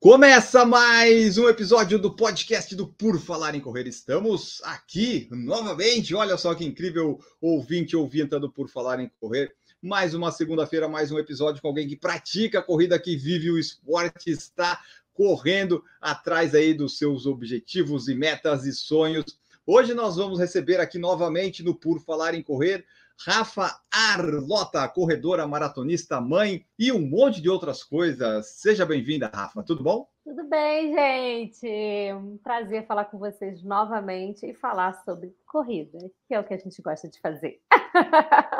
Começa 0.00 0.64
mais 0.64 1.36
um 1.36 1.46
episódio 1.46 1.98
do 1.98 2.16
podcast 2.16 2.74
do 2.74 2.86
Por 2.86 3.20
Falar 3.20 3.54
em 3.54 3.60
Correr. 3.60 3.86
Estamos 3.86 4.62
aqui 4.64 5.28
novamente. 5.30 6.14
Olha 6.14 6.38
só 6.38 6.54
que 6.54 6.64
incrível 6.64 7.20
ouvinte 7.38 7.94
ouvinta 7.94 8.40
do 8.40 8.50
Por 8.50 8.70
Falar 8.70 8.98
em 8.98 9.10
Correr. 9.20 9.52
Mais 9.82 10.14
uma 10.14 10.32
segunda-feira, 10.32 10.88
mais 10.88 11.12
um 11.12 11.18
episódio 11.18 11.60
com 11.60 11.68
alguém 11.68 11.86
que 11.86 11.96
pratica 11.96 12.60
a 12.60 12.62
corrida, 12.62 12.98
que 12.98 13.14
vive 13.14 13.50
o 13.50 13.58
esporte, 13.58 14.30
está 14.30 14.80
correndo 15.12 15.84
atrás 16.00 16.54
aí 16.54 16.72
dos 16.72 16.96
seus 16.96 17.26
objetivos 17.26 18.08
e 18.08 18.14
metas 18.14 18.64
e 18.64 18.72
sonhos. 18.72 19.38
Hoje 19.66 19.92
nós 19.92 20.16
vamos 20.16 20.38
receber 20.38 20.80
aqui 20.80 20.98
novamente 20.98 21.62
no 21.62 21.74
Por 21.74 22.00
Falar 22.00 22.32
em 22.32 22.42
Correr 22.42 22.86
Rafa 23.26 23.78
Arlota, 23.92 24.88
corredora, 24.88 25.46
maratonista, 25.46 26.20
mãe 26.20 26.64
e 26.78 26.90
um 26.90 27.00
monte 27.00 27.42
de 27.42 27.50
outras 27.50 27.84
coisas. 27.84 28.46
Seja 28.46 28.86
bem-vinda, 28.86 29.30
Rafa. 29.32 29.62
Tudo 29.62 29.82
bom? 29.82 30.08
Tudo 30.24 30.48
bem, 30.48 30.94
gente? 30.94 31.68
Um 32.14 32.38
prazer 32.38 32.86
falar 32.86 33.04
com 33.06 33.18
vocês 33.18 33.62
novamente 33.62 34.46
e 34.46 34.54
falar 34.54 35.02
sobre 35.04 35.34
corrida, 35.46 35.98
que 36.26 36.34
é 36.34 36.40
o 36.40 36.44
que 36.44 36.54
a 36.54 36.58
gente 36.58 36.80
gosta 36.80 37.08
de 37.08 37.20
fazer. 37.20 37.60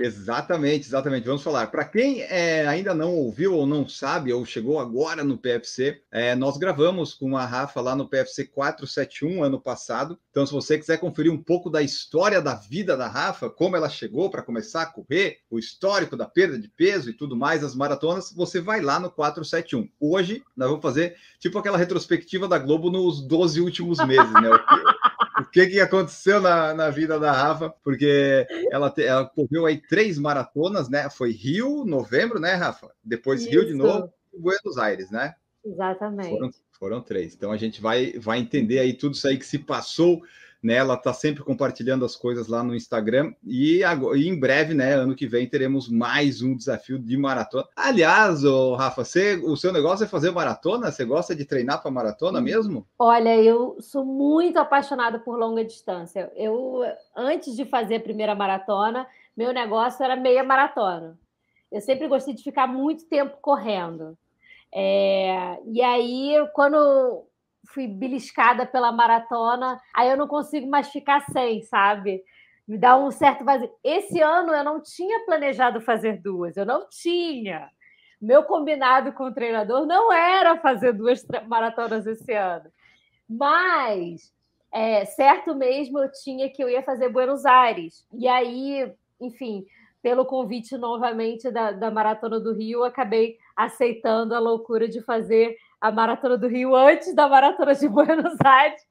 Exatamente, 0.00 0.86
exatamente. 0.86 1.26
Vamos 1.26 1.42
falar. 1.42 1.66
Para 1.68 1.84
quem 1.84 2.22
é, 2.22 2.66
ainda 2.66 2.94
não 2.94 3.14
ouviu 3.14 3.54
ou 3.54 3.66
não 3.66 3.88
sabe, 3.88 4.32
ou 4.32 4.44
chegou 4.44 4.78
agora 4.78 5.22
no 5.22 5.36
PFC, 5.36 6.00
é, 6.10 6.34
nós 6.34 6.56
gravamos 6.56 7.14
com 7.14 7.36
a 7.36 7.44
Rafa 7.44 7.80
lá 7.80 7.94
no 7.94 8.08
PFC 8.08 8.46
471 8.46 9.42
ano 9.42 9.60
passado. 9.60 10.18
Então, 10.30 10.46
se 10.46 10.52
você 10.52 10.78
quiser 10.78 10.98
conferir 10.98 11.32
um 11.32 11.42
pouco 11.42 11.68
da 11.68 11.82
história 11.82 12.40
da 12.40 12.54
vida 12.54 12.96
da 12.96 13.08
Rafa, 13.08 13.50
como 13.50 13.76
ela 13.76 13.88
chegou 13.88 14.30
para 14.30 14.42
começar 14.42 14.82
a 14.82 14.86
correr, 14.86 15.38
o 15.50 15.58
histórico 15.58 16.16
da 16.16 16.26
perda 16.26 16.58
de 16.58 16.68
peso 16.68 17.10
e 17.10 17.12
tudo 17.12 17.36
mais, 17.36 17.64
as 17.64 17.74
maratonas, 17.74 18.32
você 18.32 18.60
vai 18.60 18.80
lá 18.80 18.98
no 18.98 19.10
471. 19.10 19.88
Hoje, 20.00 20.42
nós 20.56 20.68
vamos 20.68 20.82
fazer 20.82 21.16
tipo 21.38 21.58
aquela 21.58 21.78
retrospectiva 21.78 22.48
da 22.48 22.58
Globo 22.58 22.90
nos 22.90 23.20
12 23.26 23.60
últimos 23.60 23.98
meses, 24.06 24.32
né? 24.32 24.50
o 24.50 24.58
que, 24.58 24.99
que 25.50 25.80
aconteceu 25.80 26.40
na, 26.40 26.72
na 26.74 26.90
vida 26.90 27.18
da 27.18 27.32
Rafa, 27.32 27.70
porque 27.82 28.46
ela, 28.70 28.90
te, 28.90 29.02
ela 29.02 29.26
correu 29.26 29.66
aí 29.66 29.80
três 29.80 30.18
maratonas, 30.18 30.88
né? 30.88 31.08
Foi 31.10 31.32
Rio, 31.32 31.84
novembro, 31.84 32.38
né, 32.38 32.54
Rafa? 32.54 32.90
Depois 33.02 33.42
Isso. 33.42 33.50
Rio 33.50 33.66
de 33.66 33.74
novo 33.74 34.12
e 34.32 34.38
Buenos 34.38 34.78
Aires, 34.78 35.10
né? 35.10 35.34
Exatamente. 35.64 36.30
Foram, 36.30 36.50
foram 36.72 37.00
três. 37.02 37.34
Então 37.34 37.52
a 37.52 37.56
gente 37.56 37.80
vai, 37.80 38.12
vai 38.18 38.38
entender 38.38 38.78
aí 38.78 38.94
tudo 38.94 39.14
isso 39.14 39.28
aí 39.28 39.36
que 39.36 39.46
se 39.46 39.58
passou 39.58 40.22
né? 40.62 40.74
Ela 40.74 40.94
está 40.94 41.12
sempre 41.12 41.42
compartilhando 41.42 42.04
as 42.04 42.14
coisas 42.14 42.48
lá 42.48 42.62
no 42.62 42.74
Instagram 42.74 43.32
e, 43.44 43.82
agora, 43.82 44.18
e, 44.18 44.28
em 44.28 44.38
breve, 44.38 44.74
né? 44.74 44.94
Ano 44.94 45.14
que 45.14 45.26
vem 45.26 45.48
teremos 45.48 45.88
mais 45.88 46.42
um 46.42 46.54
desafio 46.54 46.98
de 46.98 47.16
maratona. 47.16 47.66
Aliás, 47.74 48.44
ô, 48.44 48.74
Rafa, 48.74 49.04
você, 49.04 49.36
o 49.36 49.56
seu 49.56 49.72
negócio 49.72 50.04
é 50.04 50.08
fazer 50.08 50.30
maratona? 50.30 50.90
Você 50.90 51.04
gosta 51.04 51.34
de 51.34 51.44
treinar 51.44 51.80
para 51.82 51.90
maratona 51.90 52.40
mesmo? 52.40 52.86
Olha, 52.98 53.36
eu 53.36 53.76
sou 53.80 54.04
muito 54.04 54.58
apaixonada 54.58 55.18
por 55.18 55.38
longa 55.38 55.64
distância. 55.64 56.30
Eu 56.36 56.82
antes 57.16 57.56
de 57.56 57.64
fazer 57.64 57.96
a 57.96 58.00
primeira 58.00 58.34
maratona, 58.34 59.06
meu 59.36 59.52
negócio 59.52 60.04
era 60.04 60.16
meia 60.16 60.44
maratona. 60.44 61.18
Eu 61.70 61.80
sempre 61.80 62.08
gostei 62.08 62.34
de 62.34 62.42
ficar 62.42 62.66
muito 62.66 63.06
tempo 63.06 63.38
correndo. 63.40 64.18
É, 64.72 65.58
e 65.66 65.82
aí, 65.82 66.34
quando 66.52 67.24
fui 67.66 67.86
beliscada 67.86 68.66
pela 68.66 68.92
maratona, 68.92 69.80
aí 69.94 70.08
eu 70.08 70.16
não 70.16 70.26
consigo 70.26 70.68
mais 70.68 70.88
ficar 70.88 71.20
sem, 71.32 71.62
sabe? 71.62 72.22
Me 72.66 72.78
dá 72.78 72.96
um 72.96 73.10
certo 73.10 73.44
vazio. 73.44 73.70
Esse 73.82 74.20
ano 74.20 74.52
eu 74.52 74.64
não 74.64 74.80
tinha 74.80 75.24
planejado 75.24 75.80
fazer 75.80 76.20
duas, 76.20 76.56
eu 76.56 76.64
não 76.64 76.88
tinha. 76.88 77.68
Meu 78.20 78.44
combinado 78.44 79.12
com 79.12 79.24
o 79.24 79.34
treinador 79.34 79.86
não 79.86 80.12
era 80.12 80.56
fazer 80.58 80.92
duas 80.92 81.24
maratonas 81.46 82.06
esse 82.06 82.32
ano. 82.32 82.70
Mas 83.28 84.32
é, 84.72 85.04
certo 85.04 85.54
mesmo 85.54 85.98
eu 85.98 86.10
tinha 86.12 86.48
que 86.48 86.62
eu 86.62 86.68
ia 86.68 86.82
fazer 86.82 87.08
Buenos 87.08 87.44
Aires. 87.44 88.06
E 88.12 88.28
aí, 88.28 88.92
enfim, 89.20 89.66
pelo 90.02 90.24
convite 90.24 90.76
novamente 90.78 91.50
da, 91.50 91.72
da 91.72 91.90
Maratona 91.90 92.38
do 92.38 92.54
Rio, 92.54 92.84
acabei 92.84 93.38
aceitando 93.56 94.34
a 94.34 94.38
loucura 94.38 94.88
de 94.88 95.00
fazer 95.02 95.56
a 95.80 95.90
Maratona 95.90 96.36
do 96.36 96.46
Rio 96.46 96.74
antes 96.74 97.14
da 97.14 97.28
Maratona 97.28 97.74
de 97.74 97.88
Buenos 97.88 98.36
Aires. 98.44 98.82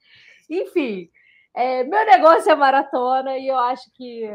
Enfim, 0.49 1.09
é, 1.55 1.83
meu 1.83 2.05
negócio 2.05 2.51
é 2.51 2.55
maratona 2.55 3.37
e 3.37 3.47
eu 3.47 3.57
acho 3.57 3.91
que 3.93 4.29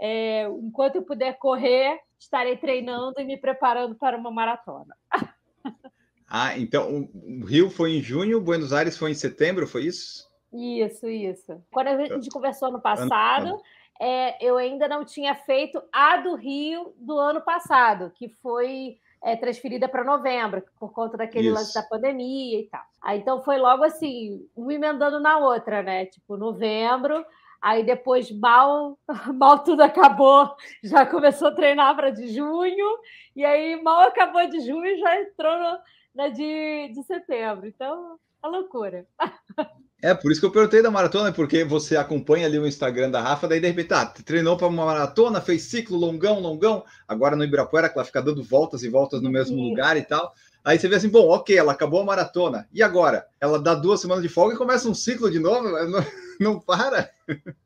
é, 0.00 0.44
enquanto 0.44 0.96
eu 0.96 1.02
puder 1.02 1.38
correr, 1.38 1.98
estarei 2.18 2.56
treinando 2.56 3.20
e 3.20 3.24
me 3.24 3.36
preparando 3.36 3.94
para 3.94 4.16
uma 4.16 4.30
maratona. 4.30 4.94
Ah, 6.28 6.58
então 6.58 7.08
o 7.14 7.44
Rio 7.44 7.70
foi 7.70 7.92
em 7.92 8.02
junho, 8.02 8.40
Buenos 8.40 8.72
Aires 8.72 8.98
foi 8.98 9.12
em 9.12 9.14
setembro, 9.14 9.64
foi 9.64 9.84
isso? 9.84 10.28
Isso, 10.52 11.08
isso. 11.08 11.62
Quando 11.70 11.86
a 11.86 12.04
gente 12.04 12.28
conversou 12.30 12.72
no 12.72 12.80
passado, 12.80 13.62
é, 14.00 14.44
eu 14.44 14.56
ainda 14.56 14.88
não 14.88 15.04
tinha 15.04 15.36
feito 15.36 15.80
a 15.92 16.16
do 16.16 16.34
Rio 16.34 16.92
do 16.98 17.16
ano 17.16 17.40
passado, 17.42 18.10
que 18.14 18.28
foi 18.28 18.98
é, 19.22 19.36
transferida 19.36 19.88
para 19.88 20.04
novembro, 20.04 20.62
por 20.78 20.92
conta 20.92 21.16
daquele 21.16 21.48
Isso. 21.48 21.56
lance 21.56 21.74
da 21.74 21.82
pandemia 21.82 22.60
e 22.60 22.64
tal. 22.64 22.82
Aí, 23.02 23.18
então 23.20 23.42
foi 23.42 23.58
logo 23.58 23.84
assim, 23.84 24.46
um 24.56 24.70
emendando 24.70 25.20
na 25.20 25.38
outra, 25.38 25.82
né? 25.82 26.06
Tipo, 26.06 26.36
novembro, 26.36 27.24
aí 27.60 27.84
depois 27.84 28.30
mal, 28.30 28.98
mal 29.34 29.60
tudo 29.64 29.82
acabou, 29.82 30.54
já 30.82 31.04
começou 31.06 31.48
a 31.48 31.54
treinar 31.54 31.94
para 31.96 32.10
de 32.10 32.28
junho, 32.28 32.98
e 33.34 33.44
aí 33.44 33.80
mal 33.82 34.02
acabou 34.02 34.46
de 34.48 34.60
junho 34.60 34.98
já 34.98 35.20
entrou 35.20 35.58
no, 35.58 35.78
na 36.14 36.28
de, 36.28 36.88
de 36.88 37.02
setembro. 37.04 37.66
Então, 37.66 38.18
a 38.42 38.48
loucura. 38.48 39.06
É, 40.02 40.12
por 40.12 40.30
isso 40.30 40.40
que 40.40 40.46
eu 40.46 40.50
perguntei 40.52 40.82
da 40.82 40.90
maratona, 40.90 41.32
porque 41.32 41.64
você 41.64 41.96
acompanha 41.96 42.46
ali 42.46 42.58
o 42.58 42.66
Instagram 42.66 43.10
da 43.10 43.20
Rafa, 43.20 43.48
daí 43.48 43.60
de 43.60 43.66
repente, 43.66 43.88
tá, 43.88 44.04
treinou 44.06 44.56
para 44.56 44.66
uma 44.66 44.84
maratona, 44.84 45.40
fez 45.40 45.62
ciclo 45.62 45.96
longão, 45.96 46.38
longão, 46.38 46.84
agora 47.08 47.34
no 47.34 47.42
Ibirapuera, 47.42 47.88
que 47.88 47.96
ela 47.98 48.04
fica 48.04 48.22
dando 48.22 48.42
voltas 48.44 48.82
e 48.82 48.90
voltas 48.90 49.22
no 49.22 49.30
mesmo 49.30 49.56
Sim. 49.56 49.70
lugar 49.70 49.96
e 49.96 50.02
tal. 50.02 50.34
Aí 50.62 50.78
você 50.78 50.88
vê 50.88 50.96
assim, 50.96 51.08
bom, 51.08 51.28
ok, 51.28 51.56
ela 51.56 51.72
acabou 51.72 52.00
a 52.00 52.04
maratona. 52.04 52.68
E 52.72 52.82
agora? 52.82 53.26
Ela 53.40 53.58
dá 53.58 53.74
duas 53.74 54.00
semanas 54.00 54.22
de 54.22 54.28
folga 54.28 54.54
e 54.54 54.58
começa 54.58 54.88
um 54.88 54.94
ciclo 54.94 55.30
de 55.30 55.38
novo? 55.38 55.62
Não, 55.88 56.04
não 56.38 56.60
para. 56.60 57.10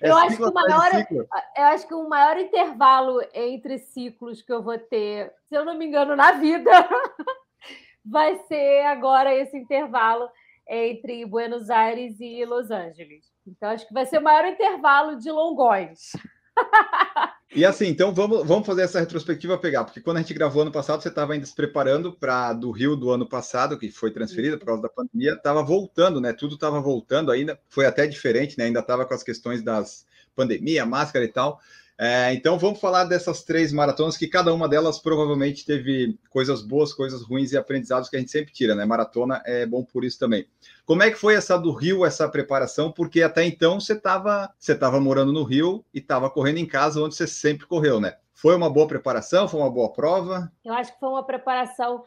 É 0.00 0.08
Eu 0.08 0.16
acho 0.16 0.36
que 0.36 0.44
o 0.44 0.52
maior- 0.52 0.92
ciclo. 0.92 1.28
Eu 1.56 1.64
acho 1.64 1.88
que 1.88 1.94
o 1.94 2.08
maior 2.08 2.38
intervalo 2.38 3.20
entre 3.34 3.78
ciclos 3.78 4.40
que 4.40 4.52
eu 4.52 4.62
vou 4.62 4.78
ter, 4.78 5.32
se 5.48 5.56
eu 5.56 5.64
não 5.64 5.76
me 5.76 5.84
engano, 5.84 6.14
na 6.14 6.30
vida, 6.32 6.70
vai 8.06 8.36
ser 8.46 8.82
agora 8.86 9.34
esse 9.34 9.56
intervalo 9.56 10.28
entre 10.68 11.24
Buenos 11.24 11.70
Aires 11.70 12.20
e 12.20 12.44
Los 12.44 12.70
Angeles. 12.70 13.24
Então, 13.46 13.70
acho 13.70 13.86
que 13.86 13.94
vai 13.94 14.04
ser 14.06 14.18
o 14.18 14.22
maior 14.22 14.44
intervalo 14.46 15.16
de 15.18 15.30
longões. 15.30 16.12
E 17.54 17.64
assim, 17.64 17.86
então 17.86 18.12
vamos, 18.12 18.46
vamos 18.46 18.66
fazer 18.66 18.82
essa 18.82 19.00
retrospectiva 19.00 19.56
pegar, 19.56 19.82
porque 19.82 20.02
quando 20.02 20.18
a 20.18 20.20
gente 20.20 20.34
gravou 20.34 20.60
ano 20.60 20.70
passado, 20.70 21.02
você 21.02 21.08
estava 21.08 21.32
ainda 21.32 21.46
se 21.46 21.54
preparando 21.54 22.12
para 22.12 22.52
do 22.52 22.70
Rio 22.70 22.94
do 22.94 23.10
ano 23.10 23.26
passado, 23.26 23.78
que 23.78 23.90
foi 23.90 24.10
transferida 24.10 24.58
por 24.58 24.66
causa 24.66 24.82
da 24.82 24.88
pandemia, 24.90 25.32
estava 25.32 25.62
voltando, 25.62 26.20
né? 26.20 26.34
Tudo 26.34 26.56
estava 26.56 26.78
voltando 26.78 27.32
ainda, 27.32 27.58
foi 27.70 27.86
até 27.86 28.06
diferente, 28.06 28.58
né? 28.58 28.64
Ainda 28.64 28.80
estava 28.80 29.06
com 29.06 29.14
as 29.14 29.22
questões 29.22 29.62
das 29.62 30.06
pandemia, 30.36 30.84
máscara 30.84 31.24
e 31.24 31.28
tal. 31.28 31.58
É, 32.00 32.32
então 32.32 32.56
vamos 32.56 32.80
falar 32.80 33.04
dessas 33.04 33.42
três 33.42 33.72
maratonas, 33.72 34.16
que 34.16 34.28
cada 34.28 34.54
uma 34.54 34.68
delas 34.68 35.00
provavelmente 35.00 35.66
teve 35.66 36.16
coisas 36.30 36.62
boas, 36.62 36.92
coisas 36.92 37.22
ruins 37.22 37.50
e 37.50 37.56
aprendizados 37.56 38.08
que 38.08 38.14
a 38.14 38.20
gente 38.20 38.30
sempre 38.30 38.52
tira, 38.52 38.72
né? 38.76 38.84
Maratona 38.84 39.42
é 39.44 39.66
bom 39.66 39.82
por 39.82 40.04
isso 40.04 40.16
também. 40.16 40.46
Como 40.86 41.02
é 41.02 41.10
que 41.10 41.16
foi 41.16 41.34
essa 41.34 41.58
do 41.58 41.72
Rio, 41.72 42.06
essa 42.06 42.28
preparação? 42.28 42.92
Porque 42.92 43.20
até 43.20 43.44
então 43.44 43.80
você 43.80 43.94
estava 43.94 44.54
você 44.56 44.76
tava 44.76 45.00
morando 45.00 45.32
no 45.32 45.42
Rio 45.42 45.84
e 45.92 45.98
estava 45.98 46.30
correndo 46.30 46.58
em 46.58 46.66
casa, 46.66 47.02
onde 47.02 47.16
você 47.16 47.26
sempre 47.26 47.66
correu, 47.66 48.00
né? 48.00 48.16
Foi 48.32 48.54
uma 48.54 48.70
boa 48.70 48.86
preparação? 48.86 49.48
Foi 49.48 49.58
uma 49.58 49.70
boa 49.70 49.92
prova? 49.92 50.52
Eu 50.64 50.74
acho 50.74 50.92
que 50.92 51.00
foi 51.00 51.08
uma 51.08 51.24
preparação 51.24 52.04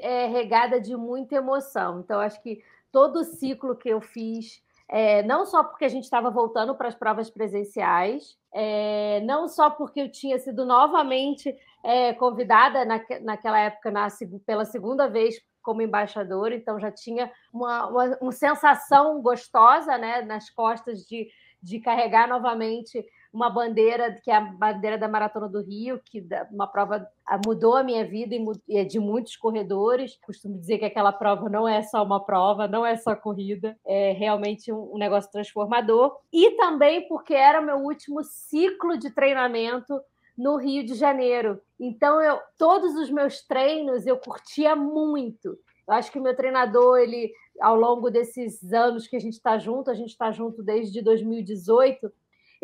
é, 0.00 0.26
regada 0.26 0.80
de 0.80 0.94
muita 0.96 1.34
emoção. 1.34 1.98
Então, 1.98 2.20
acho 2.20 2.40
que 2.40 2.62
todo 2.92 3.16
o 3.16 3.24
ciclo 3.24 3.74
que 3.74 3.88
eu 3.88 4.00
fiz, 4.00 4.62
é, 4.96 5.24
não 5.24 5.44
só 5.44 5.64
porque 5.64 5.84
a 5.84 5.88
gente 5.88 6.04
estava 6.04 6.30
voltando 6.30 6.72
para 6.72 6.86
as 6.86 6.94
provas 6.94 7.28
presenciais, 7.28 8.36
é, 8.54 9.20
não 9.24 9.48
só 9.48 9.68
porque 9.68 10.02
eu 10.02 10.08
tinha 10.08 10.38
sido 10.38 10.64
novamente 10.64 11.52
é, 11.82 12.12
convidada 12.14 12.84
naque- 12.84 13.18
naquela 13.18 13.58
época 13.58 13.90
na 13.90 14.06
pela 14.46 14.64
segunda 14.64 15.08
vez 15.08 15.34
como 15.60 15.82
embaixadora, 15.82 16.54
então 16.54 16.78
já 16.78 16.92
tinha 16.92 17.28
uma, 17.52 17.88
uma, 17.88 18.18
uma 18.20 18.30
sensação 18.30 19.20
gostosa 19.20 19.98
né, 19.98 20.22
nas 20.22 20.48
costas 20.48 21.00
de, 21.00 21.26
de 21.60 21.80
carregar 21.80 22.28
novamente 22.28 23.04
uma 23.34 23.50
bandeira 23.50 24.16
que 24.22 24.30
é 24.30 24.36
a 24.36 24.40
bandeira 24.40 24.96
da 24.96 25.08
Maratona 25.08 25.48
do 25.48 25.60
Rio, 25.60 26.00
que 26.04 26.24
uma 26.52 26.68
prova 26.68 27.04
mudou 27.44 27.74
a 27.74 27.82
minha 27.82 28.06
vida 28.06 28.36
e 28.68 28.78
é 28.78 28.84
de 28.84 29.00
muitos 29.00 29.36
corredores. 29.36 30.16
Costumo 30.24 30.56
dizer 30.56 30.78
que 30.78 30.84
aquela 30.84 31.12
prova 31.12 31.48
não 31.48 31.66
é 31.66 31.82
só 31.82 32.04
uma 32.04 32.24
prova, 32.24 32.68
não 32.68 32.86
é 32.86 32.96
só 32.96 33.16
corrida, 33.16 33.76
é 33.84 34.12
realmente 34.12 34.72
um, 34.72 34.96
negócio 34.96 35.32
transformador. 35.32 36.16
E 36.32 36.52
também 36.52 37.08
porque 37.08 37.34
era 37.34 37.60
o 37.60 37.66
meu 37.66 37.78
último 37.78 38.22
ciclo 38.22 38.96
de 38.96 39.10
treinamento 39.10 40.00
no 40.38 40.56
Rio 40.56 40.84
de 40.86 40.94
Janeiro. 40.94 41.60
Então, 41.78 42.22
eu, 42.22 42.38
todos 42.56 42.94
os 42.94 43.10
meus 43.10 43.44
treinos 43.44 44.06
eu 44.06 44.16
curtia 44.16 44.76
muito. 44.76 45.58
Eu 45.88 45.94
acho 45.94 46.10
que 46.10 46.20
o 46.20 46.22
meu 46.22 46.36
treinador, 46.36 46.98
ele, 46.98 47.32
ao 47.60 47.74
longo 47.74 48.10
desses 48.10 48.72
anos 48.72 49.08
que 49.08 49.16
a 49.16 49.20
gente 49.20 49.34
está 49.34 49.58
junto, 49.58 49.90
a 49.90 49.94
gente 49.94 50.10
está 50.10 50.30
junto 50.30 50.62
desde 50.62 51.02
2018, 51.02 52.12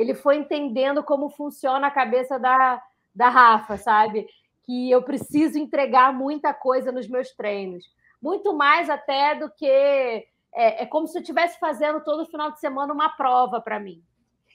ele 0.01 0.15
foi 0.15 0.37
entendendo 0.37 1.05
como 1.05 1.29
funciona 1.29 1.87
a 1.87 1.91
cabeça 1.91 2.39
da, 2.39 2.83
da 3.15 3.29
Rafa, 3.29 3.77
sabe? 3.77 4.27
Que 4.63 4.91
eu 4.91 5.03
preciso 5.03 5.59
entregar 5.59 6.11
muita 6.11 6.55
coisa 6.55 6.91
nos 6.91 7.07
meus 7.07 7.31
treinos. 7.33 7.85
Muito 8.21 8.55
mais 8.55 8.89
até 8.89 9.35
do 9.35 9.51
que. 9.51 9.67
É, 9.67 10.83
é 10.83 10.87
como 10.87 11.07
se 11.07 11.19
eu 11.19 11.21
estivesse 11.21 11.59
fazendo 11.61 12.03
todo 12.03 12.25
final 12.31 12.51
de 12.51 12.59
semana 12.61 12.95
uma 12.95 13.11
prova 13.11 13.61
para 13.61 13.79
mim. 13.79 14.03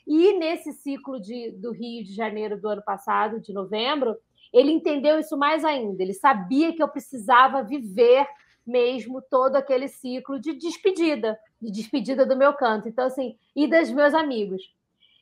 E 0.07 0.33
nesse 0.33 0.73
ciclo 0.73 1.21
de, 1.21 1.51
do 1.51 1.71
Rio 1.71 2.03
de 2.03 2.15
Janeiro 2.15 2.59
do 2.59 2.67
ano 2.67 2.81
passado, 2.83 3.39
de 3.39 3.53
novembro, 3.53 4.17
ele 4.51 4.71
entendeu 4.71 5.19
isso 5.19 5.37
mais 5.37 5.63
ainda. 5.63 6.01
Ele 6.01 6.13
sabia 6.13 6.73
que 6.73 6.81
eu 6.81 6.87
precisava 6.87 7.61
viver 7.61 8.27
mesmo 8.65 9.21
todo 9.21 9.57
aquele 9.57 9.87
ciclo 9.87 10.39
de 10.39 10.53
despedida, 10.53 11.37
de 11.61 11.69
despedida 11.69 12.25
do 12.25 12.35
meu 12.35 12.51
canto. 12.55 12.89
Então, 12.89 13.05
assim, 13.05 13.37
e 13.55 13.67
dos 13.67 13.91
meus 13.91 14.15
amigos. 14.15 14.73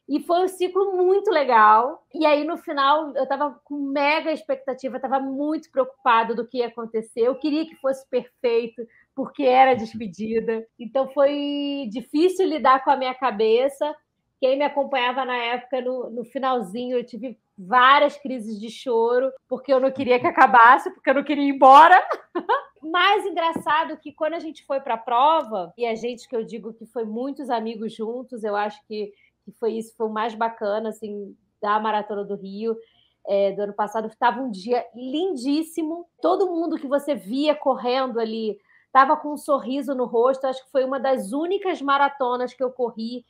E 0.08 0.20
foi 0.20 0.44
um 0.44 0.48
ciclo 0.48 0.98
muito 0.98 1.32
legal. 1.32 2.06
E 2.14 2.26
aí, 2.26 2.44
no 2.44 2.58
final, 2.58 3.16
eu 3.16 3.24
estava 3.24 3.60
com 3.64 3.76
mega 3.76 4.32
expectativa, 4.32 4.98
estava 4.98 5.20
muito 5.20 5.72
preocupada 5.72 6.36
do 6.36 6.46
que 6.46 6.58
ia 6.58 6.68
acontecer. 6.68 7.22
Eu 7.22 7.36
queria 7.36 7.66
que 7.66 7.76
fosse 7.76 8.08
perfeito, 8.10 8.86
porque 9.16 9.44
era 9.44 9.76
despedida. 9.76 10.66
Então, 10.78 11.10
foi 11.10 11.88
difícil 11.90 12.48
lidar 12.48 12.84
com 12.84 12.92
a 12.92 12.98
minha 12.98 13.16
cabeça. 13.16 13.96
Quem 14.42 14.58
me 14.58 14.66
acompanhava 14.66 15.24
na 15.24 15.38
época, 15.38 15.80
no, 15.80 16.10
no 16.10 16.26
finalzinho, 16.26 16.98
eu 16.98 17.06
tive 17.06 17.40
várias 17.58 18.18
crises 18.18 18.60
de 18.60 18.70
choro, 18.70 19.32
porque 19.48 19.74
eu 19.74 19.80
não 19.80 19.92
queria 19.92 20.20
que 20.20 20.28
acabasse, 20.28 20.92
porque 20.92 21.10
eu 21.10 21.14
não 21.14 21.24
queria 21.24 21.46
ir 21.46 21.56
embora. 21.56 21.96
Mais 22.82 23.26
engraçado 23.26 23.98
que 23.98 24.12
quando 24.12 24.34
a 24.34 24.40
gente 24.40 24.66
foi 24.66 24.82
para 24.82 24.96
a 24.96 24.98
prova, 24.98 25.74
e 25.78 25.86
a 25.86 25.96
gente 25.96 26.28
que 26.28 26.36
eu 26.36 26.44
digo 26.44 26.74
que 26.74 26.86
foi 26.86 27.06
muitos 27.06 27.50
amigos 27.50 27.94
juntos, 27.94 28.44
eu 28.44 28.56
acho 28.56 28.86
que 28.86 29.14
que 29.44 29.52
foi 29.52 29.74
isso, 29.74 29.96
foi 29.96 30.08
o 30.08 30.14
mais 30.14 30.34
bacana, 30.36 30.90
assim, 30.90 31.36
da 31.62 31.80
Maratona 31.80 32.24
do 32.24 32.36
Rio. 32.36 32.78
É, 33.26 33.54
do 33.54 33.62
ano 33.62 33.74
passado 33.74 34.08
estava 34.08 34.42
um 34.42 34.52
dia 34.52 34.86
lindíssimo. 34.94 36.06
Todo 36.22 36.50
mundo 36.50 36.78
que 36.78 36.88
você 36.88 37.16
via 37.16 37.56
correndo 37.56 38.20
ali 38.20 38.58
estava 38.88 39.16
com 39.16 39.34
um 39.34 39.38
sorriso 39.38 39.96
no 39.96 40.06
rosto. 40.06 40.46
Acho 40.46 40.64
que 40.66 40.72
foi 40.72 40.84
uma 40.84 41.00
das 41.00 41.32
únicas 41.32 41.82
maratonas 41.82 42.54
que 42.54 42.64
eu 42.64 42.72
corri 42.72 43.24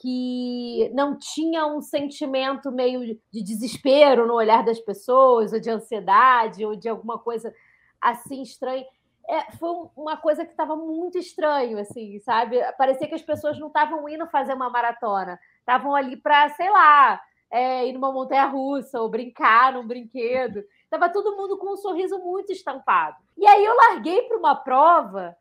que 0.00 0.90
não 0.94 1.18
tinha 1.18 1.66
um 1.66 1.80
sentimento 1.82 2.70
meio 2.70 3.18
de 3.32 3.42
desespero 3.42 4.26
no 4.26 4.34
olhar 4.34 4.64
das 4.64 4.78
pessoas, 4.78 5.52
ou 5.52 5.58
de 5.58 5.68
ansiedade, 5.68 6.64
ou 6.64 6.76
de 6.76 6.88
alguma 6.88 7.18
coisa 7.18 7.52
assim 8.00 8.42
estranha. 8.42 8.86
É, 9.28 9.50
foi 9.52 9.68
uma 9.96 10.16
coisa 10.16 10.44
que 10.44 10.52
estava 10.52 10.76
muito 10.76 11.18
estranho, 11.18 11.78
assim, 11.78 12.18
sabe? 12.20 12.58
Parecia 12.78 13.08
que 13.08 13.14
as 13.14 13.22
pessoas 13.22 13.58
não 13.58 13.66
estavam 13.66 14.08
indo 14.08 14.26
fazer 14.28 14.54
uma 14.54 14.70
maratona, 14.70 15.38
estavam 15.68 15.94
ali 15.94 16.16
para, 16.16 16.48
sei 16.50 16.70
lá, 16.70 17.20
é, 17.50 17.86
ir 17.86 17.92
numa 17.92 18.10
montanha 18.10 18.46
russa 18.46 18.98
ou 19.02 19.10
brincar 19.10 19.74
num 19.74 19.86
brinquedo. 19.86 20.64
Tava 20.88 21.10
todo 21.10 21.36
mundo 21.36 21.58
com 21.58 21.74
um 21.74 21.76
sorriso 21.76 22.18
muito 22.18 22.50
estampado. 22.50 23.18
E 23.36 23.46
aí 23.46 23.62
eu 23.62 23.76
larguei 23.76 24.22
para 24.22 24.38
uma 24.38 24.56
prova 24.56 25.36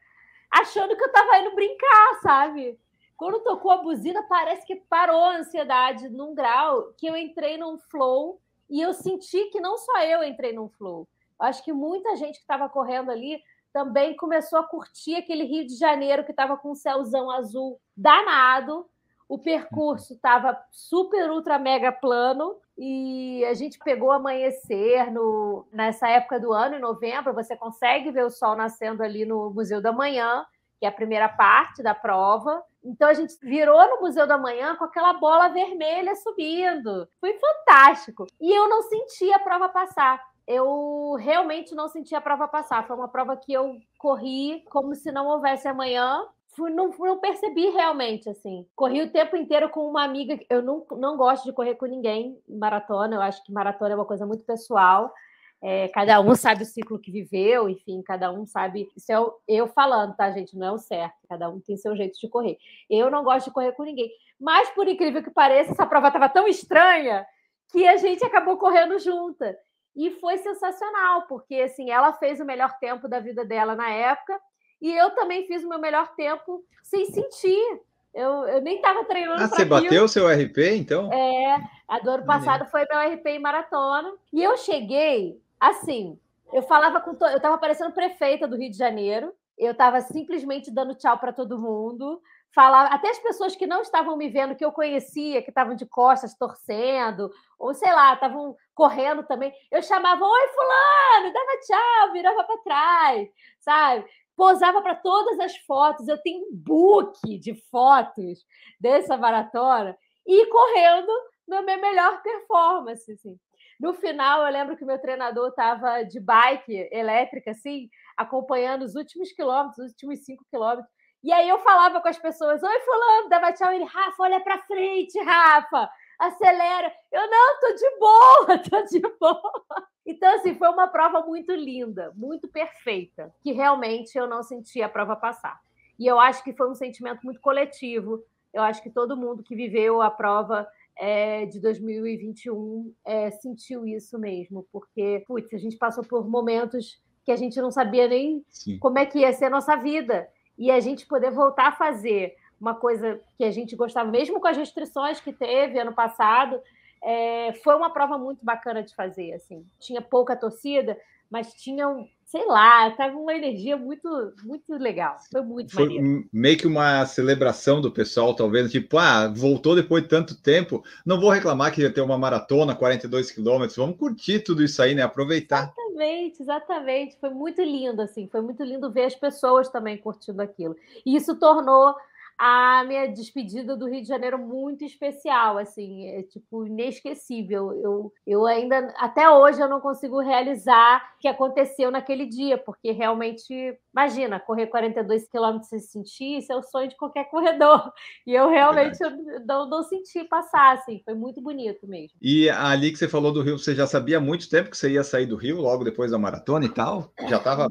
achando 0.51 0.97
que 0.97 1.01
eu 1.01 1.07
estava 1.07 1.39
indo 1.39 1.55
brincar, 1.55 2.19
sabe? 2.21 2.77
Quando 3.15 3.39
tocou 3.39 3.71
a 3.71 3.77
buzina, 3.77 4.21
parece 4.23 4.65
que 4.65 4.75
parou 4.75 5.23
a 5.23 5.37
ansiedade 5.37 6.09
num 6.09 6.35
grau 6.35 6.93
que 6.97 7.07
eu 7.07 7.15
entrei 7.15 7.57
num 7.57 7.77
flow 7.77 8.39
e 8.69 8.81
eu 8.81 8.93
senti 8.93 9.45
que 9.45 9.61
não 9.61 9.77
só 9.77 10.01
eu 10.01 10.23
entrei 10.23 10.51
num 10.51 10.67
flow. 10.67 11.07
Acho 11.39 11.63
que 11.63 11.71
muita 11.71 12.17
gente 12.17 12.35
que 12.35 12.41
estava 12.41 12.67
correndo 12.67 13.11
ali 13.11 13.41
também 13.71 14.15
começou 14.15 14.59
a 14.59 14.63
curtir 14.63 15.15
aquele 15.15 15.43
Rio 15.45 15.65
de 15.65 15.75
Janeiro 15.75 16.25
que 16.25 16.31
estava 16.31 16.57
com 16.57 16.71
um 16.71 16.75
céuzão 16.75 17.31
azul 17.31 17.79
danado, 17.95 18.87
o 19.29 19.37
percurso 19.37 20.13
estava 20.13 20.57
super, 20.71 21.29
ultra, 21.29 21.59
mega 21.59 21.91
plano 21.91 22.55
e 22.77 23.43
a 23.45 23.53
gente 23.53 23.77
pegou 23.79 24.11
amanhecer 24.11 25.11
no, 25.11 25.67
nessa 25.71 26.07
época 26.07 26.39
do 26.39 26.53
ano, 26.53 26.75
em 26.75 26.79
novembro. 26.79 27.33
Você 27.33 27.55
consegue 27.55 28.09
ver 28.09 28.25
o 28.25 28.29
sol 28.29 28.55
nascendo 28.55 29.03
ali 29.03 29.25
no 29.25 29.49
Museu 29.49 29.81
da 29.81 29.91
Manhã, 29.91 30.45
que 30.79 30.85
é 30.85 30.89
a 30.89 30.93
primeira 30.93 31.27
parte 31.27 31.83
da 31.83 31.93
prova. 31.93 32.63
Então 32.83 33.09
a 33.09 33.13
gente 33.13 33.35
virou 33.41 33.89
no 33.89 34.01
Museu 34.01 34.25
da 34.25 34.37
Manhã 34.37 34.75
com 34.75 34.85
aquela 34.85 35.13
bola 35.13 35.49
vermelha 35.49 36.15
subindo. 36.15 37.07
Foi 37.19 37.37
fantástico. 37.37 38.25
E 38.39 38.57
eu 38.57 38.69
não 38.69 38.81
senti 38.83 39.31
a 39.33 39.39
prova 39.39 39.67
passar. 39.67 40.23
Eu 40.47 41.17
realmente 41.19 41.75
não 41.75 41.89
senti 41.89 42.15
a 42.15 42.21
prova 42.21 42.47
passar. 42.47 42.87
Foi 42.87 42.95
uma 42.95 43.09
prova 43.09 43.35
que 43.35 43.51
eu 43.51 43.75
corri 43.97 44.63
como 44.69 44.95
se 44.95 45.11
não 45.11 45.27
houvesse 45.27 45.67
amanhã 45.67 46.25
não, 46.57 46.89
não 46.89 47.19
percebi 47.19 47.69
realmente, 47.69 48.29
assim. 48.29 48.65
Corri 48.75 49.01
o 49.01 49.11
tempo 49.11 49.35
inteiro 49.35 49.69
com 49.69 49.87
uma 49.87 50.03
amiga. 50.03 50.39
Eu 50.49 50.61
não, 50.61 50.85
não 50.97 51.15
gosto 51.17 51.45
de 51.45 51.53
correr 51.53 51.75
com 51.75 51.85
ninguém 51.85 52.41
em 52.47 52.57
maratona. 52.57 53.15
Eu 53.15 53.21
acho 53.21 53.43
que 53.43 53.51
maratona 53.51 53.93
é 53.93 53.95
uma 53.95 54.05
coisa 54.05 54.25
muito 54.25 54.43
pessoal. 54.43 55.13
É, 55.61 55.87
cada 55.89 56.19
um 56.21 56.35
sabe 56.35 56.63
o 56.63 56.65
ciclo 56.65 56.99
que 56.99 57.11
viveu, 57.11 57.67
enfim, 57.67 58.01
cada 58.03 58.31
um 58.31 58.45
sabe. 58.45 58.89
Isso 58.95 59.11
é 59.11 59.15
eu 59.47 59.67
falando, 59.67 60.15
tá, 60.15 60.31
gente? 60.31 60.57
Não 60.57 60.67
é 60.67 60.71
o 60.71 60.77
certo. 60.77 61.15
Cada 61.27 61.49
um 61.49 61.59
tem 61.59 61.77
seu 61.77 61.95
jeito 61.95 62.19
de 62.19 62.27
correr. 62.27 62.57
Eu 62.89 63.09
não 63.09 63.23
gosto 63.23 63.47
de 63.47 63.53
correr 63.53 63.71
com 63.71 63.83
ninguém. 63.83 64.11
Mas, 64.39 64.69
por 64.69 64.87
incrível 64.87 65.23
que 65.23 65.31
pareça, 65.31 65.71
essa 65.71 65.85
prova 65.85 66.07
estava 66.07 66.29
tão 66.29 66.47
estranha 66.47 67.25
que 67.71 67.87
a 67.87 67.97
gente 67.97 68.23
acabou 68.23 68.57
correndo 68.57 68.99
junta. 68.99 69.57
E 69.95 70.11
foi 70.11 70.37
sensacional, 70.37 71.23
porque 71.23 71.55
assim, 71.55 71.89
ela 71.89 72.13
fez 72.13 72.39
o 72.39 72.45
melhor 72.45 72.77
tempo 72.79 73.07
da 73.07 73.19
vida 73.19 73.43
dela 73.43 73.75
na 73.75 73.89
época 73.89 74.39
e 74.81 74.93
eu 74.93 75.11
também 75.11 75.45
fiz 75.45 75.63
o 75.63 75.69
meu 75.69 75.79
melhor 75.79 76.13
tempo 76.15 76.63
sem 76.83 77.05
sentir. 77.05 77.81
Eu, 78.13 78.47
eu 78.47 78.61
nem 78.61 78.77
estava 78.77 79.05
treinando. 79.05 79.43
Ah, 79.43 79.47
você 79.47 79.65
bateu 79.65 80.03
o 80.03 80.07
seu 80.07 80.27
RP, 80.27 80.57
então? 80.75 81.11
É, 81.13 81.61
a 81.87 81.99
do 81.99 82.09
ano 82.09 82.25
passado 82.25 82.65
foi 82.65 82.85
meu 82.85 83.13
RP 83.13 83.27
em 83.27 83.39
maratona. 83.39 84.11
E 84.33 84.43
eu 84.43 84.57
cheguei, 84.57 85.39
assim, 85.59 86.17
eu 86.51 86.63
falava 86.63 86.99
com. 87.01 87.13
To... 87.13 87.25
Eu 87.25 87.37
estava 87.37 87.57
parecendo 87.57 87.93
prefeita 87.93 88.47
do 88.47 88.57
Rio 88.57 88.71
de 88.71 88.77
Janeiro. 88.77 89.33
Eu 89.57 89.71
estava 89.71 90.01
simplesmente 90.01 90.71
dando 90.71 90.95
tchau 90.95 91.17
para 91.17 91.33
todo 91.33 91.59
mundo. 91.59 92.21
Falava, 92.53 92.93
até 92.93 93.09
as 93.09 93.19
pessoas 93.19 93.55
que 93.55 93.67
não 93.67 93.81
estavam 93.81 94.17
me 94.17 94.29
vendo, 94.29 94.55
que 94.55 94.65
eu 94.65 94.71
conhecia, 94.71 95.43
que 95.43 95.49
estavam 95.49 95.75
de 95.75 95.85
costas 95.85 96.35
torcendo, 96.35 97.29
ou 97.59 97.73
sei 97.73 97.91
lá, 97.91 98.13
estavam 98.13 98.55
correndo 98.73 99.21
também. 99.23 99.53
Eu 99.71 99.83
chamava, 99.83 100.25
oi, 100.25 100.47
fulano, 100.47 101.33
dava 101.33 101.59
tchau, 101.67 102.13
virava 102.13 102.43
para 102.43 102.57
trás, 102.63 103.29
sabe? 103.59 104.05
Posava 104.37 104.81
para 104.81 104.95
todas 104.95 105.39
as 105.39 105.57
fotos. 105.57 106.07
Eu 106.07 106.21
tenho 106.21 106.45
um 106.45 106.49
book 106.53 107.37
de 107.39 107.55
fotos 107.71 108.45
dessa 108.79 109.17
maratona 109.17 109.97
e 110.25 110.45
correndo 110.45 111.11
na 111.47 111.61
minha 111.63 111.77
melhor 111.77 112.21
performance. 112.21 113.11
Assim. 113.11 113.37
No 113.79 113.93
final, 113.95 114.45
eu 114.45 114.53
lembro 114.53 114.77
que 114.77 114.85
meu 114.85 114.99
treinador 114.99 115.49
estava 115.49 116.03
de 116.03 116.19
bike 116.19 116.87
elétrica, 116.91 117.51
assim, 117.51 117.89
acompanhando 118.15 118.83
os 118.83 118.95
últimos 118.95 119.31
quilômetros, 119.31 119.79
os 119.79 119.91
últimos 119.91 120.23
cinco 120.23 120.45
quilômetros. 120.49 120.87
E 121.23 121.33
aí 121.33 121.49
eu 121.49 121.59
falava 121.59 121.99
com 121.99 122.07
as 122.07 122.17
pessoas: 122.19 122.61
Oi, 122.61 122.79
Fulano, 122.81 123.29
dava 123.29 123.51
tchau. 123.51 123.71
Ele, 123.71 123.85
Rafa, 123.85 124.23
olha 124.23 124.39
para 124.39 124.61
frente, 124.63 125.19
Rafa, 125.23 125.89
acelera. 126.17 126.91
Eu, 127.11 127.29
não, 127.29 127.59
tô 127.59 127.73
de 127.73 127.99
boa, 127.99 128.57
tô 128.69 128.81
de 128.83 128.99
boa. 129.19 129.63
Então, 130.05 130.33
assim, 130.35 130.55
foi 130.55 130.69
uma 130.69 130.87
prova 130.87 131.21
muito 131.21 131.53
linda, 131.53 132.13
muito 132.15 132.47
perfeita, 132.47 133.33
que 133.41 133.51
realmente 133.51 134.17
eu 134.17 134.27
não 134.27 134.41
senti 134.41 134.81
a 134.81 134.89
prova 134.89 135.15
passar. 135.15 135.59
E 135.99 136.07
eu 136.07 136.19
acho 136.19 136.43
que 136.43 136.53
foi 136.53 136.69
um 136.69 136.75
sentimento 136.75 137.21
muito 137.23 137.41
coletivo. 137.41 138.23
Eu 138.53 138.63
acho 138.63 138.81
que 138.81 138.89
todo 138.89 139.17
mundo 139.17 139.43
que 139.43 139.55
viveu 139.55 140.01
a 140.01 140.09
prova 140.09 140.67
é, 140.95 141.45
de 141.45 141.59
2021 141.59 142.93
é, 143.05 143.31
sentiu 143.31 143.85
isso 143.85 144.17
mesmo, 144.17 144.65
porque, 144.71 145.23
putz, 145.27 145.53
a 145.53 145.57
gente 145.57 145.77
passou 145.77 146.03
por 146.03 146.27
momentos 146.27 147.01
que 147.23 147.31
a 147.31 147.35
gente 147.35 147.59
não 147.59 147.69
sabia 147.69 148.07
nem 148.07 148.43
Sim. 148.49 148.79
como 148.79 148.97
é 148.97 149.05
que 149.05 149.19
ia 149.19 149.33
ser 149.33 149.45
a 149.45 149.49
nossa 149.49 149.75
vida. 149.75 150.27
E 150.57 150.71
a 150.71 150.79
gente 150.79 151.05
poder 151.05 151.29
voltar 151.29 151.67
a 151.67 151.71
fazer 151.75 152.35
uma 152.59 152.75
coisa 152.75 153.19
que 153.37 153.43
a 153.43 153.51
gente 153.51 153.75
gostava, 153.75 154.09
mesmo 154.09 154.39
com 154.39 154.47
as 154.47 154.57
restrições 154.57 155.19
que 155.19 155.31
teve 155.31 155.79
ano 155.79 155.93
passado, 155.93 156.59
é, 157.03 157.53
foi 157.63 157.75
uma 157.75 157.89
prova 157.89 158.17
muito 158.17 158.43
bacana 158.43 158.83
de 158.83 158.95
fazer. 158.95 159.33
Assim, 159.33 159.65
tinha 159.79 160.01
pouca 160.01 160.35
torcida, 160.35 160.97
mas 161.29 161.53
tinham 161.53 162.07
sei 162.27 162.45
lá, 162.45 162.91
tava 162.91 163.17
uma 163.17 163.33
energia 163.33 163.77
muito, 163.77 164.33
muito 164.43 164.73
legal. 164.73 165.15
Foi 165.31 165.41
muito 165.41 165.71
Foi 165.71 165.85
maneiro. 165.85 166.27
meio 166.31 166.57
que 166.57 166.67
uma 166.67 167.05
celebração 167.05 167.79
do 167.79 167.89
pessoal, 167.89 168.35
talvez, 168.35 168.69
tipo, 168.69 168.97
ah, 168.97 169.29
voltou 169.33 169.73
depois 169.73 170.03
de 170.03 170.09
tanto 170.09 170.35
tempo. 170.35 170.83
Não 171.05 171.21
vou 171.21 171.29
reclamar 171.29 171.73
que 171.73 171.81
ia 171.81 171.91
ter 171.91 172.01
uma 172.01 172.17
maratona, 172.17 172.75
42 172.75 173.31
quilômetros. 173.31 173.77
Vamos 173.77 173.97
curtir 173.97 174.41
tudo 174.41 174.61
isso 174.61 174.81
aí, 174.81 174.93
né? 174.93 175.03
Aproveitar. 175.03 175.73
Exatamente, 175.73 176.41
exatamente. 176.41 177.17
Foi 177.17 177.29
muito 177.29 177.61
lindo, 177.61 178.01
assim. 178.01 178.27
Foi 178.29 178.41
muito 178.41 178.61
lindo 178.61 178.91
ver 178.91 179.05
as 179.05 179.15
pessoas 179.15 179.69
também 179.69 179.97
curtindo 179.97 180.41
aquilo. 180.41 180.75
E 181.05 181.15
isso 181.15 181.33
tornou 181.39 181.95
a 182.37 182.83
minha 182.85 183.07
despedida 183.07 183.75
do 183.75 183.89
Rio 183.89 184.01
de 184.01 184.07
Janeiro 184.07 184.37
muito 184.37 184.85
especial, 184.85 185.57
assim, 185.57 186.07
é 186.07 186.23
tipo 186.23 186.65
inesquecível. 186.65 187.71
Eu, 187.73 188.13
eu 188.25 188.45
ainda, 188.45 188.93
até 188.97 189.29
hoje, 189.29 189.59
eu 189.59 189.67
não 189.67 189.81
consigo 189.81 190.19
realizar 190.19 191.15
o 191.17 191.19
que 191.19 191.27
aconteceu 191.27 191.89
naquele 191.89 192.27
dia, 192.27 192.57
porque 192.57 192.91
realmente, 192.91 193.77
imagina, 193.91 194.39
correr 194.39 194.67
42 194.67 195.27
quilômetros 195.27 195.69
sem 195.69 195.79
sentir, 195.79 196.37
isso 196.37 196.53
é 196.53 196.55
o 196.55 196.61
sonho 196.61 196.89
de 196.89 196.95
qualquer 196.95 197.25
corredor. 197.31 197.91
E 198.25 198.33
eu 198.33 198.49
realmente 198.49 198.99
não, 199.45 199.67
não 199.67 199.81
senti 199.83 200.23
passar, 200.23 200.75
assim, 200.75 201.01
foi 201.03 201.15
muito 201.15 201.41
bonito 201.41 201.87
mesmo. 201.87 202.17
E 202.21 202.49
ali 202.49 202.91
que 202.91 202.97
você 202.99 203.07
falou 203.07 203.31
do 203.31 203.41
Rio, 203.41 203.57
você 203.57 203.73
já 203.73 203.87
sabia 203.87 204.17
há 204.17 204.21
muito 204.21 204.47
tempo 204.47 204.69
que 204.69 204.77
você 204.77 204.91
ia 204.91 205.03
sair 205.03 205.25
do 205.25 205.35
Rio 205.35 205.59
logo 205.59 205.83
depois 205.83 206.11
da 206.11 206.19
maratona 206.19 206.65
e 206.65 206.69
tal? 206.69 207.11
Já 207.27 207.37
estava 207.37 207.67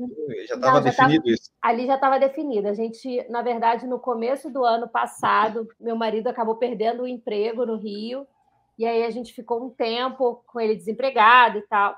já 0.49 0.55
estava 0.55 0.81
definido 0.81 1.23
tava, 1.23 1.35
isso? 1.35 1.51
Ali 1.63 1.87
já 1.87 1.95
estava 1.95 2.19
definido. 2.19 2.69
A 2.69 2.75
gente, 2.75 3.25
na 3.29 3.43
verdade, 3.43 3.87
no 3.87 3.99
começo 3.99 4.51
do 4.57 4.65
ano 4.65 4.89
passado, 4.89 5.69
meu 5.79 5.95
marido 5.95 6.29
acabou 6.29 6.57
perdendo 6.57 7.03
o 7.03 7.07
emprego 7.07 7.67
no 7.67 7.77
Rio, 7.77 8.27
e 8.79 8.87
aí 8.87 9.05
a 9.05 9.11
gente 9.11 9.35
ficou 9.35 9.63
um 9.63 9.69
tempo 9.69 10.43
com 10.47 10.59
ele 10.59 10.75
desempregado 10.75 11.59
e 11.59 11.63
tal. 11.63 11.95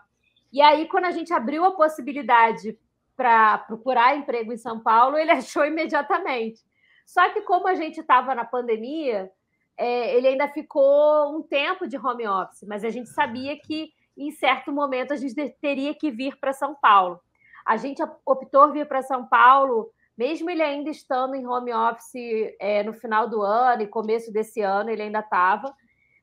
E 0.52 0.60
aí, 0.60 0.88
quando 0.88 1.04
a 1.04 1.12
gente 1.12 1.32
abriu 1.32 1.64
a 1.64 1.76
possibilidade 1.76 2.76
para 3.16 3.58
procurar 3.58 4.16
emprego 4.16 4.52
em 4.52 4.56
São 4.56 4.80
Paulo, 4.80 5.16
ele 5.16 5.30
achou 5.38 5.64
imediatamente. 5.64 6.60
Só 7.06 7.28
que, 7.30 7.42
como 7.42 7.68
a 7.68 7.74
gente 7.74 8.00
estava 8.00 8.34
na 8.34 8.44
pandemia, 8.44 9.30
é, 9.76 10.16
ele 10.16 10.26
ainda 10.26 10.48
ficou 10.48 11.36
um 11.36 11.42
tempo 11.42 11.86
de 11.86 11.96
home 11.96 12.26
office, 12.26 12.66
mas 12.66 12.82
a 12.82 12.90
gente 12.90 13.08
sabia 13.08 13.56
que, 13.56 13.90
em 14.16 14.32
certo 14.32 14.72
momento, 14.72 15.12
a 15.12 15.16
gente 15.16 15.48
teria 15.60 15.94
que 15.94 16.10
vir 16.10 16.36
para 16.40 16.52
São 16.52 16.74
Paulo. 16.74 17.20
A 17.64 17.76
gente 17.76 18.02
optou 18.26 18.72
vir 18.72 18.88
para 18.88 19.02
São 19.02 19.26
Paulo 19.26 19.92
mesmo 20.18 20.50
ele 20.50 20.62
ainda 20.62 20.90
estando 20.90 21.36
em 21.36 21.46
home 21.46 21.72
office 21.72 22.52
é, 22.58 22.82
no 22.82 22.92
final 22.92 23.28
do 23.28 23.40
ano 23.40 23.82
e 23.82 23.86
começo 23.86 24.32
desse 24.32 24.60
ano, 24.60 24.90
ele 24.90 25.02
ainda 25.02 25.20
estava, 25.20 25.72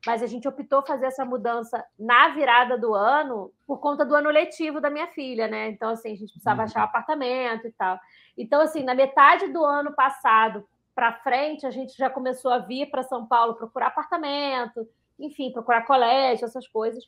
mas 0.04 0.22
a 0.22 0.26
gente 0.26 0.46
optou 0.46 0.82
fazer 0.82 1.06
essa 1.06 1.24
mudança 1.24 1.82
na 1.98 2.28
virada 2.28 2.76
do 2.76 2.94
ano 2.94 3.50
por 3.66 3.80
conta 3.80 4.04
do 4.04 4.14
ano 4.14 4.28
letivo 4.28 4.82
da 4.82 4.90
minha 4.90 5.06
filha, 5.08 5.48
né? 5.48 5.68
Então, 5.68 5.90
assim, 5.90 6.12
a 6.12 6.14
gente 6.14 6.30
precisava 6.30 6.60
uhum. 6.60 6.64
achar 6.64 6.80
um 6.80 6.84
apartamento 6.84 7.66
e 7.66 7.72
tal. 7.72 7.98
Então, 8.36 8.60
assim, 8.60 8.84
na 8.84 8.94
metade 8.94 9.48
do 9.48 9.64
ano 9.64 9.92
passado 9.94 10.68
para 10.94 11.14
frente, 11.14 11.66
a 11.66 11.70
gente 11.70 11.96
já 11.96 12.10
começou 12.10 12.52
a 12.52 12.58
vir 12.58 12.90
para 12.90 13.02
São 13.02 13.26
Paulo 13.26 13.54
procurar 13.54 13.86
apartamento, 13.86 14.86
enfim, 15.18 15.50
procurar 15.50 15.86
colégio, 15.86 16.44
essas 16.44 16.68
coisas. 16.68 17.02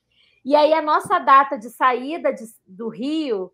E 0.45 0.57
aí 0.57 0.73
a 0.73 0.81
nossa 0.81 1.19
data 1.19 1.59
de 1.59 1.69
saída 1.69 2.33
de, 2.33 2.45
do 2.67 2.89
Rio 2.89 3.53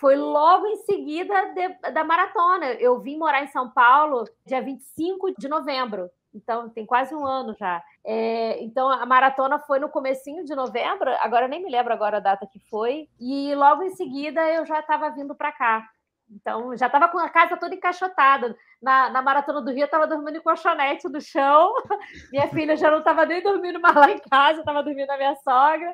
foi 0.00 0.16
logo 0.16 0.66
em 0.66 0.76
seguida 0.78 1.52
de, 1.52 1.92
da 1.92 2.02
maratona. 2.02 2.72
Eu 2.72 2.98
vim 3.00 3.18
morar 3.18 3.44
em 3.44 3.48
São 3.48 3.70
Paulo 3.70 4.24
dia 4.46 4.62
25 4.62 5.34
de 5.38 5.46
novembro. 5.46 6.10
Então, 6.34 6.70
tem 6.70 6.86
quase 6.86 7.14
um 7.14 7.26
ano 7.26 7.54
já. 7.58 7.82
É, 8.04 8.62
então, 8.62 8.88
a 8.88 9.04
maratona 9.04 9.58
foi 9.58 9.78
no 9.78 9.90
comecinho 9.90 10.44
de 10.44 10.54
novembro, 10.54 11.10
agora 11.20 11.48
nem 11.48 11.62
me 11.62 11.70
lembro 11.70 11.92
agora 11.92 12.16
a 12.16 12.20
data 12.20 12.46
que 12.46 12.58
foi. 12.70 13.08
E 13.20 13.54
logo 13.54 13.82
em 13.82 13.90
seguida 13.90 14.40
eu 14.48 14.64
já 14.64 14.80
estava 14.80 15.10
vindo 15.10 15.34
para 15.34 15.52
cá. 15.52 15.86
Então, 16.30 16.74
já 16.76 16.86
estava 16.86 17.08
com 17.08 17.18
a 17.18 17.28
casa 17.28 17.56
toda 17.56 17.74
encaixotada. 17.74 18.56
Na, 18.80 19.10
na 19.10 19.20
Maratona 19.20 19.60
do 19.60 19.70
Rio, 19.70 19.80
eu 19.80 19.86
estava 19.86 20.06
dormindo 20.06 20.38
em 20.38 20.42
colchonete 20.42 21.08
no 21.08 21.20
chão. 21.20 21.74
Minha 22.32 22.48
filha 22.48 22.76
já 22.76 22.90
não 22.90 23.00
estava 23.00 23.26
nem 23.26 23.42
dormindo 23.42 23.80
mais 23.80 23.96
lá 23.96 24.10
em 24.10 24.18
casa, 24.20 24.60
estava 24.60 24.82
dormindo 24.82 25.08
na 25.08 25.16
minha 25.18 25.34
sogra 25.34 25.92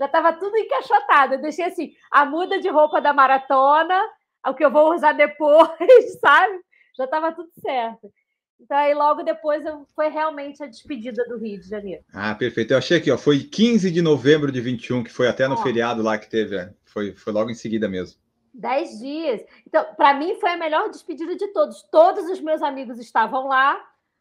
já 0.00 0.06
estava 0.06 0.32
tudo 0.32 0.56
encaixotado. 0.56 1.34
Eu 1.34 1.42
deixei 1.42 1.66
assim, 1.66 1.92
a 2.10 2.24
muda 2.24 2.58
de 2.58 2.70
roupa 2.70 3.02
da 3.02 3.12
maratona, 3.12 4.00
o 4.46 4.54
que 4.54 4.64
eu 4.64 4.70
vou 4.70 4.94
usar 4.94 5.12
depois, 5.12 5.68
sabe? 6.18 6.58
Já 6.96 7.04
estava 7.04 7.30
tudo 7.32 7.50
certo. 7.60 8.10
Então, 8.58 8.76
aí 8.78 8.94
logo 8.94 9.22
depois 9.22 9.64
eu, 9.64 9.86
foi 9.94 10.08
realmente 10.08 10.62
a 10.62 10.66
despedida 10.66 11.22
do 11.26 11.38
Rio 11.38 11.60
de 11.60 11.68
Janeiro. 11.68 12.02
Ah, 12.14 12.34
perfeito. 12.34 12.72
Eu 12.72 12.78
achei 12.78 12.96
aqui, 12.96 13.10
ó, 13.10 13.18
foi 13.18 13.40
15 13.40 13.90
de 13.90 14.00
novembro 14.00 14.50
de 14.50 14.60
21, 14.60 15.04
que 15.04 15.12
foi 15.12 15.28
até 15.28 15.46
no 15.46 15.56
feriado 15.58 16.02
lá 16.02 16.18
que 16.18 16.30
teve. 16.30 16.56
É, 16.56 16.72
foi, 16.86 17.14
foi 17.14 17.32
logo 17.32 17.50
em 17.50 17.54
seguida 17.54 17.86
mesmo. 17.86 18.18
Dez 18.54 18.98
dias. 18.98 19.42
Então, 19.66 19.84
para 19.96 20.14
mim, 20.14 20.34
foi 20.40 20.50
a 20.50 20.56
melhor 20.56 20.88
despedida 20.88 21.36
de 21.36 21.48
todos. 21.48 21.82
Todos 21.90 22.24
os 22.28 22.40
meus 22.40 22.62
amigos 22.62 22.98
estavam 22.98 23.48
lá. 23.48 23.78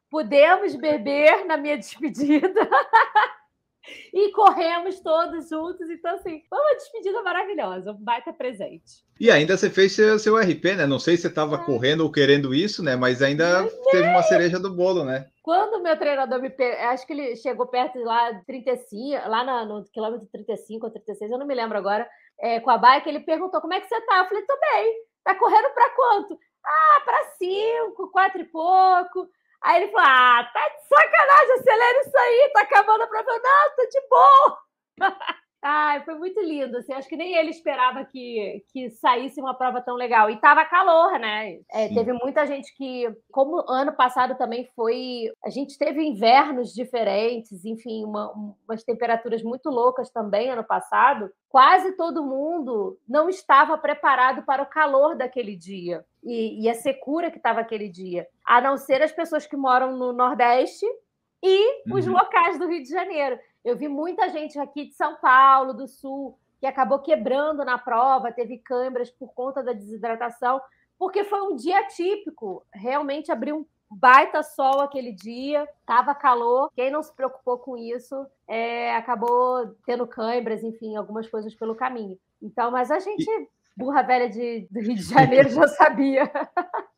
Pudemos 0.10 0.76
beber 0.76 1.46
na 1.46 1.56
minha 1.56 1.76
despedida. 1.80 2.70
e 4.14 4.32
corremos 4.32 5.00
todos 5.00 5.50
juntos. 5.50 5.90
Então, 5.90 6.16
assim, 6.16 6.42
foi 6.50 6.60
uma 6.60 6.76
despedida 6.76 7.22
maravilhosa, 7.24 7.92
um 7.92 8.04
baita 8.04 8.34
presente. 8.34 9.04
E 9.20 9.30
ainda 9.30 9.58
você 9.58 9.70
fez 9.70 9.94
seu, 9.94 10.18
seu 10.18 10.38
RP, 10.38 10.76
né? 10.78 10.86
Não 10.86 11.00
sei 11.00 11.16
se 11.16 11.24
você 11.24 11.28
estava 11.28 11.56
é. 11.56 11.66
correndo 11.66 12.02
ou 12.02 12.12
querendo 12.12 12.54
isso, 12.54 12.84
né? 12.84 12.96
Mas 12.96 13.22
ainda 13.22 13.68
teve 13.92 14.08
uma 14.08 14.24
cereja 14.24 14.60
do 14.60 14.74
bolo, 14.74 15.04
né? 15.04 15.28
Quando 15.44 15.76
o 15.76 15.84
meu 15.84 15.98
treinador 15.98 16.42
me. 16.42 16.54
Acho 16.90 17.06
que 17.06 17.14
ele 17.14 17.36
chegou 17.36 17.68
perto 17.68 17.98
de 17.98 18.04
lá, 18.04 18.34
35, 18.46 19.28
lá 19.28 19.66
no, 19.66 19.80
no 19.80 19.86
quilômetro 19.86 20.28
35 20.32 20.86
ou 20.86 20.92
36, 20.92 21.32
eu 21.32 21.38
não 21.38 21.48
me 21.48 21.56
lembro 21.56 21.78
agora, 21.78 22.08
é, 22.40 22.60
com 22.60 22.70
a 22.70 22.78
bike, 22.78 23.10
ele 23.10 23.20
perguntou 23.22 23.60
como 23.60 23.74
é 23.74 23.82
que 23.82 23.88
você 23.88 24.00
tá. 24.02 24.20
Eu 24.20 24.28
falei, 24.28 24.44
tô 24.44 24.58
bem. 24.60 24.94
Tá 25.24 25.36
correndo 25.36 25.70
para 25.74 25.90
quanto? 25.90 26.40
Ah, 26.66 27.02
para 27.04 27.24
cinco, 27.38 28.12
quatro 28.12 28.42
e 28.42 28.46
pouco. 28.46 29.28
Aí 29.62 29.84
ele 29.84 29.92
falou: 29.92 30.08
Ah, 30.08 30.50
tá 30.54 30.70
de 30.70 30.88
sacanagem, 30.88 31.54
acelera 31.54 32.02
isso 32.02 32.18
aí, 32.18 32.52
tá 32.54 32.62
acabando. 32.62 33.08
Não, 33.10 33.76
tô 33.76 33.86
de 33.90 34.08
boa. 34.10 34.60
Ai, 35.62 36.04
foi 36.06 36.16
muito 36.16 36.40
lindo. 36.40 36.78
Assim, 36.78 36.94
acho 36.94 37.08
que 37.08 37.18
nem 37.18 37.36
ele 37.36 37.50
esperava 37.50 38.06
que, 38.06 38.64
que 38.72 38.90
saísse 38.92 39.42
uma 39.42 39.54
prova 39.54 39.82
tão 39.82 39.96
legal. 39.96 40.30
E 40.30 40.40
tava 40.40 40.64
calor, 40.66 41.20
né? 41.20 41.60
É, 41.70 41.90
teve 41.90 42.14
muita 42.14 42.46
gente 42.46 42.74
que, 42.78 43.14
como 43.30 43.64
ano 43.70 43.92
passado 43.94 44.38
também 44.38 44.70
foi. 44.76 45.32
A 45.44 45.50
gente 45.50 45.78
teve 45.78 46.02
invernos 46.02 46.74
diferentes, 46.74 47.66
enfim, 47.66 48.06
uma, 48.06 48.32
umas 48.66 48.84
temperaturas 48.84 49.44
muito 49.44 49.70
loucas 49.70 50.10
também 50.10 50.50
ano 50.50 50.64
passado. 50.64 51.30
Quase 51.50 51.98
todo 51.98 52.24
mundo 52.24 52.98
não 53.08 53.28
estava 53.28 53.78
preparado 53.78 54.44
para 54.44 54.64
o 54.64 54.70
calor 54.70 55.16
daquele 55.16 55.58
dia 55.58 56.06
e, 56.24 56.64
e 56.64 56.70
a 56.70 56.74
secura 56.74 57.32
que 57.32 57.38
estava 57.38 57.60
aquele 57.60 57.90
dia, 57.90 58.28
a 58.46 58.62
não 58.62 58.78
ser 58.78 59.02
as 59.02 59.12
pessoas 59.12 59.46
que 59.46 59.58
moram 59.58 59.98
no 59.98 60.14
Nordeste 60.14 60.86
e 61.44 61.92
os 61.92 62.06
uhum. 62.06 62.14
locais 62.14 62.60
do 62.60 62.68
Rio 62.68 62.84
de 62.84 62.90
Janeiro. 62.90 63.40
Eu 63.64 63.76
vi 63.76 63.88
muita 63.88 64.30
gente 64.30 64.58
aqui 64.58 64.86
de 64.86 64.94
São 64.94 65.16
Paulo, 65.16 65.74
do 65.74 65.88
Sul, 65.88 66.38
que 66.60 66.66
acabou 66.66 67.00
quebrando 67.00 67.64
na 67.64 67.78
prova, 67.78 68.32
teve 68.32 68.58
câimbras 68.58 69.10
por 69.10 69.34
conta 69.34 69.64
da 69.64 69.74
desidratação, 69.74 70.62
porque 70.98 71.24
foi 71.24 71.42
um 71.42 71.56
dia 71.56 71.86
típico. 71.88 72.66
Realmente 72.74 73.32
abriu 73.32 73.58
um 73.58 73.66
baita 73.90 74.44
sol 74.44 74.82
aquele 74.82 75.12
dia, 75.12 75.68
tava 75.86 76.14
calor. 76.14 76.70
Quem 76.76 76.92
não 76.92 77.02
se 77.02 77.14
preocupou 77.14 77.58
com 77.58 77.78
isso 77.78 78.26
é, 78.48 78.96
acabou 78.96 79.76
tendo 79.86 80.06
câimbras, 80.06 80.64
enfim, 80.64 80.96
algumas 80.96 81.28
coisas 81.28 81.56
pelo 81.56 81.76
caminho. 81.76 82.18
Então, 82.42 82.72
mas 82.72 82.92
a 82.92 83.00
gente, 83.00 83.26
burra 83.76 84.02
velha 84.02 84.30
de, 84.30 84.68
do 84.70 84.80
Rio 84.80 84.96
de 84.96 85.04
Janeiro, 85.04 85.50
já 85.50 85.68
sabia. 85.68 86.30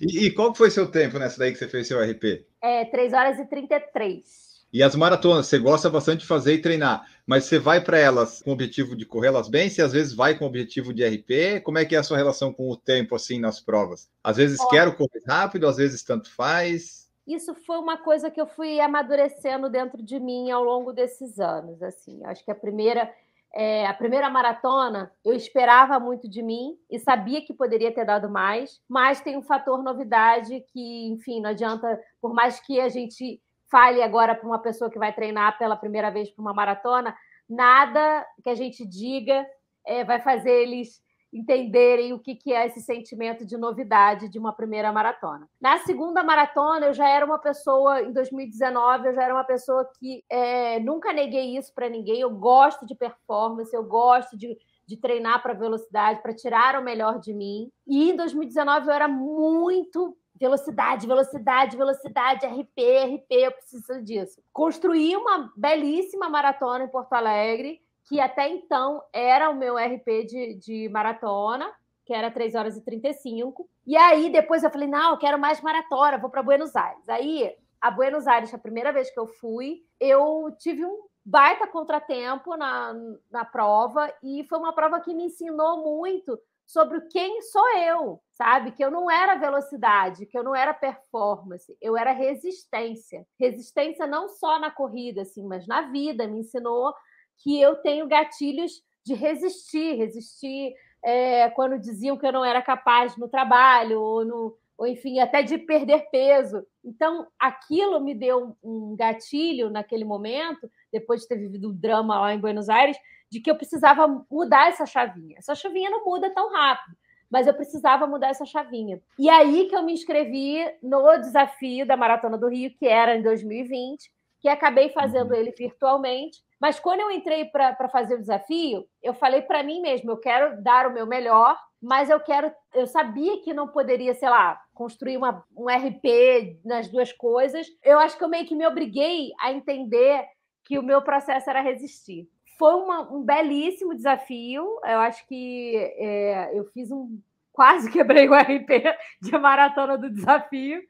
E, 0.00 0.26
e, 0.26 0.30
qual 0.34 0.54
foi 0.54 0.70
seu 0.70 0.90
tempo 0.90 1.18
nessa 1.18 1.38
daí 1.38 1.52
que 1.52 1.58
você 1.58 1.68
fez 1.68 1.86
seu 1.86 2.02
RP? 2.02 2.46
É 2.60 2.86
3 2.86 3.12
horas 3.12 3.38
e 3.38 3.44
33. 3.44 4.51
E 4.72 4.82
as 4.82 4.96
maratonas, 4.96 5.48
você 5.48 5.58
gosta 5.58 5.90
bastante 5.90 6.20
de 6.20 6.26
fazer 6.26 6.54
e 6.54 6.62
treinar, 6.62 7.06
mas 7.26 7.44
você 7.44 7.58
vai 7.58 7.78
para 7.78 7.98
elas 7.98 8.42
com 8.42 8.50
o 8.50 8.52
objetivo 8.54 8.96
de 8.96 9.04
correr 9.04 9.28
elas 9.28 9.46
bem? 9.46 9.68
Você 9.68 9.82
às 9.82 9.92
vezes 9.92 10.14
vai 10.14 10.34
com 10.34 10.46
o 10.46 10.48
objetivo 10.48 10.94
de 10.94 11.04
RP? 11.04 11.62
Como 11.62 11.76
é 11.76 11.84
que 11.84 11.94
é 11.94 11.98
a 11.98 12.02
sua 12.02 12.16
relação 12.16 12.54
com 12.54 12.70
o 12.70 12.76
tempo 12.76 13.14
assim 13.14 13.38
nas 13.38 13.60
provas? 13.60 14.10
Às 14.24 14.38
vezes 14.38 14.58
Olha, 14.60 14.70
quero 14.70 14.96
correr 14.96 15.22
rápido, 15.28 15.68
às 15.68 15.76
vezes 15.76 16.02
tanto 16.02 16.34
faz. 16.34 17.10
Isso 17.26 17.54
foi 17.54 17.76
uma 17.76 17.98
coisa 17.98 18.30
que 18.30 18.40
eu 18.40 18.46
fui 18.46 18.80
amadurecendo 18.80 19.68
dentro 19.68 20.02
de 20.02 20.18
mim 20.18 20.50
ao 20.50 20.64
longo 20.64 20.90
desses 20.90 21.38
anos. 21.38 21.82
Assim, 21.82 22.24
acho 22.24 22.42
que 22.42 22.50
a 22.50 22.54
primeira 22.54 23.12
é, 23.54 23.86
a 23.86 23.92
primeira 23.92 24.30
maratona, 24.30 25.12
eu 25.22 25.34
esperava 25.34 26.00
muito 26.00 26.26
de 26.26 26.42
mim 26.42 26.78
e 26.90 26.98
sabia 26.98 27.44
que 27.44 27.52
poderia 27.52 27.92
ter 27.92 28.06
dado 28.06 28.30
mais, 28.30 28.80
mas 28.88 29.20
tem 29.20 29.36
um 29.36 29.42
fator 29.42 29.82
novidade 29.82 30.64
que, 30.72 31.08
enfim, 31.08 31.42
não 31.42 31.50
adianta, 31.50 32.00
por 32.22 32.32
mais 32.32 32.58
que 32.60 32.80
a 32.80 32.88
gente 32.88 33.38
fale 33.72 34.02
agora 34.02 34.34
para 34.34 34.46
uma 34.46 34.58
pessoa 34.58 34.90
que 34.90 34.98
vai 34.98 35.14
treinar 35.14 35.56
pela 35.58 35.74
primeira 35.74 36.10
vez 36.10 36.30
para 36.30 36.42
uma 36.42 36.52
maratona, 36.52 37.16
nada 37.48 38.26
que 38.44 38.50
a 38.50 38.54
gente 38.54 38.86
diga 38.86 39.46
é, 39.86 40.04
vai 40.04 40.20
fazer 40.20 40.52
eles 40.52 41.00
entenderem 41.32 42.12
o 42.12 42.18
que, 42.18 42.34
que 42.34 42.52
é 42.52 42.66
esse 42.66 42.82
sentimento 42.82 43.46
de 43.46 43.56
novidade 43.56 44.28
de 44.28 44.38
uma 44.38 44.52
primeira 44.52 44.92
maratona. 44.92 45.48
Na 45.58 45.78
segunda 45.78 46.22
maratona, 46.22 46.88
eu 46.88 46.92
já 46.92 47.08
era 47.08 47.24
uma 47.24 47.38
pessoa, 47.38 48.02
em 48.02 48.12
2019, 48.12 49.08
eu 49.08 49.14
já 49.14 49.22
era 49.22 49.32
uma 49.34 49.44
pessoa 49.44 49.88
que 49.98 50.22
é, 50.28 50.78
nunca 50.80 51.10
neguei 51.10 51.56
isso 51.56 51.72
para 51.74 51.88
ninguém. 51.88 52.20
Eu 52.20 52.30
gosto 52.30 52.84
de 52.84 52.94
performance, 52.94 53.74
eu 53.74 53.82
gosto 53.82 54.36
de 54.36 54.58
de 54.86 54.96
treinar 54.96 55.42
para 55.42 55.54
velocidade, 55.54 56.20
para 56.20 56.34
tirar 56.34 56.78
o 56.78 56.84
melhor 56.84 57.18
de 57.18 57.32
mim. 57.32 57.70
E 57.86 58.10
em 58.10 58.16
2019 58.16 58.88
eu 58.88 58.92
era 58.92 59.08
muito 59.08 60.16
velocidade, 60.42 61.06
velocidade, 61.06 61.76
velocidade, 61.76 62.46
RP, 62.46 62.80
RP, 63.14 63.30
eu 63.30 63.52
preciso 63.52 64.02
disso. 64.02 64.42
Construí 64.52 65.16
uma 65.16 65.52
belíssima 65.56 66.28
maratona 66.28 66.82
em 66.82 66.88
Porto 66.88 67.12
Alegre, 67.12 67.80
que 68.08 68.18
até 68.18 68.48
então 68.48 69.00
era 69.12 69.48
o 69.50 69.54
meu 69.54 69.76
RP 69.76 70.26
de, 70.26 70.54
de 70.54 70.88
maratona, 70.88 71.72
que 72.04 72.12
era 72.12 72.28
3 72.28 72.56
horas 72.56 72.76
e 72.76 72.80
35. 72.80 73.68
E 73.86 73.96
aí 73.96 74.30
depois 74.30 74.64
eu 74.64 74.70
falei: 74.70 74.88
não, 74.88 75.12
eu 75.12 75.18
quero 75.18 75.38
mais 75.38 75.60
maratona, 75.60 76.18
vou 76.18 76.28
para 76.28 76.42
Buenos 76.42 76.74
Aires. 76.74 77.08
Aí, 77.08 77.54
a 77.80 77.88
Buenos 77.92 78.26
Aires, 78.26 78.52
a 78.52 78.58
primeira 78.58 78.92
vez 78.92 79.12
que 79.14 79.20
eu 79.20 79.28
fui, 79.28 79.84
eu 80.00 80.52
tive 80.58 80.84
um 80.84 81.02
baita 81.24 81.68
contratempo 81.68 82.56
na, 82.56 82.92
na 83.30 83.44
prova, 83.44 84.12
e 84.20 84.42
foi 84.48 84.58
uma 84.58 84.72
prova 84.72 84.98
que 84.98 85.14
me 85.14 85.26
ensinou 85.26 85.84
muito 85.84 86.36
sobre 86.66 87.00
quem 87.02 87.42
sou 87.42 87.76
eu, 87.78 88.20
sabe? 88.30 88.72
Que 88.72 88.84
eu 88.84 88.90
não 88.90 89.10
era 89.10 89.36
velocidade, 89.36 90.26
que 90.26 90.38
eu 90.38 90.42
não 90.42 90.54
era 90.54 90.72
performance, 90.72 91.76
eu 91.80 91.96
era 91.96 92.12
resistência. 92.12 93.26
Resistência 93.38 94.06
não 94.06 94.28
só 94.28 94.58
na 94.58 94.70
corrida, 94.70 95.22
assim, 95.22 95.46
mas 95.46 95.66
na 95.66 95.82
vida. 95.82 96.26
Me 96.26 96.40
ensinou 96.40 96.94
que 97.38 97.60
eu 97.60 97.76
tenho 97.76 98.06
gatilhos 98.06 98.82
de 99.04 99.14
resistir, 99.14 99.94
resistir 99.96 100.74
é, 101.04 101.50
quando 101.50 101.78
diziam 101.78 102.16
que 102.16 102.26
eu 102.26 102.32
não 102.32 102.44
era 102.44 102.62
capaz 102.62 103.16
no 103.16 103.28
trabalho, 103.28 104.00
ou, 104.00 104.24
no, 104.24 104.56
ou 104.78 104.86
enfim, 104.86 105.18
até 105.18 105.42
de 105.42 105.58
perder 105.58 106.08
peso. 106.10 106.64
Então, 106.84 107.26
aquilo 107.38 108.00
me 108.00 108.14
deu 108.14 108.56
um 108.62 108.94
gatilho 108.96 109.68
naquele 109.68 110.04
momento, 110.04 110.70
depois 110.92 111.22
de 111.22 111.28
ter 111.28 111.36
vivido 111.36 111.70
o 111.70 111.72
drama 111.72 112.20
lá 112.20 112.32
em 112.32 112.40
Buenos 112.40 112.68
Aires, 112.68 112.96
de 113.32 113.40
que 113.40 113.50
eu 113.50 113.56
precisava 113.56 114.06
mudar 114.30 114.68
essa 114.68 114.84
chavinha. 114.84 115.36
Essa 115.38 115.54
chavinha 115.54 115.88
não 115.88 116.04
muda 116.04 116.28
tão 116.34 116.52
rápido, 116.52 116.94
mas 117.30 117.46
eu 117.46 117.54
precisava 117.54 118.06
mudar 118.06 118.28
essa 118.28 118.44
chavinha. 118.44 119.00
E 119.18 119.30
aí 119.30 119.68
que 119.68 119.74
eu 119.74 119.82
me 119.82 119.94
inscrevi 119.94 120.62
no 120.82 121.16
desafio 121.16 121.86
da 121.86 121.96
Maratona 121.96 122.36
do 122.36 122.46
Rio, 122.46 122.70
que 122.78 122.86
era 122.86 123.16
em 123.16 123.22
2020, 123.22 124.12
que 124.38 124.50
acabei 124.50 124.90
fazendo 124.90 125.30
uhum. 125.30 125.36
ele 125.36 125.50
virtualmente. 125.52 126.42
Mas 126.60 126.78
quando 126.78 127.00
eu 127.00 127.10
entrei 127.10 127.46
para 127.46 127.88
fazer 127.88 128.16
o 128.16 128.20
desafio, 128.20 128.86
eu 129.02 129.14
falei 129.14 129.40
para 129.40 129.62
mim 129.62 129.80
mesmo, 129.80 130.10
eu 130.10 130.18
quero 130.18 130.62
dar 130.62 130.86
o 130.86 130.92
meu 130.92 131.06
melhor, 131.06 131.56
mas 131.80 132.10
eu 132.10 132.20
quero, 132.20 132.52
eu 132.74 132.86
sabia 132.86 133.40
que 133.40 133.54
não 133.54 133.66
poderia, 133.66 134.12
sei 134.12 134.28
lá, 134.28 134.60
construir 134.74 135.16
uma, 135.16 135.42
um 135.56 135.70
RP 135.70 136.60
nas 136.62 136.86
duas 136.86 137.14
coisas. 137.14 137.66
Eu 137.82 137.98
acho 137.98 138.18
que 138.18 138.22
eu 138.22 138.28
meio 138.28 138.44
que 138.44 138.54
me 138.54 138.66
obriguei 138.66 139.30
a 139.40 139.50
entender 139.50 140.22
que 140.64 140.78
o 140.78 140.82
meu 140.82 141.00
processo 141.00 141.48
era 141.48 141.62
resistir 141.62 142.28
foi 142.58 142.74
uma, 142.74 143.12
um 143.12 143.22
belíssimo 143.22 143.94
desafio. 143.94 144.64
Eu 144.84 144.98
acho 145.00 145.26
que 145.26 145.76
é, 145.76 146.58
eu 146.58 146.64
fiz 146.72 146.90
um. 146.90 147.20
Quase 147.52 147.90
quebrei 147.92 148.28
o 148.28 148.34
RP 148.34 148.84
de 149.20 149.38
maratona 149.38 149.98
do 149.98 150.10
desafio, 150.10 150.80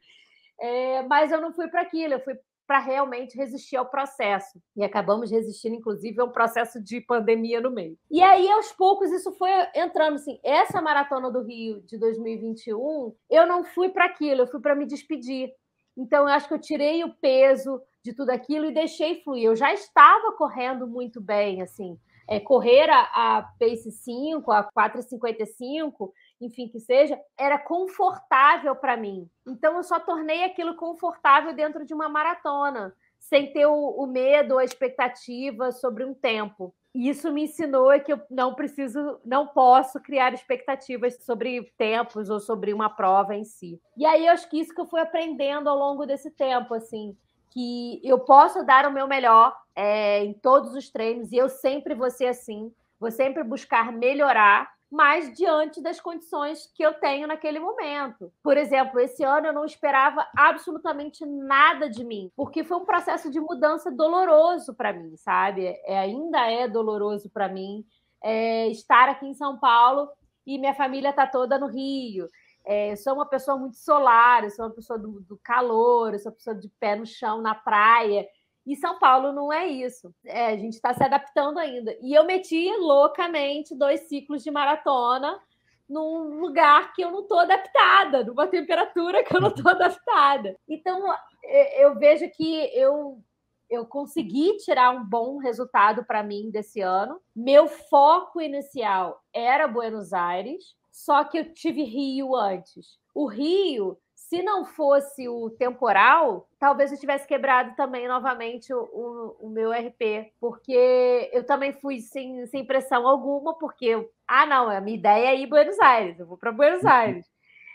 é, 0.59 1.01
mas 1.03 1.31
eu 1.31 1.41
não 1.41 1.53
fui 1.53 1.67
para 1.67 1.81
aquilo, 1.81 2.13
eu 2.13 2.23
fui 2.23 2.35
para 2.65 2.79
realmente 2.79 3.37
resistir 3.37 3.75
ao 3.75 3.85
processo. 3.85 4.59
E 4.75 4.83
acabamos 4.83 5.29
resistindo, 5.29 5.75
inclusive, 5.75 6.19
a 6.19 6.23
um 6.23 6.31
processo 6.31 6.81
de 6.81 7.01
pandemia 7.01 7.59
no 7.59 7.71
meio. 7.71 7.97
E 8.09 8.21
aí, 8.21 8.49
aos 8.49 8.71
poucos, 8.71 9.11
isso 9.11 9.31
foi 9.33 9.49
entrando 9.75 10.15
assim. 10.15 10.39
Essa 10.43 10.81
maratona 10.81 11.29
do 11.29 11.43
Rio 11.43 11.81
de 11.81 11.97
2021, 11.97 13.13
eu 13.29 13.45
não 13.45 13.63
fui 13.63 13.89
para 13.89 14.05
aquilo, 14.05 14.41
eu 14.41 14.47
fui 14.47 14.61
para 14.61 14.75
me 14.75 14.85
despedir. 14.85 15.51
Então, 15.95 16.23
eu 16.23 16.33
acho 16.33 16.47
que 16.47 16.53
eu 16.53 16.59
tirei 16.59 17.03
o 17.03 17.13
peso 17.15 17.81
de 18.03 18.13
tudo 18.13 18.31
aquilo 18.31 18.65
e 18.65 18.73
deixei 18.73 19.21
fluir. 19.21 19.45
Eu 19.45 19.55
já 19.55 19.73
estava 19.73 20.31
correndo 20.33 20.87
muito 20.87 21.21
bem, 21.21 21.61
assim. 21.61 21.99
É, 22.27 22.39
correr 22.39 22.89
a, 22.89 23.01
a 23.37 23.41
Pace 23.59 23.91
5, 23.91 24.51
a 24.51 24.69
4,55, 24.71 26.11
enfim, 26.39 26.67
que 26.69 26.79
seja, 26.79 27.19
era 27.37 27.59
confortável 27.59 28.75
para 28.75 28.97
mim. 28.97 29.29
Então, 29.47 29.75
eu 29.77 29.83
só 29.83 29.99
tornei 29.99 30.43
aquilo 30.43 30.75
confortável 30.75 31.53
dentro 31.53 31.85
de 31.85 31.93
uma 31.93 32.09
maratona, 32.09 32.93
sem 33.19 33.51
ter 33.51 33.65
o, 33.65 33.73
o 33.73 34.07
medo, 34.07 34.57
a 34.57 34.63
expectativa 34.63 35.71
sobre 35.71 36.05
um 36.05 36.13
tempo. 36.13 36.73
E 36.93 37.09
isso 37.09 37.31
me 37.31 37.43
ensinou 37.43 37.91
é 37.91 37.99
que 37.99 38.13
eu 38.13 38.21
não 38.29 38.53
preciso, 38.53 39.19
não 39.25 39.47
posso 39.47 39.99
criar 39.99 40.33
expectativas 40.33 41.17
sobre 41.23 41.73
tempos 41.77 42.29
ou 42.29 42.39
sobre 42.39 42.71
uma 42.71 42.89
prova 42.89 43.35
em 43.35 43.43
si. 43.43 43.81
E 43.97 44.05
aí, 44.05 44.27
eu 44.27 44.33
acho 44.33 44.49
que 44.49 44.59
isso 44.59 44.73
que 44.73 44.81
eu 44.81 44.85
fui 44.85 45.01
aprendendo 45.01 45.69
ao 45.69 45.77
longo 45.77 46.05
desse 46.05 46.29
tempo, 46.29 46.73
assim, 46.73 47.17
que 47.49 48.01
eu 48.03 48.19
posso 48.19 48.63
dar 48.65 48.87
o 48.87 48.91
meu 48.91 49.07
melhor 49.07 49.55
é, 49.75 50.23
em 50.23 50.33
todos 50.33 50.73
os 50.75 50.89
treinos 50.89 51.31
e 51.31 51.37
eu 51.37 51.49
sempre 51.49 51.93
vou 51.93 52.09
ser 52.09 52.27
assim, 52.27 52.71
vou 52.99 53.11
sempre 53.11 53.43
buscar 53.43 53.91
melhorar, 53.91 54.72
mas 54.93 55.33
diante 55.33 55.81
das 55.81 55.99
condições 55.99 56.71
que 56.75 56.83
eu 56.83 56.93
tenho 56.93 57.27
naquele 57.27 57.59
momento. 57.59 58.31
Por 58.43 58.57
exemplo, 58.57 58.99
esse 58.99 59.23
ano 59.23 59.47
eu 59.47 59.53
não 59.53 59.65
esperava 59.65 60.27
absolutamente 60.37 61.25
nada 61.25 61.89
de 61.89 62.05
mim, 62.05 62.31
porque 62.35 62.63
foi 62.63 62.77
um 62.77 62.85
processo 62.85 63.31
de 63.31 63.39
mudança 63.39 63.89
doloroso 63.89 64.71
para 64.75 64.93
mim, 64.93 65.17
sabe? 65.17 65.65
É, 65.83 65.97
ainda 65.97 66.47
é 66.47 66.67
doloroso 66.67 67.27
para 67.27 67.49
mim 67.49 67.83
é, 68.23 68.67
estar 68.67 69.09
aqui 69.09 69.25
em 69.25 69.33
São 69.33 69.57
Paulo 69.57 70.07
e 70.45 70.59
minha 70.59 70.75
família 70.75 71.09
está 71.09 71.25
toda 71.25 71.57
no 71.57 71.65
Rio. 71.65 72.27
É, 72.63 72.91
eu 72.91 72.97
sou 72.97 73.15
uma 73.15 73.25
pessoa 73.25 73.57
muito 73.57 73.77
solar, 73.77 74.43
eu 74.43 74.51
sou 74.51 74.65
uma 74.65 74.75
pessoa 74.75 74.99
do, 74.99 75.21
do, 75.21 75.39
calor, 75.43 76.13
eu 76.13 76.19
sou 76.19 76.31
uma 76.31 76.35
pessoa 76.35 76.55
de 76.55 76.69
pé 76.79 76.95
no 76.95 77.05
chão, 77.07 77.41
na 77.41 77.55
praia. 77.55 78.27
E 78.65 78.75
São 78.75 78.97
Paulo 78.97 79.33
não 79.33 79.51
é 79.51 79.67
isso. 79.67 80.13
É, 80.25 80.47
a 80.47 80.57
gente 80.57 80.73
está 80.73 80.93
se 80.93 81.03
adaptando 81.03 81.59
ainda. 81.59 81.95
E 82.01 82.13
eu 82.13 82.23
meti 82.25 82.69
loucamente 82.77 83.75
dois 83.75 84.01
ciclos 84.01 84.43
de 84.43 84.51
maratona 84.51 85.39
num 85.87 86.39
lugar 86.39 86.93
que 86.93 87.03
eu 87.03 87.11
não 87.11 87.21
estou 87.21 87.39
adaptada, 87.39 88.23
numa 88.23 88.47
temperatura 88.47 89.23
que 89.23 89.35
eu 89.35 89.41
não 89.41 89.49
estou 89.49 89.69
adaptada. 89.71 90.57
Então, 90.67 91.13
é, 91.43 91.85
eu 91.85 91.95
vejo 91.95 92.29
que 92.31 92.55
eu, 92.73 93.21
eu 93.69 93.85
consegui 93.85 94.57
tirar 94.57 94.91
um 94.91 95.03
bom 95.03 95.37
resultado 95.37 96.03
para 96.05 96.23
mim 96.23 96.49
desse 96.49 96.79
ano. 96.81 97.19
Meu 97.35 97.67
foco 97.67 98.41
inicial 98.41 99.21
era 99.33 99.67
Buenos 99.67 100.13
Aires, 100.13 100.75
só 100.91 101.23
que 101.23 101.37
eu 101.37 101.53
tive 101.53 101.83
Rio 101.83 102.35
antes. 102.35 102.97
O 103.13 103.27
Rio, 103.27 103.97
se 104.33 104.41
não 104.41 104.65
fosse 104.65 105.29
o 105.29 105.51
temporal, 105.51 106.49
talvez 106.57 106.91
eu 106.91 106.99
tivesse 106.99 107.27
quebrado 107.27 107.75
também 107.75 108.07
novamente 108.07 108.73
o, 108.73 108.79
o, 108.79 109.37
o 109.41 109.49
meu 109.51 109.71
RP, 109.71 110.33
porque 110.39 111.29
eu 111.31 111.45
também 111.45 111.71
fui 111.73 111.99
sem, 111.99 112.43
sem 112.47 112.65
pressão 112.65 113.07
alguma, 113.07 113.55
porque, 113.59 113.85
eu, 113.85 114.09
ah, 114.27 114.43
não, 114.47 114.71
a 114.71 114.81
minha 114.81 114.97
ideia 114.97 115.27
é 115.27 115.35
ir 115.35 115.45
Buenos 115.45 115.79
Aires, 115.79 116.19
eu 116.19 116.25
vou 116.25 116.35
para 116.35 116.51
Buenos 116.51 116.83
Aires. 116.83 117.27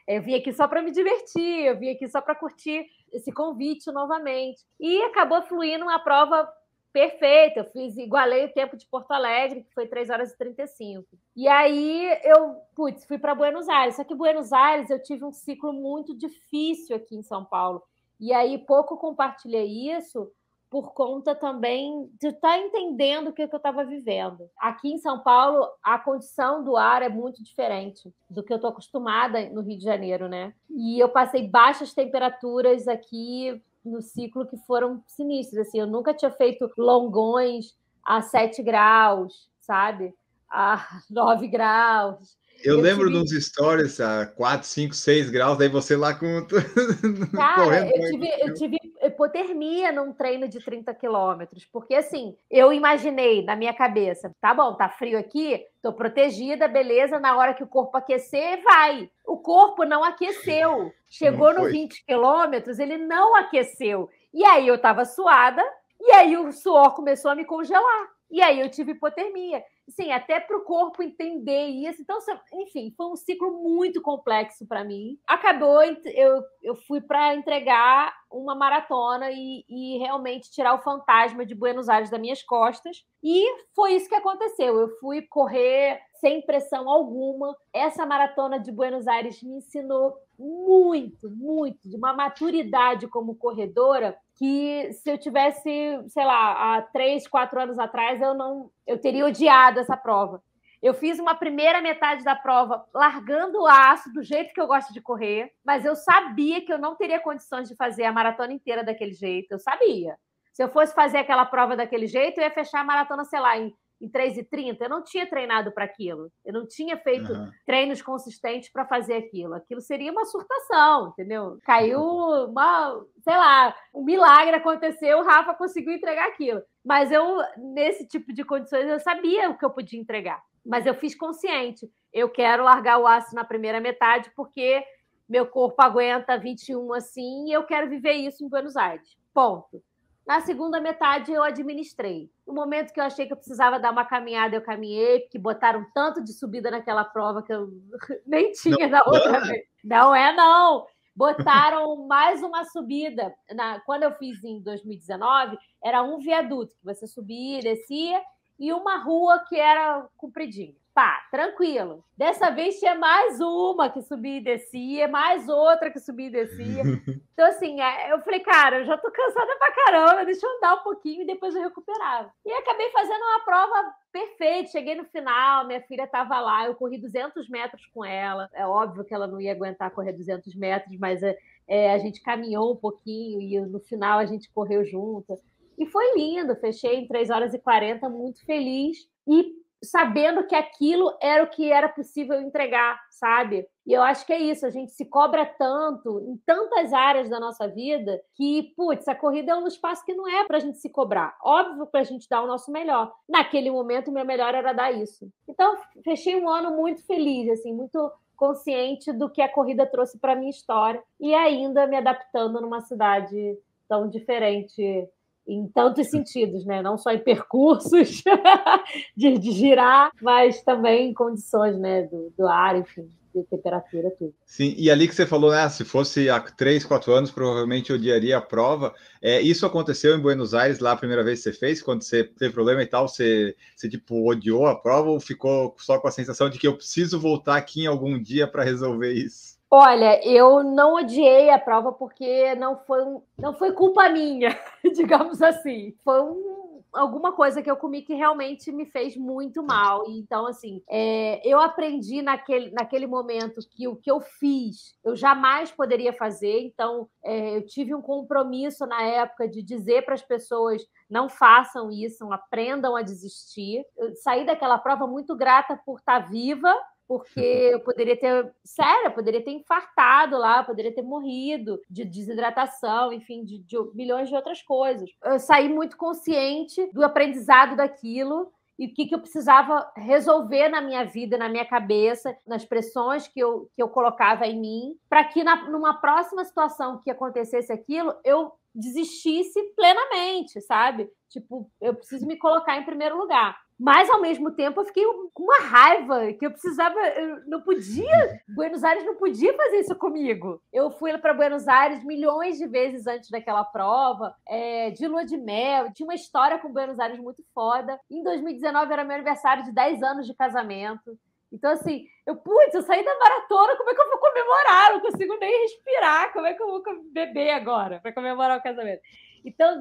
Eu 0.05 0.21
vim 0.21 0.35
aqui 0.35 0.53
só 0.53 0.67
para 0.67 0.83
me 0.83 0.91
divertir, 0.91 1.67
eu 1.67 1.79
vim 1.79 1.91
aqui 1.91 2.09
só 2.09 2.21
para 2.21 2.35
curtir 2.35 2.87
esse 3.13 3.31
convite 3.31 3.93
novamente. 3.93 4.59
E 4.81 5.01
acabou 5.03 5.43
fluindo 5.43 5.85
uma 5.85 6.01
prova 6.01 6.51
perfeito. 6.93 7.59
Eu 7.59 7.65
fiz, 7.65 7.97
igualei 7.97 8.47
o 8.47 8.53
tempo 8.53 8.77
de 8.77 8.87
Porto 8.87 9.13
Alegre, 9.13 9.63
que 9.63 9.75
foi 9.75 9.87
3 9.87 10.11
horas 10.11 10.33
e 10.33 10.39
35. 10.39 11.07
E 11.37 11.49
aí 11.49 12.19
eu, 12.25 12.57
putz, 12.75 13.05
fui 13.05 13.19
para 13.19 13.35
Buenos 13.35 13.69
Aires. 13.69 13.97
Só 13.97 14.05
que 14.05 14.15
Buenos 14.15 14.53
Aires 14.53 14.91
eu 14.91 15.03
tive 15.03 15.25
um 15.25 15.33
ciclo 15.33 15.73
muito 15.73 16.17
difícil 16.17 16.97
aqui 16.97 17.17
em 17.17 17.23
São 17.23 17.45
Paulo. 17.45 17.83
E 18.21 18.33
aí 18.33 18.59
pouco 18.59 18.97
compartilhei 18.97 19.93
isso 19.97 20.31
por 20.71 20.93
conta 20.93 21.35
também 21.35 22.11
de 22.21 22.29
estar 22.29 22.51
tá 22.51 22.59
entendendo 22.59 23.29
o 23.29 23.33
que 23.33 23.43
eu 23.43 23.47
estava 23.47 23.85
vivendo. 23.85 24.51
Aqui 24.59 24.93
em 24.93 24.99
São 24.99 25.21
Paulo, 25.21 25.67
a 25.83 25.99
condição 25.99 26.63
do 26.63 26.77
ar 26.77 27.01
é 27.03 27.09
muito 27.09 27.43
diferente 27.43 28.13
do 28.29 28.43
que 28.43 28.53
eu 28.53 28.57
estou 28.57 28.71
acostumada 28.71 29.49
no 29.49 29.63
Rio 29.63 29.79
de 29.79 29.85
Janeiro, 29.85 30.29
né? 30.29 30.53
E 30.69 30.99
eu 31.03 31.09
passei 31.09 31.49
baixas 31.49 31.95
temperaturas 31.95 32.87
aqui 32.87 33.63
no 33.85 34.01
ciclo 34.01 34.47
que 34.47 34.57
foram 34.67 35.03
sinistros. 35.07 35.67
Assim, 35.67 35.81
eu 35.81 35.87
nunca 35.87 36.15
tinha 36.15 36.31
feito 36.31 36.71
longões 36.77 37.77
a 38.05 38.23
7 38.23 38.63
graus, 38.63 39.49
sabe? 39.61 40.15
A 40.51 40.87
9 41.11 41.49
graus. 41.49 42.37
Eu, 42.65 42.77
eu 42.77 42.81
lembro 42.81 43.07
tive... 43.07 43.19
nos 43.19 43.45
stories 43.45 44.01
a 44.01 44.27
4, 44.27 44.67
5, 44.67 44.95
6 44.95 45.31
graus, 45.31 45.59
daí 45.59 45.69
você 45.69 45.97
lá 45.97 46.13
com. 46.15 46.27
Cara, 47.37 47.89
eu 47.89 48.11
tive, 48.11 48.29
eu 48.41 48.55
tive 48.55 48.79
hipotermia 49.19 49.91
num 49.91 50.13
treino 50.13 50.47
de 50.47 50.61
30 50.61 50.95
quilômetros, 50.95 51.65
porque 51.65 51.97
assim, 51.97 52.37
eu 52.49 52.73
imaginei 52.73 53.43
na 53.43 53.57
minha 53.57 53.75
cabeça, 53.75 54.33
tá 54.41 54.55
bom, 54.55 54.75
tá 54.75 54.89
frio 54.89 55.19
aqui, 55.19 55.67
tô 55.83 55.93
protegida, 55.93 56.69
beleza, 56.69 57.19
na 57.19 57.37
hora 57.37 57.53
que 57.53 57.65
o 57.65 57.67
corpo 57.67 57.97
aquecer, 57.97 58.63
vai. 58.63 59.11
O 59.27 59.39
corpo 59.39 59.85
não 59.85 60.05
aqueceu. 60.05 60.93
Chegou 61.09 61.53
no 61.53 61.65
20 61.65 62.05
quilômetros, 62.05 62.79
ele 62.79 62.97
não 62.97 63.35
aqueceu. 63.35 64.09
E 64.33 64.45
aí 64.45 64.69
eu 64.69 64.79
tava 64.79 65.05
suada, 65.05 65.63
e 66.01 66.13
aí 66.13 66.37
o 66.37 66.53
suor 66.53 66.95
começou 66.95 67.31
a 67.31 67.35
me 67.35 67.45
congelar. 67.45 68.09
E 68.31 68.41
aí 68.41 68.61
eu 68.61 68.71
tive 68.71 68.93
hipotermia. 68.93 69.65
Sim, 69.89 70.13
até 70.13 70.39
para 70.39 70.57
o 70.57 70.65
corpo 70.65 71.03
entender 71.03 71.67
isso. 71.67 72.03
Então, 72.03 72.19
enfim, 72.55 72.93
foi 72.97 73.07
um 73.07 73.17
ciclo 73.17 73.51
muito 73.63 74.03
complexo 74.03 74.67
para 74.67 74.85
mim. 74.85 75.19
Acabou, 75.27 75.83
eu, 75.83 76.43
eu 76.63 76.77
fui 76.87 77.01
para 77.01 77.35
entregar 77.35 78.15
uma 78.31 78.55
maratona 78.55 79.31
e, 79.31 79.65
e, 79.69 79.99
realmente 79.99 80.51
tirar 80.51 80.75
o 80.75 80.83
fantasma 80.83 81.47
de 81.47 81.55
Buenos 81.55 81.89
Aires 81.89 82.11
das 82.11 82.21
minhas 82.21 82.43
costas. 82.43 83.03
E 83.23 83.45
foi 83.75 83.95
isso 83.95 84.09
que 84.09 84.15
aconteceu. 84.15 84.79
Eu 84.79 84.89
fui 84.99 85.23
correr 85.23 86.01
sem 86.21 86.43
pressão 86.43 86.89
alguma. 86.89 87.57
Essa 87.73 88.05
maratona 88.05 88.61
de 88.61 88.71
Buenos 88.71 89.09
Aires 89.09 89.43
me 89.43 89.57
ensinou 89.57 90.15
muito, 90.39 91.29
muito, 91.31 91.89
de 91.89 91.97
uma 91.97 92.13
maturidade 92.13 93.09
como 93.09 93.35
corredora 93.35 94.17
que 94.37 94.93
se 94.93 95.11
eu 95.11 95.19
tivesse, 95.19 95.69
sei 96.09 96.25
lá, 96.25 96.77
há 96.77 96.83
três, 96.83 97.27
quatro 97.27 97.61
anos 97.61 97.79
atrás, 97.79 98.21
eu 98.21 98.35
não, 98.35 98.71
eu 98.87 98.99
teria 98.99 99.27
odiado 99.27 99.81
essa 99.81 99.97
prova. 99.97 100.41
Eu 100.81 100.95
fiz 100.95 101.19
uma 101.19 101.35
primeira 101.35 101.83
metade 101.83 102.23
da 102.23 102.37
prova 102.37 102.87
largando 102.95 103.63
o 103.63 103.67
aço 103.67 104.13
do 104.13 104.23
jeito 104.23 104.55
que 104.55 104.61
eu 104.61 104.69
gosto 104.69 104.93
de 104.93 105.01
correr, 105.01 105.53
mas 105.65 105.85
eu 105.85 105.97
sabia 105.97 106.65
que 106.65 106.73
eu 106.73 106.79
não 106.79 106.95
teria 106.95 107.19
condições 107.19 107.69
de 107.69 107.75
fazer 107.75 108.05
a 108.05 108.13
maratona 108.13 108.53
inteira 108.53 108.85
daquele 108.85 109.13
jeito. 109.13 109.51
Eu 109.51 109.59
sabia. 109.59 110.17
Se 110.53 110.63
eu 110.63 110.69
fosse 110.69 110.95
fazer 110.95 111.19
aquela 111.19 111.45
prova 111.45 111.77
daquele 111.77 112.07
jeito, 112.07 112.39
eu 112.39 112.45
ia 112.45 112.51
fechar 112.51 112.81
a 112.81 112.85
maratona, 112.85 113.25
sei 113.25 113.41
lá, 113.41 113.59
em 113.59 113.75
em 114.01 114.09
3,30, 114.09 114.77
eu 114.81 114.89
não 114.89 115.03
tinha 115.03 115.27
treinado 115.27 115.73
para 115.73 115.85
aquilo. 115.85 116.31
Eu 116.45 116.53
não 116.53 116.67
tinha 116.67 116.97
feito 116.97 117.33
uhum. 117.33 117.51
treinos 117.67 118.01
consistentes 118.01 118.71
para 118.71 118.87
fazer 118.87 119.15
aquilo. 119.15 119.55
Aquilo 119.55 119.81
seria 119.81 120.13
uma 120.13 120.25
surtação, 120.25 121.09
entendeu? 121.09 121.59
Caiu 121.63 122.01
uma, 122.01 123.05
sei 123.23 123.37
lá, 123.37 123.75
um 123.95 124.05
milagre 124.05 124.57
aconteceu, 124.57 125.19
o 125.19 125.25
Rafa 125.25 125.55
conseguiu 125.55 125.93
entregar 125.93 126.29
aquilo. 126.29 126.63
Mas 126.85 127.11
eu, 127.11 127.39
nesse 127.57 128.07
tipo 128.07 128.33
de 128.33 128.45
condições, 128.45 128.89
eu 128.89 129.01
sabia 129.01 129.51
o 129.51 129.59
que 129.59 129.65
eu 129.65 129.71
podia 129.71 130.01
entregar. 130.01 130.43
Mas 130.65 130.87
eu 130.87 130.95
fiz 130.95 131.15
consciente. 131.15 131.91
Eu 132.13 132.29
quero 132.29 132.65
largar 132.65 132.99
o 132.99 133.07
aço 133.07 133.35
na 133.35 133.45
primeira 133.45 133.81
metade 133.81 134.31
porque 134.35 134.83
meu 135.29 135.47
corpo 135.47 135.81
aguenta 135.83 136.39
21 136.39 136.93
assim 136.95 137.49
e 137.49 137.53
eu 137.53 137.65
quero 137.65 137.89
viver 137.89 138.13
isso 138.13 138.45
em 138.45 138.49
Buenos 138.49 138.77
Aires. 138.77 139.17
Ponto. 139.35 139.83
Na 140.29 140.43
segunda 140.43 140.79
metade, 140.79 141.33
eu 141.33 141.43
administrei. 141.43 142.31
No 142.47 142.53
momento 142.53 142.93
que 142.93 143.01
eu 143.01 143.05
achei 143.05 143.25
que 143.25 143.33
eu 143.33 143.37
precisava 143.39 143.81
dar 143.81 143.91
uma 143.91 144.05
caminhada, 144.05 144.55
eu 144.55 144.61
caminhei, 144.61 145.21
porque 145.21 145.39
botaram 145.39 145.87
tanto 145.95 146.23
de 146.23 146.35
subida 146.35 146.71
naquela 146.71 147.03
prova 147.03 147.43
que 147.43 147.51
eu 147.51 147.71
nem 148.27 148.53
tinha 148.53 148.87
não, 148.87 148.91
na 148.91 149.05
outra 149.07 149.41
vez. 149.41 149.65
Não 149.83 150.15
é, 150.15 150.37
não. 150.37 150.87
Botaram 151.17 152.07
mais 152.07 152.43
uma 152.43 152.63
subida. 152.67 153.35
Na, 153.55 153.81
quando 153.81 154.03
eu 154.03 154.13
fiz 154.13 154.45
em 154.45 154.61
2019, 154.61 155.57
era 155.83 156.03
um 156.03 156.19
viaduto 156.19 156.77
que 156.77 156.85
você 156.85 157.07
subia 157.07 157.61
e 157.61 157.63
descia, 157.63 158.21
e 158.59 158.71
uma 158.71 158.99
rua 158.99 159.43
que 159.49 159.57
era 159.57 160.07
compridinha 160.15 160.75
pá, 160.99 161.29
tranquilo. 161.31 162.03
Dessa 162.17 162.51
vez 162.51 162.81
tinha 162.81 162.97
mais 162.97 163.39
uma 163.39 163.89
que 163.89 164.03
subia 164.03 164.39
e 164.39 164.43
descia, 164.43 165.07
mais 165.07 165.49
outra 165.49 165.93
que 165.93 166.01
subia 166.01 166.27
e 166.27 166.31
descia. 166.31 166.83
Então, 167.39 167.51
assim, 167.51 167.81
é, 167.81 168.13
eu 168.13 168.21
falei, 168.23 168.41
cara, 168.41 168.81
eu 168.81 168.85
já 168.85 168.99
tô 168.99 169.09
cansada 169.13 169.57
pra 169.61 169.71
caramba, 169.71 170.25
deixa 170.25 170.45
eu 170.45 170.57
andar 170.57 170.75
um 170.75 170.83
pouquinho 170.83 171.23
e 171.23 171.27
depois 171.27 171.55
eu 171.55 171.63
recuperava. 171.63 172.33
E 172.45 172.51
acabei 172.51 172.91
fazendo 172.91 173.23
uma 173.23 173.45
prova 173.45 173.95
perfeita. 174.11 174.73
Cheguei 174.73 174.97
no 174.97 175.05
final, 175.05 175.65
minha 175.65 175.81
filha 175.83 176.03
estava 176.03 176.41
lá, 176.41 176.67
eu 176.67 176.75
corri 176.75 176.99
200 176.99 177.49
metros 177.49 177.87
com 177.95 178.05
ela. 178.05 178.51
É 178.53 178.67
óbvio 178.67 179.05
que 179.05 179.15
ela 179.15 179.29
não 179.29 179.41
ia 179.41 179.53
aguentar 179.53 179.93
correr 179.93 180.15
200 180.15 180.53
metros, 180.57 180.99
mas 180.99 181.23
é, 181.23 181.39
é, 181.69 181.93
a 181.93 181.99
gente 181.99 182.21
caminhou 182.21 182.73
um 182.73 182.77
pouquinho 182.77 183.41
e 183.41 183.61
no 183.61 183.79
final 183.79 184.19
a 184.19 184.27
gente 184.27 184.51
correu 184.53 184.85
junto. 184.85 185.39
E 185.79 185.87
foi 185.87 186.17
lindo, 186.17 186.57
fechei 186.57 186.97
em 186.97 187.07
3 187.07 187.31
horas 187.31 187.55
e 187.55 187.59
40, 187.61 188.09
muito 188.09 188.45
feliz. 188.45 189.09
E 189.29 189.58
sabendo 189.83 190.47
que 190.47 190.55
aquilo 190.55 191.17
era 191.21 191.43
o 191.45 191.49
que 191.49 191.71
era 191.71 191.89
possível 191.89 192.41
entregar, 192.41 193.01
sabe? 193.11 193.67
E 193.87 193.93
eu 193.93 194.03
acho 194.03 194.27
que 194.27 194.33
é 194.33 194.39
isso, 194.39 194.67
a 194.67 194.71
gente 194.71 194.93
se 194.93 195.05
cobra 195.05 195.47
tanto 195.47 196.21
em 196.21 196.37
tantas 196.45 196.93
áreas 196.93 197.29
da 197.29 197.41
nossa 197.41 197.67
vida 197.67 198.21
que, 198.35 198.75
putz, 198.77 199.09
a 199.09 199.15
corrida 199.15 199.53
é 199.53 199.57
um 199.57 199.67
espaço 199.67 200.05
que 200.05 200.15
não 200.15 200.29
é 200.29 200.45
para 200.47 200.59
a 200.59 200.61
gente 200.61 200.79
se 200.79 200.91
cobrar. 200.91 201.37
Óbvio 201.43 201.87
para 201.87 202.01
a 202.01 202.05
gente 202.05 202.29
dar 202.29 202.43
o 202.43 202.47
nosso 202.47 202.71
melhor. 202.71 203.13
Naquele 203.29 203.71
momento, 203.71 204.09
o 204.09 204.15
meu 204.15 204.25
melhor 204.25 204.55
era 204.55 204.73
dar 204.73 204.93
isso. 204.93 205.31
Então, 205.49 205.77
fechei 206.05 206.37
um 206.37 206.49
ano 206.49 206.77
muito 206.77 207.05
feliz, 207.07 207.49
assim, 207.49 207.73
muito 207.73 208.11
consciente 208.37 209.13
do 209.13 209.29
que 209.29 209.43
a 209.43 209.49
corrida 209.49 209.85
trouxe 209.85 210.19
para 210.19 210.37
minha 210.37 210.51
história 210.51 211.03
e 211.19 211.35
ainda 211.35 211.87
me 211.87 211.97
adaptando 211.97 212.61
numa 212.61 212.81
cidade 212.81 213.59
tão 213.89 214.09
diferente 214.09 215.09
em 215.49 215.67
tantos 215.67 216.11
sentidos, 216.11 216.65
né? 216.67 216.83
Não 216.83 216.99
só 216.99 217.11
em 217.11 217.19
percursos 217.19 218.23
de, 219.17 219.39
de, 219.39 219.53
girar, 219.53 220.13
mas 220.21 220.63
também 220.63 221.11
em 221.11 221.15
condições, 221.15 221.79
né? 221.79 222.03
Do, 222.03 222.31
do 222.37 222.47
ar, 222.47 222.77
enfim, 222.77 223.09
de 223.35 223.43
temperatura, 223.45 224.11
tudo. 224.19 224.35
Sim, 224.45 224.75
e 224.77 224.91
ali 224.91 225.09
que 225.09 225.15
você 225.15 225.27
falou, 225.27 225.51
né? 225.51 225.67
Se 225.71 225.87
fosse 225.87 226.29
há 226.29 226.39
três, 226.39 226.85
quatro 226.85 227.13
anos, 227.13 227.31
provavelmente 227.31 227.91
odiaria 227.91 228.37
a 228.37 228.43
prova. 228.43 228.95
É, 229.23 229.41
isso 229.41 229.65
aconteceu 229.65 230.15
em 230.15 230.21
Buenos 230.21 230.53
Aires 230.53 230.81
lá 230.81 230.93
a 230.93 230.97
primeira 230.97 231.25
vez 231.25 231.39
que 231.39 231.45
você 231.45 231.59
fez, 231.59 231.81
quando 231.81 232.03
você 232.03 232.25
teve 232.25 232.53
problema 232.53 232.83
e 232.83 232.87
tal, 232.87 233.09
você, 233.09 233.57
você 233.75 233.89
tipo 233.89 234.29
odiou 234.29 234.67
a 234.67 234.77
prova 234.79 235.09
ou 235.09 235.19
ficou 235.19 235.75
só 235.79 235.99
com 235.99 236.09
a 236.09 236.13
sensação 236.13 236.51
de 236.51 236.59
que 236.59 236.67
eu 236.67 236.77
preciso 236.77 237.19
voltar 237.19 237.57
aqui 237.57 237.83
em 237.83 237.87
algum 237.87 238.21
dia 238.21 238.47
para 238.47 238.63
resolver 238.65 239.13
isso? 239.13 239.58
Olha, 239.71 240.27
eu 240.27 240.65
não 240.65 240.95
odiei 240.95 241.51
a 241.51 241.59
prova 241.59 241.93
porque 241.93 242.55
não 242.55 242.79
foi, 242.87 243.01
não 243.39 243.53
foi 243.53 243.73
culpa 243.73 244.09
minha, 244.09 244.59
digamos 244.97 245.43
assim. 245.43 245.95
Foi 246.03 246.23
um, 246.23 246.81
alguma 246.91 247.33
coisa 247.33 247.63
que 247.63 247.71
eu 247.71 247.77
comi 247.77 248.01
que 248.01 248.15
realmente 248.15 248.73
me 248.73 248.87
fez 248.87 249.15
muito 249.15 249.63
mal. 249.63 250.05
Então, 250.09 250.47
assim, 250.47 250.83
é, 250.89 251.47
eu 251.47 251.61
aprendi 251.61 252.23
naquele, 252.23 252.71
naquele 252.71 253.07
momento 253.07 253.61
que 253.71 253.87
o 253.87 253.95
que 253.95 254.11
eu 254.11 254.21
fiz 254.21 254.97
eu 255.05 255.15
jamais 255.15 255.71
poderia 255.71 256.15
fazer. 256.15 256.61
Então, 256.63 257.07
é, 257.23 257.59
eu 257.59 257.67
tive 257.67 257.95
um 257.95 258.01
compromisso 258.01 258.87
na 258.87 259.03
época 259.03 259.47
de 259.47 259.63
dizer 259.63 260.03
para 260.03 260.15
as 260.15 260.23
pessoas 260.23 260.83
não 261.11 261.29
façam 261.29 261.91
isso, 261.91 262.33
aprendam 262.33 262.97
a 262.97 263.03
desistir. 263.03 263.85
Eu 263.99 264.15
saí 264.17 264.47
daquela 264.47 264.79
prova 264.79 265.07
muito 265.07 265.37
grata 265.37 265.79
por 265.85 265.99
estar 265.99 266.21
viva 266.21 266.75
porque 267.09 267.41
eu 267.41 267.81
poderia 267.81 268.17
ter, 268.17 268.53
sério, 268.63 269.07
eu 269.07 269.13
poderia 269.13 269.43
ter 269.43 269.51
infartado 269.51 270.37
lá, 270.37 270.63
poderia 270.63 270.95
ter 270.95 271.01
morrido 271.01 271.81
de 271.89 272.05
desidratação, 272.05 273.11
enfim, 273.15 273.47
de, 273.47 273.59
de 273.61 273.77
milhões 273.95 274.29
de 274.29 274.37
outras 274.37 274.61
coisas. 274.61 275.09
Eu 275.25 275.39
saí 275.39 275.71
muito 275.71 275.97
consciente 275.97 276.87
do 276.93 277.03
aprendizado 277.03 277.75
daquilo 277.77 278.53
e 278.79 278.87
o 278.87 278.95
que, 278.95 279.07
que 279.07 279.15
eu 279.15 279.21
precisava 279.21 279.91
resolver 279.97 280.69
na 280.69 280.83
minha 280.83 281.03
vida, 281.05 281.39
na 281.39 281.49
minha 281.49 281.65
cabeça, 281.65 282.37
nas 282.47 282.65
pressões 282.65 283.27
que 283.27 283.41
eu, 283.41 283.69
que 283.75 283.83
eu 283.83 283.89
colocava 283.89 284.47
em 284.47 284.61
mim, 284.61 284.95
para 285.09 285.25
que 285.25 285.43
na, 285.43 285.69
numa 285.69 285.95
próxima 285.95 286.45
situação 286.45 287.01
que 287.03 287.11
acontecesse 287.11 287.73
aquilo, 287.73 288.15
eu 288.23 288.53
desistisse 288.73 289.61
plenamente, 289.75 290.61
sabe? 290.61 291.11
Tipo, 291.29 291.69
eu 291.81 291.95
preciso 291.95 292.27
me 292.27 292.37
colocar 292.37 292.77
em 292.77 292.85
primeiro 292.85 293.17
lugar. 293.19 293.59
Mas, 293.79 294.11
ao 294.11 294.21
mesmo 294.21 294.51
tempo, 294.51 294.81
eu 294.81 294.85
fiquei 294.85 295.05
com 295.33 295.45
uma 295.45 295.61
raiva 295.61 296.33
que 296.33 296.45
eu 296.45 296.51
precisava. 296.51 296.99
Eu 296.99 297.47
não 297.47 297.63
podia. 297.63 298.41
Buenos 298.49 298.83
Aires 298.83 299.05
não 299.07 299.15
podia 299.15 299.55
fazer 299.55 299.77
isso 299.77 299.95
comigo. 299.95 300.61
Eu 300.73 300.91
fui 300.91 301.17
para 301.19 301.33
Buenos 301.33 301.69
Aires 301.69 302.03
milhões 302.03 302.59
de 302.59 302.67
vezes 302.67 303.07
antes 303.07 303.31
daquela 303.31 303.63
prova, 303.63 304.35
é, 304.49 304.91
de 304.91 305.07
lua 305.07 305.25
de 305.25 305.37
mel. 305.37 305.93
Tinha 305.93 306.07
uma 306.07 306.15
história 306.15 306.59
com 306.59 306.73
Buenos 306.73 306.99
Aires 306.99 307.21
muito 307.21 307.45
foda. 307.55 308.01
Em 308.11 308.23
2019 308.25 308.93
era 308.93 309.05
meu 309.05 309.15
aniversário 309.15 309.63
de 309.63 309.71
10 309.71 310.03
anos 310.03 310.27
de 310.27 310.35
casamento. 310.35 311.17
Então, 311.53 311.71
assim, 311.71 312.05
eu, 312.27 312.37
putz, 312.37 312.75
eu 312.75 312.83
saí 312.83 313.05
da 313.05 313.19
maratona, 313.19 313.77
como 313.77 313.91
é 313.91 313.95
que 313.95 314.01
eu 314.01 314.11
vou 314.11 314.19
comemorar? 314.19 314.89
Eu 314.89 314.95
não 314.95 315.01
consigo 315.01 315.37
nem 315.39 315.63
respirar. 315.63 316.33
Como 316.33 316.47
é 316.47 316.53
que 316.53 316.63
eu 316.63 316.67
vou 316.67 316.83
beber 317.13 317.51
agora 317.51 318.01
para 318.01 318.13
comemorar 318.13 318.59
o 318.59 318.63
casamento? 318.63 319.01
Então, 319.45 319.81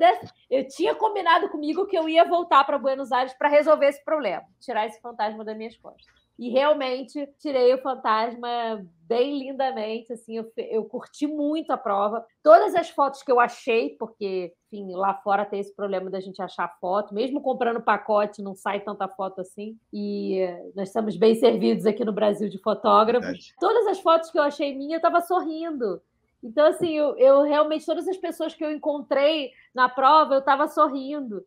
eu 0.49 0.67
tinha 0.67 0.95
combinado 0.95 1.49
comigo 1.49 1.85
que 1.85 1.97
eu 1.97 2.07
ia 2.07 2.25
voltar 2.25 2.63
para 2.63 2.77
Buenos 2.77 3.11
Aires 3.11 3.33
para 3.33 3.49
resolver 3.49 3.87
esse 3.87 4.03
problema, 4.03 4.43
tirar 4.59 4.85
esse 4.85 5.01
fantasma 5.01 5.43
das 5.43 5.57
minhas 5.57 5.77
costas. 5.77 6.05
E 6.39 6.49
realmente 6.49 7.27
tirei 7.39 7.73
o 7.73 7.81
fantasma 7.81 8.85
bem 9.07 9.39
lindamente, 9.39 10.13
assim, 10.13 10.37
eu, 10.37 10.51
eu 10.55 10.85
curti 10.85 11.25
muito 11.25 11.71
a 11.71 11.77
prova. 11.77 12.23
Todas 12.43 12.75
as 12.75 12.89
fotos 12.89 13.23
que 13.23 13.31
eu 13.31 13.39
achei, 13.39 13.95
porque, 13.97 14.53
enfim, 14.71 14.93
lá 14.93 15.15
fora 15.15 15.45
tem 15.45 15.59
esse 15.61 15.73
problema 15.73 16.11
da 16.11 16.19
gente 16.19 16.39
achar 16.41 16.67
foto, 16.79 17.13
mesmo 17.13 17.41
comprando 17.41 17.81
pacote, 17.81 18.43
não 18.43 18.53
sai 18.53 18.81
tanta 18.81 19.07
foto 19.07 19.41
assim. 19.41 19.77
E 19.91 20.45
nós 20.75 20.89
estamos 20.89 21.17
bem 21.17 21.33
servidos 21.33 21.87
aqui 21.87 22.05
no 22.05 22.13
Brasil 22.13 22.49
de 22.49 22.59
fotógrafos. 22.59 23.53
Todas 23.59 23.87
as 23.87 23.99
fotos 23.99 24.29
que 24.29 24.37
eu 24.37 24.43
achei 24.43 24.77
minha, 24.77 24.95
eu 24.95 24.99
estava 24.99 25.21
sorrindo. 25.21 25.99
Então, 26.43 26.67
assim, 26.67 26.91
eu, 26.91 27.17
eu, 27.17 27.41
realmente, 27.43 27.85
todas 27.85 28.07
as 28.07 28.17
pessoas 28.17 28.53
que 28.53 28.63
eu 28.63 28.71
encontrei 28.71 29.51
na 29.73 29.89
prova, 29.89 30.35
eu 30.35 30.39
estava 30.39 30.67
sorrindo. 30.67 31.43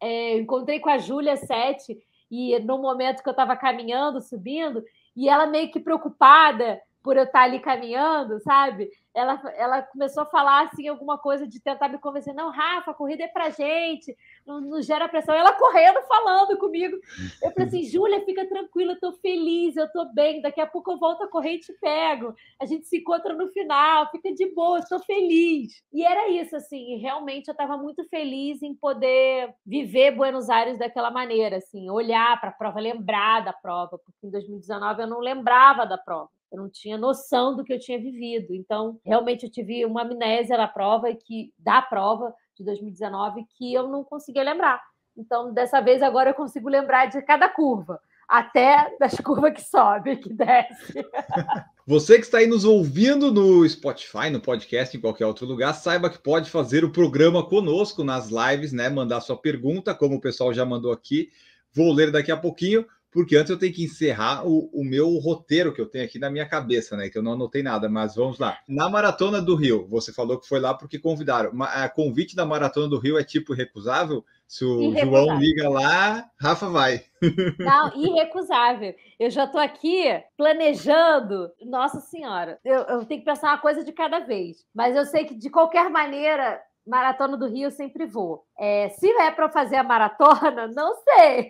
É, 0.00 0.38
encontrei 0.38 0.80
com 0.80 0.88
a 0.88 0.98
Júlia 0.98 1.36
Sete, 1.36 2.00
e 2.30 2.58
no 2.60 2.78
momento 2.78 3.22
que 3.22 3.28
eu 3.28 3.32
estava 3.32 3.56
caminhando, 3.56 4.20
subindo, 4.20 4.82
e 5.16 5.28
ela 5.28 5.46
meio 5.46 5.70
que 5.70 5.80
preocupada, 5.80 6.80
por 7.02 7.16
eu 7.16 7.24
estar 7.24 7.42
ali 7.42 7.60
caminhando, 7.60 8.40
sabe? 8.40 8.90
ela, 9.12 9.40
ela 9.56 9.82
começou 9.82 10.22
a 10.22 10.26
falar 10.26 10.66
assim 10.66 10.86
alguma 10.86 11.18
coisa 11.18 11.46
de 11.46 11.60
tentar 11.60 11.88
me 11.88 11.98
convencer. 11.98 12.34
Não, 12.34 12.50
Rafa, 12.50 12.92
a 12.92 12.94
corrida 12.94 13.24
é 13.24 13.28
pra 13.28 13.50
gente, 13.50 14.16
não, 14.46 14.60
não 14.60 14.82
gera 14.82 15.08
pressão. 15.08 15.34
Ela 15.34 15.52
correndo, 15.52 16.00
falando 16.02 16.56
comigo. 16.58 16.96
Eu 17.42 17.50
falei 17.50 17.68
assim, 17.68 17.84
Júlia, 17.84 18.24
fica 18.24 18.48
tranquila, 18.48 18.92
eu 18.92 19.00
tô 19.00 19.12
feliz, 19.14 19.76
eu 19.76 19.90
tô 19.90 20.12
bem, 20.12 20.40
daqui 20.40 20.60
a 20.60 20.66
pouco 20.66 20.92
eu 20.92 20.98
volto 20.98 21.24
a 21.24 21.28
correr 21.28 21.54
e 21.54 21.60
te 21.60 21.72
pego. 21.80 22.34
A 22.60 22.66
gente 22.66 22.86
se 22.86 22.98
encontra 22.98 23.34
no 23.34 23.48
final, 23.48 24.10
fica 24.10 24.32
de 24.32 24.46
boa, 24.54 24.78
eu 24.78 24.88
tô 24.88 25.00
feliz. 25.00 25.82
E 25.92 26.04
era 26.04 26.28
isso, 26.28 26.54
assim, 26.54 26.96
realmente 26.98 27.48
eu 27.48 27.52
estava 27.52 27.76
muito 27.76 28.04
feliz 28.08 28.62
em 28.62 28.74
poder 28.74 29.52
viver 29.66 30.12
Buenos 30.12 30.48
Aires 30.48 30.78
daquela 30.78 31.10
maneira, 31.10 31.56
assim, 31.56 31.90
olhar 31.90 32.40
para 32.40 32.50
a 32.50 32.52
prova, 32.52 32.80
lembrar 32.80 33.44
da 33.44 33.52
prova, 33.52 33.98
porque 33.98 34.26
em 34.26 34.30
2019 34.30 35.02
eu 35.02 35.06
não 35.08 35.18
lembrava 35.18 35.84
da 35.84 35.98
prova 35.98 36.30
eu 36.50 36.58
não 36.58 36.68
tinha 36.68 36.98
noção 36.98 37.56
do 37.56 37.64
que 37.64 37.72
eu 37.72 37.78
tinha 37.78 37.98
vivido. 37.98 38.54
Então, 38.54 38.98
realmente 39.04 39.44
eu 39.44 39.50
tive 39.50 39.84
uma 39.84 40.02
amnésia 40.02 40.56
na 40.56 40.66
prova 40.66 41.14
que 41.14 41.52
da 41.58 41.80
prova 41.80 42.34
de 42.56 42.64
2019 42.64 43.44
que 43.56 43.72
eu 43.72 43.88
não 43.88 44.02
conseguia 44.02 44.42
lembrar. 44.42 44.82
Então, 45.16 45.52
dessa 45.52 45.80
vez 45.80 46.02
agora 46.02 46.30
eu 46.30 46.34
consigo 46.34 46.68
lembrar 46.68 47.06
de 47.06 47.20
cada 47.22 47.48
curva, 47.48 48.00
até 48.28 48.96
das 48.98 49.14
curvas 49.20 49.52
que 49.54 49.62
sobe, 49.62 50.16
que 50.16 50.32
desce. 50.32 51.04
Você 51.86 52.16
que 52.16 52.24
está 52.24 52.38
aí 52.38 52.46
nos 52.46 52.64
ouvindo 52.64 53.32
no 53.32 53.68
Spotify, 53.68 54.30
no 54.30 54.40
podcast, 54.40 54.96
em 54.96 55.00
qualquer 55.00 55.26
outro 55.26 55.44
lugar, 55.44 55.74
saiba 55.74 56.08
que 56.08 56.22
pode 56.22 56.48
fazer 56.48 56.84
o 56.84 56.92
programa 56.92 57.44
conosco 57.44 58.04
nas 58.04 58.28
lives, 58.28 58.72
né? 58.72 58.88
Mandar 58.88 59.20
sua 59.20 59.36
pergunta, 59.36 59.94
como 59.94 60.16
o 60.16 60.20
pessoal 60.20 60.54
já 60.54 60.64
mandou 60.64 60.92
aqui. 60.92 61.30
Vou 61.74 61.92
ler 61.92 62.12
daqui 62.12 62.30
a 62.30 62.36
pouquinho 62.36 62.86
porque 63.10 63.36
antes 63.36 63.50
eu 63.50 63.58
tenho 63.58 63.72
que 63.72 63.84
encerrar 63.84 64.46
o, 64.46 64.70
o, 64.72 64.84
meu 64.84 65.08
roteiro 65.18 65.72
que 65.72 65.80
eu 65.80 65.86
tenho 65.86 66.04
aqui 66.04 66.18
na 66.18 66.30
minha 66.30 66.48
cabeça, 66.48 66.96
né? 66.96 67.08
Que 67.08 67.18
eu 67.18 67.22
não 67.22 67.32
anotei 67.32 67.62
nada, 67.62 67.88
mas 67.88 68.14
vamos 68.14 68.38
lá. 68.38 68.58
Na 68.68 68.88
Maratona 68.88 69.42
do 69.42 69.56
Rio, 69.56 69.86
você 69.88 70.12
falou 70.12 70.38
que 70.38 70.46
foi 70.46 70.60
lá 70.60 70.74
porque 70.74 70.98
convidaram. 70.98 71.50
A 71.62 71.88
convite 71.88 72.36
da 72.36 72.46
Maratona 72.46 72.88
do 72.88 72.98
Rio 72.98 73.18
é 73.18 73.24
tipo 73.24 73.52
recusável? 73.52 74.24
Se 74.46 74.64
o 74.64 74.80
irrecusável. 74.82 75.24
João 75.24 75.38
liga 75.38 75.68
lá, 75.68 76.30
Rafa 76.40 76.68
vai. 76.68 77.04
Não, 77.58 77.94
irrecusável. 77.96 78.94
Eu 79.18 79.30
já 79.30 79.44
estou 79.44 79.60
aqui 79.60 80.04
planejando. 80.36 81.50
Nossa 81.64 82.00
Senhora, 82.00 82.58
eu, 82.64 82.80
eu 82.82 83.04
tenho 83.04 83.20
que 83.20 83.26
pensar 83.26 83.48
uma 83.48 83.58
coisa 83.58 83.84
de 83.84 83.92
cada 83.92 84.20
vez. 84.20 84.64
Mas 84.74 84.94
eu 84.94 85.04
sei 85.04 85.24
que, 85.24 85.34
de 85.34 85.50
qualquer 85.50 85.90
maneira, 85.90 86.60
Maratona 86.86 87.36
do 87.36 87.46
Rio 87.46 87.66
eu 87.66 87.70
sempre 87.70 88.06
vou. 88.06 88.44
É, 88.58 88.88
se 88.90 89.08
é 89.08 89.30
para 89.30 89.48
fazer 89.48 89.76
a 89.76 89.84
maratona, 89.84 90.66
não 90.74 90.94
sei. 91.04 91.48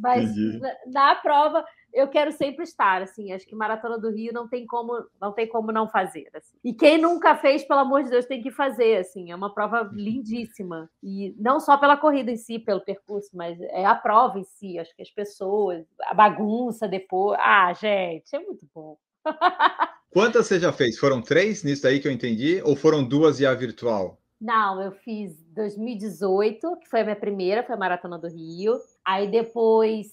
Mas 0.00 0.34
na, 0.58 0.74
na, 0.86 1.14
prova 1.14 1.64
eu 1.92 2.08
quero 2.08 2.32
sempre 2.32 2.64
estar, 2.64 3.02
assim. 3.02 3.32
Acho 3.32 3.46
que 3.46 3.54
Maratona 3.54 3.98
do 3.98 4.10
Rio 4.10 4.32
não 4.32 4.48
tem 4.48 4.66
como 4.66 4.92
não 5.20 5.32
tem 5.32 5.48
como 5.48 5.72
não 5.72 5.88
fazer. 5.88 6.28
Assim. 6.34 6.56
E 6.64 6.72
quem 6.72 6.98
nunca 6.98 7.36
fez, 7.36 7.64
pelo 7.64 7.80
amor 7.80 8.02
de 8.02 8.10
Deus, 8.10 8.26
tem 8.26 8.42
que 8.42 8.50
fazer, 8.50 8.98
assim. 8.98 9.30
É 9.30 9.34
uma 9.34 9.52
prova 9.52 9.82
uhum. 9.82 9.90
lindíssima. 9.92 10.90
E 11.02 11.34
não 11.38 11.60
só 11.60 11.76
pela 11.76 11.96
corrida 11.96 12.30
em 12.30 12.36
si, 12.36 12.58
pelo 12.58 12.80
percurso, 12.80 13.30
mas 13.34 13.60
é 13.60 13.84
a 13.84 13.94
prova 13.94 14.38
em 14.38 14.44
si. 14.44 14.78
Acho 14.78 14.94
que 14.94 15.02
as 15.02 15.10
pessoas, 15.10 15.84
a 16.04 16.14
bagunça 16.14 16.88
depois. 16.88 17.38
Ah, 17.42 17.72
gente, 17.72 18.34
é 18.34 18.40
muito 18.40 18.66
bom. 18.74 18.96
Quantas 20.10 20.46
você 20.46 20.58
já 20.58 20.72
fez? 20.72 20.98
Foram 20.98 21.22
três 21.22 21.62
nisso 21.62 21.86
aí 21.86 22.00
que 22.00 22.08
eu 22.08 22.12
entendi? 22.12 22.60
Ou 22.64 22.74
foram 22.74 23.04
duas 23.04 23.38
e 23.38 23.46
a 23.46 23.54
virtual? 23.54 24.19
Não, 24.40 24.80
eu 24.80 24.92
fiz 24.92 25.36
2018, 25.54 26.76
que 26.78 26.88
foi 26.88 27.00
a 27.00 27.04
minha 27.04 27.16
primeira, 27.16 27.62
foi 27.62 27.74
a 27.74 27.78
Maratona 27.78 28.18
do 28.18 28.26
Rio. 28.26 28.80
Aí 29.04 29.30
depois, 29.30 30.08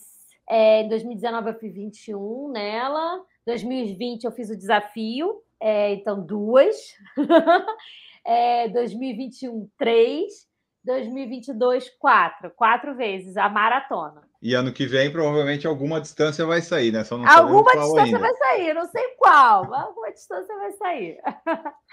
é, 0.49 0.81
em 0.81 0.89
2019, 0.89 1.49
eu 1.49 1.53
fiz 1.53 1.73
21 1.73 2.51
nela. 2.51 3.23
2020 3.45 4.25
eu 4.25 4.31
fiz 4.31 4.49
o 4.49 4.57
desafio, 4.57 5.41
é, 5.61 5.93
então 5.93 6.21
duas. 6.21 6.75
é, 8.25 8.67
2021, 8.67 9.69
três. 9.77 10.45
2022, 10.83 11.89
quatro. 11.91 12.51
Quatro 12.51 12.95
vezes 12.95 13.37
a 13.37 13.47
maratona. 13.47 14.26
E 14.39 14.54
ano 14.54 14.71
que 14.71 14.86
vem, 14.86 15.12
provavelmente, 15.12 15.65
alguma 15.65 16.00
distância 16.00 16.45
vai 16.45 16.62
sair, 16.62 16.91
né? 16.91 17.04
Alguma 17.10 17.71
distância 17.71 18.04
ainda. 18.04 18.19
vai 18.19 18.36
sair, 18.36 18.73
não 18.73 18.88
sei 18.88 19.08
qual, 19.17 19.67
mas 19.67 19.82
alguma 19.86 20.12
distância 20.12 20.56
vai 20.56 20.71
sair. 20.73 21.17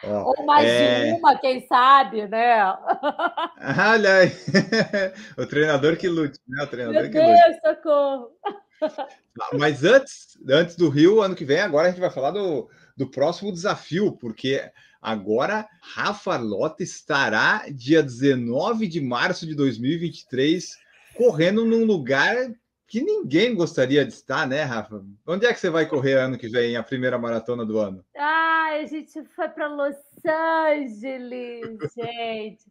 Ó, 0.05 0.35
Ou 0.39 0.47
mais 0.47 0.69
é... 0.69 1.07
de 1.07 1.13
uma, 1.19 1.39
quem 1.39 1.67
sabe, 1.67 2.29
né? 2.29 2.63
Olha 3.91 4.15
aí. 4.17 4.33
o 5.39 5.47
treinador 5.47 5.97
que 5.97 6.07
lute, 6.07 6.39
né? 6.47 6.65
O 6.65 6.67
treinador 6.67 7.03
Meu 7.03 7.11
que 7.11 7.19
Deus, 7.19 7.41
lute. 7.49 7.61
socorro! 7.63 8.31
Mas 9.59 9.83
antes, 9.83 10.39
antes 10.49 10.77
do 10.77 10.91
Rio, 10.91 11.23
ano 11.23 11.35
que 11.35 11.47
vem, 11.47 11.61
agora 11.61 11.89
a 11.89 11.91
gente 11.91 12.01
vai 12.01 12.11
falar 12.11 12.31
do, 12.31 12.69
do 12.95 13.11
próximo 13.11 13.51
desafio, 13.51 14.13
porque 14.13 14.71
Agora, 15.05 15.69
Rafa 15.83 16.35
Lota 16.39 16.83
estará 16.83 17.67
dia 17.71 18.03
19 18.03 18.87
de 18.89 19.03
março 19.03 19.47
de 19.47 19.55
2023 19.55 20.79
correndo 21.17 21.65
num 21.65 21.85
lugar 21.85 22.37
que 22.87 23.03
ninguém 23.03 23.55
gostaria 23.55 24.05
de 24.05 24.13
estar, 24.13 24.47
né, 24.47 24.63
Rafa? 24.63 25.05
Onde 25.27 25.47
é 25.47 25.53
que 25.53 25.61
você 25.61 25.71
vai 25.71 25.87
correr 25.87 26.15
ano 26.15 26.39
que 26.39 26.49
vem, 26.49 26.77
a 26.77 26.83
primeira 26.83 27.19
maratona 27.19 27.65
do 27.65 27.79
ano? 27.79 28.05
Ah, 28.17 28.79
a 28.81 28.85
gente 28.85 29.23
foi 29.35 29.49
para 29.49 29.69
Los 29.69 29.97
Angeles, 30.27 31.79
gente. 31.97 32.65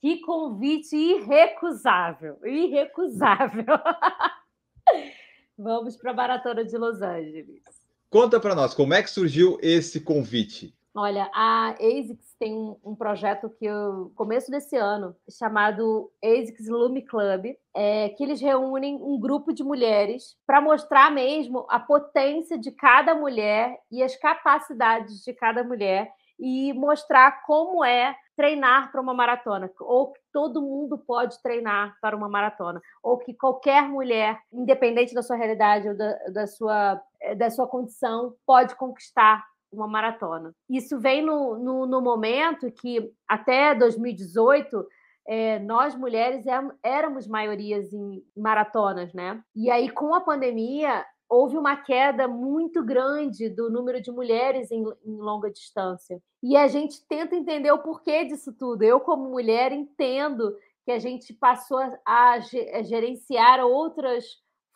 Que 0.00 0.20
convite 0.20 0.94
irrecusável, 0.94 2.38
irrecusável. 2.44 3.64
Vamos 5.58 5.96
para 5.96 6.10
a 6.10 6.14
maratona 6.14 6.64
de 6.64 6.76
Los 6.76 7.00
Angeles. 7.00 7.62
Conta 8.10 8.38
para 8.38 8.54
nós, 8.54 8.72
como 8.74 8.94
é 8.94 9.02
que 9.02 9.10
surgiu 9.10 9.58
esse 9.60 10.00
convite? 10.00 10.75
Olha, 10.98 11.30
a 11.34 11.72
ASICS 11.72 12.34
tem 12.38 12.54
um, 12.54 12.74
um, 12.82 12.94
projeto 12.94 13.50
que 13.50 13.66
eu 13.66 14.10
começo 14.16 14.50
desse 14.50 14.76
ano 14.78 15.14
chamado 15.28 16.10
ASICS 16.24 16.68
Lume 16.68 17.02
Club, 17.02 17.54
é, 17.74 18.08
que 18.08 18.24
eles 18.24 18.40
reúnem 18.40 18.96
um 19.02 19.20
grupo 19.20 19.52
de 19.52 19.62
mulheres 19.62 20.38
para 20.46 20.58
mostrar 20.58 21.10
mesmo 21.10 21.66
a 21.68 21.78
potência 21.78 22.56
de 22.58 22.70
cada 22.70 23.14
mulher 23.14 23.78
e 23.92 24.02
as 24.02 24.16
capacidades 24.16 25.22
de 25.22 25.34
cada 25.34 25.62
mulher 25.62 26.10
e 26.40 26.72
mostrar 26.72 27.42
como 27.44 27.84
é 27.84 28.16
treinar 28.34 28.90
para 28.90 29.00
uma 29.00 29.12
maratona, 29.12 29.70
ou 29.80 30.12
que 30.12 30.20
todo 30.32 30.62
mundo 30.62 30.96
pode 30.96 31.42
treinar 31.42 31.94
para 32.00 32.16
uma 32.16 32.28
maratona, 32.28 32.80
ou 33.02 33.18
que 33.18 33.34
qualquer 33.34 33.82
mulher, 33.86 34.38
independente 34.50 35.14
da 35.14 35.22
sua 35.22 35.36
realidade 35.36 35.88
ou 35.88 35.96
da, 35.96 36.12
da 36.32 36.46
sua, 36.46 37.02
da 37.36 37.50
sua 37.50 37.66
condição, 37.66 38.34
pode 38.46 38.74
conquistar 38.76 39.44
uma 39.72 39.86
maratona. 39.86 40.52
Isso 40.68 40.98
vem 40.98 41.22
no, 41.22 41.58
no, 41.58 41.86
no 41.86 42.00
momento 42.00 42.70
que, 42.70 43.12
até 43.28 43.74
2018, 43.74 44.86
é, 45.28 45.58
nós 45.58 45.94
mulheres 45.94 46.44
éramos 46.82 47.26
maiorias 47.26 47.92
em 47.92 48.22
maratonas, 48.36 49.12
né? 49.12 49.42
E 49.54 49.70
aí, 49.70 49.90
com 49.90 50.14
a 50.14 50.20
pandemia, 50.20 51.04
houve 51.28 51.56
uma 51.56 51.76
queda 51.76 52.28
muito 52.28 52.84
grande 52.84 53.48
do 53.48 53.70
número 53.70 54.00
de 54.00 54.10
mulheres 54.10 54.70
em, 54.70 54.84
em, 55.04 55.16
longa 55.16 55.50
distância. 55.50 56.20
E 56.42 56.56
a 56.56 56.68
gente 56.68 57.04
tenta 57.08 57.34
entender 57.34 57.72
o 57.72 57.82
porquê 57.82 58.24
disso 58.24 58.52
tudo. 58.52 58.82
Eu, 58.82 59.00
como 59.00 59.28
mulher, 59.28 59.72
entendo 59.72 60.56
que 60.84 60.92
a 60.92 60.98
gente 61.00 61.34
passou 61.34 61.80
a 62.06 62.38
gerenciar 62.84 63.60
outras 63.60 64.24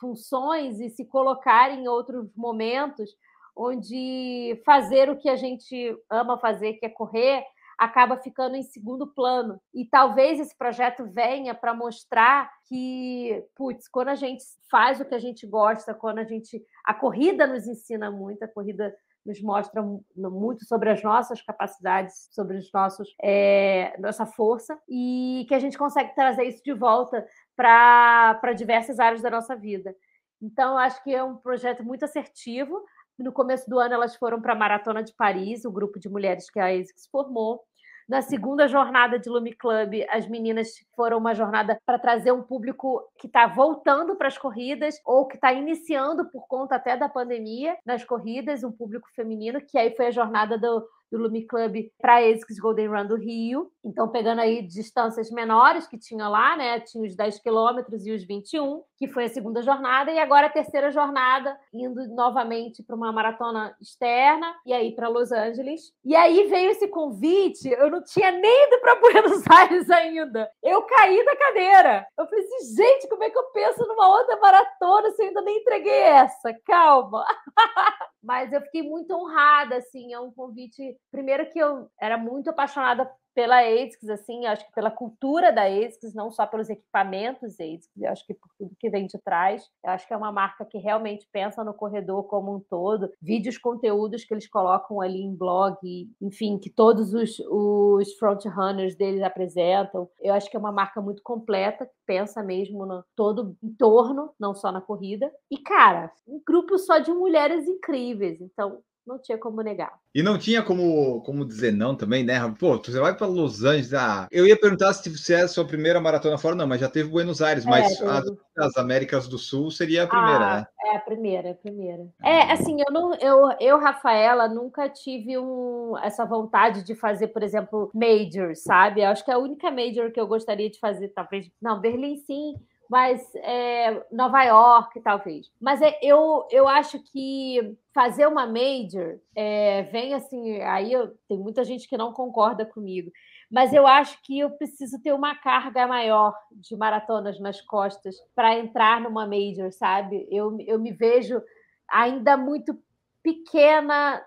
funções 0.00 0.81
e 0.81 0.88
se 0.88 1.05
colocar 1.05 1.70
em 1.70 1.87
outros 1.87 2.35
momentos 2.35 3.11
onde 3.57 4.61
fazer 4.65 5.11
o 5.11 5.17
que 5.17 5.29
a 5.29 5.37
gente 5.37 5.97
ama 6.11 6.39
fazer, 6.39 6.75
que 6.75 6.87
é 6.87 6.89
correr, 6.89 7.45
acaba 7.81 8.19
ficando 8.19 8.57
em 8.57 8.63
segundo 8.63 9.07
plano. 9.07 9.59
E 9.73 9.87
talvez 9.87 10.39
esse 10.39 10.57
projeto 10.57 11.07
venha 11.07 11.55
para 11.55 11.73
mostrar 11.73 12.51
que, 12.67 13.43
putz, 13.57 13.89
quando 13.89 14.09
a 14.09 14.15
gente 14.15 14.45
faz 14.71 15.01
o 15.01 15.05
que 15.05 15.15
a 15.15 15.19
gente 15.19 15.47
gosta, 15.47 15.95
quando 15.95 16.19
a 16.19 16.25
gente. 16.25 16.63
A 16.85 16.93
corrida 16.93 17.47
nos 17.47 17.67
ensina 17.67 18.11
muito, 18.11 18.43
a 18.43 18.49
corrida 18.49 18.95
nos 19.25 19.41
mostra 19.41 19.83
muito 20.15 20.65
sobre 20.67 20.91
as 20.91 21.03
nossas 21.03 21.41
capacidades, 21.43 22.29
sobre 22.33 22.59
os 22.59 22.71
nossos, 22.73 23.15
é, 23.23 23.95
nossa 23.99 24.27
força, 24.27 24.79
e 24.89 25.47
que 25.49 25.55
a 25.55 25.59
gente 25.59 25.79
consegue 25.79 26.15
trazer 26.15 26.45
isso 26.45 26.63
de 26.63 26.73
volta 26.73 27.27
para 27.57 28.53
diversas 28.55 28.99
áreas 28.99 29.23
da 29.23 29.31
nossa 29.31 29.57
vida. 29.57 29.95
Então, 30.43 30.79
acho 30.79 31.03
que 31.05 31.15
é 31.15 31.23
um 31.23 31.37
projeto 31.37 31.85
muito 31.85 32.05
assertivo. 32.05 32.83
No 33.18 33.33
começo 33.33 33.68
do 33.68 33.79
ano, 33.79 33.94
elas 33.94 34.16
foram 34.16 34.40
para 34.40 34.53
a 34.53 34.57
Maratona 34.57 35.03
de 35.03 35.14
Paris, 35.14 35.64
o 35.64 35.70
grupo 35.70 35.99
de 35.99 36.09
mulheres 36.09 36.51
que 36.51 36.59
a 36.59 36.66
ASICS 36.66 37.07
formou. 37.11 37.62
Na 38.11 38.23
segunda 38.23 38.66
jornada 38.66 39.20
de 39.20 39.31
Lume 39.31 39.55
Club, 39.55 40.05
as 40.11 40.27
meninas 40.27 40.70
foram 40.96 41.18
uma 41.18 41.33
jornada 41.33 41.81
para 41.87 41.96
trazer 41.96 42.33
um 42.33 42.42
público 42.42 43.09
que 43.16 43.29
está 43.29 43.46
voltando 43.46 44.16
para 44.16 44.27
as 44.27 44.37
corridas 44.37 45.01
ou 45.05 45.29
que 45.29 45.37
está 45.37 45.53
iniciando 45.53 46.29
por 46.29 46.49
conta 46.49 46.75
até 46.75 46.96
da 46.96 47.09
pandemia 47.09 47.79
nas 47.87 48.05
corridas, 48.05 48.64
um 48.64 48.73
público 48.73 49.07
feminino, 49.14 49.61
que 49.61 49.79
aí 49.79 49.94
foi 49.94 50.09
a 50.09 50.11
jornada 50.11 50.59
do, 50.59 50.85
do 51.11 51.18
Lumi 51.18 51.46
Club 51.46 51.90
para 52.01 52.16
a 52.16 52.18
ASICS 52.18 52.59
Golden 52.59 52.88
Run 52.88 53.07
do 53.07 53.16
Rio. 53.16 53.70
Então, 53.85 54.09
pegando 54.09 54.40
aí 54.40 54.62
distâncias 54.62 55.31
menores 55.31 55.87
que 55.87 55.99
tinha 55.99 56.29
lá, 56.29 56.57
né? 56.57 56.81
Tinha 56.81 57.05
os 57.05 57.16
10 57.16 57.40
quilômetros 57.40 58.07
e 58.07 58.12
os 58.12 58.25
21, 58.25 58.83
que 58.96 59.09
foi 59.09 59.25
a 59.25 59.29
segunda 59.29 59.62
jornada, 59.62 60.11
e 60.11 60.18
agora 60.18 60.46
a 60.46 60.51
terceira 60.51 60.90
jornada, 60.90 61.59
indo 61.73 62.07
novamente 62.14 62.83
para 62.83 62.94
uma 62.94 63.12
maratona 63.12 63.75
externa, 63.81 64.55
e 64.64 64.73
aí 64.73 64.94
para 64.94 65.09
Los 65.09 65.33
Angeles. 65.33 65.92
E 66.05 66.14
aí 66.14 66.46
veio 66.49 66.70
esse 66.70 66.88
convite, 66.88 67.68
eu 67.68 67.90
não 67.90 68.03
tinha 68.03 68.31
nem 68.31 68.68
ido 68.68 68.81
para 68.81 68.94
Buenos 69.01 69.42
Aires 69.51 69.90
ainda. 69.90 70.51
Eu 70.62 70.83
caí 70.83 71.25
da 71.25 71.37
cadeira. 71.37 72.07
Eu 72.18 72.27
falei 72.27 72.44
assim, 72.44 72.77
gente, 72.77 73.09
como 73.09 73.25
é 73.25 73.31
que 73.31 73.38
eu 73.38 73.44
penso 73.53 73.87
numa 73.87 74.09
outra 74.09 74.37
maratona 74.37 75.11
se 75.11 75.23
eu 75.23 75.29
ainda 75.29 75.42
nem 75.42 75.59
entreguei 75.59 76.01
essa? 76.01 76.55
Calma. 76.64 77.25
Mas 78.23 78.53
eu 78.53 78.61
fiquei 78.61 78.83
muito 78.83 79.14
honrada, 79.14 79.77
assim, 79.77 80.12
é 80.12 80.20
um 80.20 80.31
convite. 80.31 80.96
Primeiro 81.11 81.49
que 81.51 81.59
eu 81.59 81.89
era 82.01 82.17
muito 82.17 82.51
apaixonada 82.51 83.11
pela 83.35 83.61
ASICS, 83.61 84.09
assim, 84.11 84.47
acho 84.47 84.67
que 84.67 84.73
pela 84.73 84.91
cultura 84.91 85.53
da 85.53 85.65
ASICS, 85.65 86.15
não 86.15 86.31
só 86.31 86.47
pelos 86.47 86.69
equipamentos 86.69 87.55
ASICS, 87.55 87.89
eu 87.97 88.11
acho 88.11 88.27
que 88.27 88.35
por 88.35 88.49
tudo 88.59 88.77
que 88.79 88.91
vem 88.91 89.07
de 89.07 89.19
trás. 89.19 89.69
Eu 89.85 89.91
acho 89.91 90.07
que 90.07 90.13
é 90.13 90.17
uma 90.17 90.33
marca 90.33 90.65
que 90.65 90.79
realmente 90.79 91.29
pensa 91.33 91.63
no 91.65 91.73
corredor 91.73 92.25
como 92.25 92.55
um 92.55 92.61
todo. 92.61 93.11
Vídeos, 93.21 93.57
conteúdos 93.57 94.25
que 94.25 94.35
eles 94.35 94.49
colocam 94.49 95.01
ali 95.01 95.23
em 95.23 95.35
blog, 95.35 95.79
enfim, 96.21 96.59
que 96.59 96.71
todos 96.71 97.15
os, 97.15 97.39
os 97.49 98.13
front-runners 98.15 98.97
deles 98.97 99.23
apresentam. 99.23 100.09
Eu 100.21 100.35
acho 100.35 100.51
que 100.51 100.57
é 100.57 100.61
uma 100.61 100.73
marca 100.73 101.01
muito 101.01 101.23
completa, 101.23 101.87
que 101.87 101.93
pensa 102.07 102.43
mesmo 102.43 102.85
no 102.85 103.05
todo 103.15 103.57
entorno, 103.63 104.33
não 104.39 104.55
só 104.55 104.73
na 104.73 104.81
corrida. 104.81 105.31
E, 105.51 105.59
cara, 105.59 106.13
um 106.27 106.43
grupo 106.45 106.77
só 106.79 106.99
de 106.99 107.13
mulheres 107.13 107.67
incríveis. 107.67 108.41
Então, 108.41 108.83
não 109.11 109.18
tinha 109.18 109.37
como 109.37 109.61
negar. 109.61 109.92
E 110.14 110.23
não 110.23 110.38
tinha 110.38 110.62
como, 110.62 111.20
como 111.23 111.44
dizer 111.44 111.73
não 111.73 111.96
também, 111.96 112.25
né? 112.25 112.38
Pô, 112.59 112.79
você 112.79 112.99
vai 112.99 113.14
para 113.14 113.27
Los 113.27 113.64
Angeles. 113.64 113.92
Ah, 113.92 114.29
eu 114.31 114.46
ia 114.46 114.59
perguntar 114.59 114.92
se 114.92 115.11
você 115.11 115.35
é 115.35 115.40
a 115.42 115.49
sua 115.49 115.64
primeira 115.64 116.01
maratona 116.01 116.38
fora, 116.38 116.55
não, 116.55 116.66
mas 116.66 116.81
já 116.81 116.88
teve 116.88 117.09
Buenos 117.09 117.42
Aires, 117.42 117.66
é, 117.66 117.70
mas 117.70 118.01
as, 118.01 118.25
as, 118.59 118.77
Américas 118.77 119.27
do 119.27 119.37
Sul 119.37 119.70
seria 119.70 120.05
a 120.05 120.07
primeira, 120.07 120.46
ah, 120.46 120.57
né? 120.57 120.66
É 120.92 120.96
a 120.96 121.01
primeira, 121.01 121.49
é 121.49 121.53
a 121.53 121.55
primeira. 121.55 122.07
É, 122.23 122.53
assim, 122.53 122.81
eu 122.81 122.92
não, 122.92 123.14
eu, 123.14 123.51
eu, 123.61 123.79
Rafaela, 123.79 124.49
nunca 124.49 124.88
tive 124.88 125.37
um, 125.38 125.96
essa 125.99 126.25
vontade 126.25 126.85
de 126.85 126.94
fazer, 126.94 127.29
por 127.29 127.42
exemplo, 127.42 127.90
major, 127.92 128.55
sabe? 128.55 129.03
Eu 129.03 129.09
acho 129.09 129.25
que 129.25 129.31
é 129.31 129.35
a 129.35 129.38
única 129.38 129.70
major 129.70 130.12
que 130.12 130.20
eu 130.20 130.27
gostaria 130.27 130.70
de 130.70 130.79
fazer, 130.79 131.09
talvez. 131.09 131.51
Não, 131.61 131.81
Berlim 131.81 132.16
sim, 132.16 132.55
mas 132.90 133.24
é, 133.37 134.05
Nova 134.11 134.42
York, 134.42 135.00
talvez. 135.00 135.48
Mas 135.61 135.81
é, 135.81 135.96
eu, 136.03 136.44
eu 136.50 136.66
acho 136.66 136.98
que 136.98 137.79
fazer 137.94 138.26
uma 138.26 138.48
major 138.48 139.20
é, 139.33 139.85
vem 139.85 140.12
assim. 140.12 140.61
Aí 140.62 140.92
eu, 140.92 141.16
tem 141.29 141.38
muita 141.38 141.62
gente 141.62 141.88
que 141.88 141.96
não 141.96 142.12
concorda 142.12 142.66
comigo, 142.66 143.12
mas 143.48 143.72
eu 143.72 143.87
acho 143.87 144.20
que 144.24 144.40
eu 144.40 144.50
preciso 144.50 145.00
ter 145.00 145.12
uma 145.12 145.37
carga 145.37 145.87
maior 145.87 146.35
de 146.50 146.76
maratonas 146.76 147.38
nas 147.38 147.61
costas 147.61 148.16
para 148.35 148.59
entrar 148.59 149.00
numa 149.00 149.24
major, 149.24 149.70
sabe? 149.70 150.26
Eu, 150.29 150.57
eu 150.66 150.76
me 150.76 150.90
vejo 150.90 151.40
ainda 151.88 152.37
muito 152.37 152.76
pequena 153.22 154.20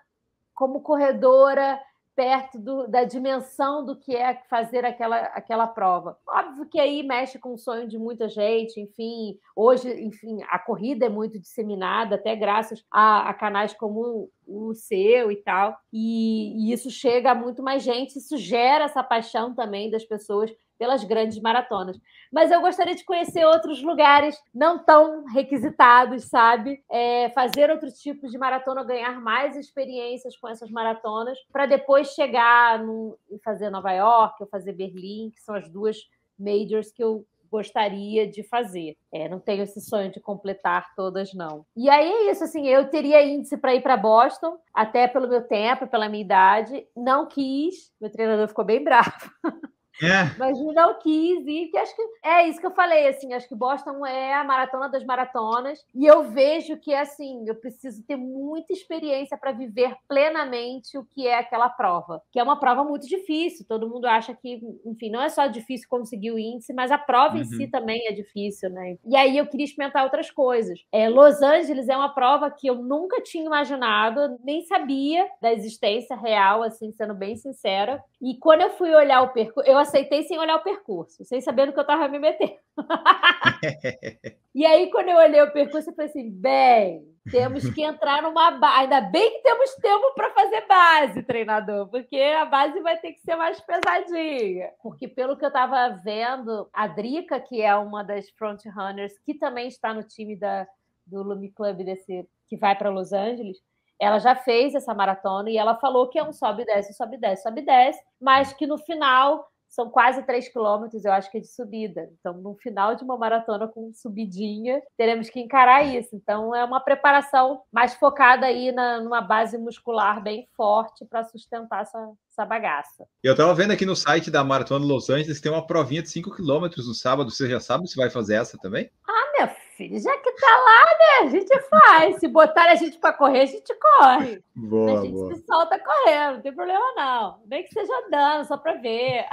como 0.56 0.80
corredora 0.80 1.82
perto 2.16 2.60
do, 2.60 2.88
da 2.88 3.04
dimensão 3.04 3.86
do 3.86 3.96
que 3.96 4.16
é 4.16 4.36
fazer 4.50 4.86
aquela, 4.86 5.18
aquela 5.18 5.68
prova. 5.68 6.18
Óbvio 6.28 6.66
que 6.68 6.80
aí 6.80 7.04
mexe 7.04 7.40
com 7.40 7.54
o 7.54 7.58
sonho 7.58 7.88
de 7.88 7.98
muita 7.98 8.30
gente, 8.30 8.80
enfim, 8.80 9.38
hoje, 9.56 9.90
enfim, 10.02 10.40
a 10.50 10.60
corrida 10.60 11.06
é 11.06 11.10
muito 11.10 11.40
disseminada, 11.40 12.16
até 12.16 12.36
graças 12.36 12.84
a, 12.92 13.30
a 13.30 13.34
canais 13.34 13.74
como 13.74 14.30
o 14.46 14.74
seu 14.74 15.32
e 15.32 15.38
tal, 15.38 15.78
e, 15.92 16.70
e 16.70 16.74
isso 16.74 16.90
chega 16.90 17.32
a 17.32 17.36
muito 17.36 17.64
mais 17.64 17.82
gente, 17.84 18.18
isso 18.18 18.38
gera 18.38 18.86
essa 18.86 19.04
paixão 19.04 19.56
também 19.56 19.90
das 19.90 20.04
pessoas 20.04 20.52
pelas 20.78 21.04
grandes 21.04 21.40
maratonas. 21.42 22.00
Mas 22.32 22.52
eu 22.52 22.62
gostaria 22.62 22.96
de 22.96 23.06
conhecer 23.06 23.46
outros 23.46 23.82
lugares 23.84 24.36
não 24.54 24.84
tão 24.84 25.26
requisitados, 25.26 26.26
sabe? 26.26 26.84
É, 26.92 27.30
fazer 27.30 27.70
outros 27.70 27.94
tipos 28.00 28.32
de 28.32 28.38
maratona, 28.38 28.84
ganhar 28.84 29.22
mais 29.22 29.56
experiências 29.56 30.38
com 30.38 30.48
essas 30.48 30.70
maratonas, 30.72 31.38
para 31.52 31.66
depois 31.66 32.10
chegar 32.10 32.84
e 33.30 33.40
fazer 33.44 33.70
Nova 33.70 33.92
York 33.92 34.42
ou 34.42 34.48
fazer 34.48 34.74
Berlim, 34.74 35.32
que 35.32 35.42
são 35.42 35.56
as 35.56 35.70
duas 35.70 35.98
majors 36.40 36.92
que 36.92 37.04
eu 37.04 37.26
gostaria 37.54 38.28
de 38.28 38.42
fazer. 38.42 38.98
É, 39.14 39.30
não 39.30 39.40
tenho 39.40 39.62
esse 39.62 39.80
sonho 39.80 40.12
de 40.12 40.20
completar 40.20 40.88
todas, 40.96 41.36
não. 41.36 41.64
E 41.78 41.88
aí 41.88 42.12
é 42.12 42.32
isso, 42.32 42.44
assim, 42.44 42.68
eu 42.68 42.90
teria 42.90 43.24
índice 43.24 43.56
para 43.58 43.76
ir 43.76 43.82
para 43.84 43.96
Boston, 43.96 44.58
até 44.74 45.08
pelo 45.08 45.28
meu 45.28 45.48
tempo, 45.48 45.86
pela 45.86 46.10
minha 46.10 46.24
idade. 46.24 46.88
Não 46.98 47.28
quis, 47.28 47.94
meu 48.02 48.12
treinador 48.12 48.48
ficou 48.48 48.66
bem 48.66 48.84
bravo. 48.84 49.14
É. 50.02 50.38
Mas 50.38 50.60
não 50.60 51.00
quis 51.00 51.46
ir, 51.46 51.68
que 51.68 51.78
acho 51.78 51.96
que 51.96 52.02
é 52.24 52.48
isso 52.48 52.60
que 52.60 52.66
eu 52.66 52.74
falei, 52.74 53.08
assim, 53.08 53.34
acho 53.34 53.48
que 53.48 53.56
Boston 53.56 54.06
é 54.06 54.34
a 54.34 54.44
maratona 54.44 54.90
das 54.90 55.04
maratonas, 55.04 55.84
e 55.94 56.06
eu 56.06 56.24
vejo 56.24 56.78
que, 56.78 56.94
assim, 56.94 57.44
eu 57.48 57.56
preciso 57.56 58.04
ter 58.04 58.16
muita 58.16 58.74
experiência 58.74 59.38
para 59.38 59.52
viver 59.52 59.96
plenamente 60.08 60.98
o 60.98 61.06
que 61.06 61.28
é 61.28 61.38
aquela 61.38 61.70
prova, 61.70 62.22
que 62.32 62.40
é 62.40 62.44
uma 62.44 62.60
prova 62.60 62.84
muito 62.84 63.08
difícil, 63.08 63.66
todo 63.68 63.90
mundo 63.90 64.06
acha 64.06 64.34
que, 64.34 64.62
enfim, 64.86 65.10
não 65.10 65.22
é 65.22 65.30
só 65.30 65.48
difícil 65.48 65.88
conseguir 65.90 66.32
o 66.32 66.40
índice, 66.40 66.74
mas 66.74 66.92
a 66.92 66.98
prova 66.98 67.36
uhum. 67.36 67.42
em 67.42 67.46
si 67.46 67.64
uhum. 67.66 67.72
também 67.72 68.08
é 68.08 68.12
difícil, 68.12 68.70
né? 68.70 68.98
E 69.06 69.16
aí 69.16 69.38
eu 69.38 69.46
queria 69.48 69.66
experimentar 69.66 70.04
outras 70.04 70.32
coisas. 70.32 70.80
É, 70.92 71.10
Los 71.10 71.42
Angeles 71.42 71.88
é 71.88 71.96
uma 71.96 72.14
prova 72.14 72.50
que 72.50 72.68
eu 72.68 72.76
nunca 72.76 73.22
tinha 73.22 73.46
imaginado, 73.46 74.40
nem 74.44 74.62
sabia 74.64 75.28
da 75.42 75.54
existência 75.54 76.16
real, 76.16 76.64
assim, 76.64 76.92
sendo 76.92 77.14
bem 77.14 77.36
sincera, 77.36 78.04
e 78.22 78.38
quando 78.38 78.62
eu 78.62 78.70
fui 78.72 78.94
olhar 78.94 79.22
o 79.22 79.30
percurso, 79.34 79.70
eu 79.70 79.78
aceitei 79.84 80.24
sem 80.24 80.38
olhar 80.40 80.56
o 80.56 80.64
percurso, 80.64 81.24
sem 81.24 81.40
saber 81.40 81.66
no 81.66 81.74
que 81.74 81.80
eu 81.80 81.84
estava 81.84 82.08
me 82.08 82.20
metendo. 82.20 82.58
e 84.54 84.66
aí, 84.66 84.90
quando 84.92 85.10
eu 85.10 85.18
olhei 85.18 85.42
o 85.42 85.52
percurso, 85.52 85.90
eu 85.90 85.96
falei 85.96 86.10
assim: 86.10 86.30
bem, 86.30 87.06
temos 87.32 87.70
que 87.70 87.84
entrar 87.84 88.22
numa 88.22 88.52
base. 88.52 88.82
Ainda 88.82 89.02
bem 89.02 89.32
que 89.32 89.44
temos 89.44 89.76
tempo 89.76 90.14
para 90.16 90.32
fazer 90.32 90.68
base, 90.68 91.24
treinador, 91.24 91.88
porque 91.88 92.18
a 92.18 92.46
base 92.46 92.80
vai 92.82 92.98
ter 92.98 93.14
que 93.14 93.22
ser 93.22 93.36
mais 93.36 93.62
pesadinha. 93.62 94.72
Porque, 94.82 95.08
pelo 95.08 95.38
que 95.38 95.46
eu 95.46 95.50
estava 95.50 95.90
vendo, 96.04 96.68
a 96.74 96.88
Drica, 96.88 97.40
que 97.40 97.62
é 97.62 97.76
uma 97.76 98.04
das 98.04 98.30
frontrunners, 98.32 99.18
que 99.20 99.34
também 99.34 99.68
está 99.68 99.94
no 99.94 100.04
time 100.04 100.36
da, 100.36 100.68
do 101.06 101.24
Lumi 101.24 101.52
Club 101.52 101.84
desse, 101.84 102.28
que 102.48 102.58
vai 102.58 102.76
para 102.76 102.90
Los 102.90 103.14
Angeles 103.14 103.58
ela 104.00 104.20
já 104.20 104.36
fez 104.36 104.76
essa 104.76 104.94
maratona 104.94 105.50
e 105.50 105.58
ela 105.58 105.76
falou 105.76 106.10
que 106.10 106.20
é 106.20 106.24
um 106.24 106.34
sobe 106.34 106.64
e 106.64 106.66
desce, 106.66 106.94
sobe 106.94 107.16
e 107.16 107.20
desce, 107.20 107.44
sobe 107.44 107.62
e 107.62 107.66
desce, 107.66 108.04
mas 108.20 108.52
que 108.54 108.68
no 108.68 108.78
final 108.78 109.48
são 109.74 109.90
quase 109.90 110.22
3 110.22 110.50
quilômetros, 110.50 111.04
eu 111.04 111.12
acho 111.12 111.32
que 111.32 111.40
é 111.40 111.42
de 111.42 111.48
subida. 111.48 112.08
Então, 112.20 112.34
no 112.34 112.54
final 112.56 112.96
de 112.96 113.04
uma 113.04 113.18
maratona 113.18 113.68
com 113.68 113.92
subidinha, 113.92 114.80
teremos 114.96 115.32
que 115.32 115.40
encarar 115.40 115.84
isso. 115.84 116.16
Então, 116.16 116.54
é 116.54 116.64
uma 116.64 116.80
preparação 116.80 117.64
mais 117.72 117.96
focada 117.96 118.46
aí 118.46 118.72
na, 118.72 119.02
numa 119.02 119.20
base 119.20 119.58
muscular 119.58 120.22
bem 120.22 120.48
forte 120.56 121.04
para 121.06 121.24
sustentar 121.24 121.82
essa, 121.82 122.12
essa 122.34 122.46
bagaça. 122.46 123.06
Eu 123.24 123.34
estava 123.34 123.54
vendo 123.54 123.72
aqui 123.72 123.86
no 123.86 123.96
site 123.96 124.32
da 124.32 124.44
Maratona 124.44 124.84
de 124.84 124.92
Los 124.92 125.10
Angeles, 125.10 125.40
tem 125.40 125.52
uma 125.52 125.66
provinha 125.66 126.02
de 126.02 126.10
5 126.10 126.36
quilômetros 126.36 126.88
no 126.88 126.94
sábado. 126.94 127.30
Você 127.30 127.48
já 127.48 127.60
sabe 127.60 127.88
se 127.88 127.96
vai 127.96 128.10
fazer 128.10 128.36
essa 128.36 128.58
também? 128.58 128.90
Ah, 129.08 129.32
meu 129.38 129.50
filho, 129.78 130.00
já 130.02 130.18
que 130.18 130.32
tá 130.32 130.58
lá, 130.58 130.86
né? 131.00 131.28
A 131.28 131.30
gente 131.30 131.60
faz. 131.70 132.20
Se 132.20 132.28
botar 132.28 132.72
a 132.72 132.76
gente 132.76 132.98
para 132.98 133.14
correr, 133.14 133.42
a 133.42 133.46
gente 133.46 133.74
corre. 133.76 134.44
Boa, 134.56 135.00
a 135.00 135.04
gente 135.04 135.14
boa. 135.14 135.36
se 135.36 135.46
solta 135.46 135.80
correndo, 135.80 136.36
não 136.36 136.42
tem 136.42 136.54
problema 136.54 136.94
não. 136.96 137.40
Nem 137.48 137.64
que 137.64 137.74
seja 137.74 137.92
andando, 138.06 138.48
só 138.48 138.58
para 138.58 138.74
ver. 138.74 139.26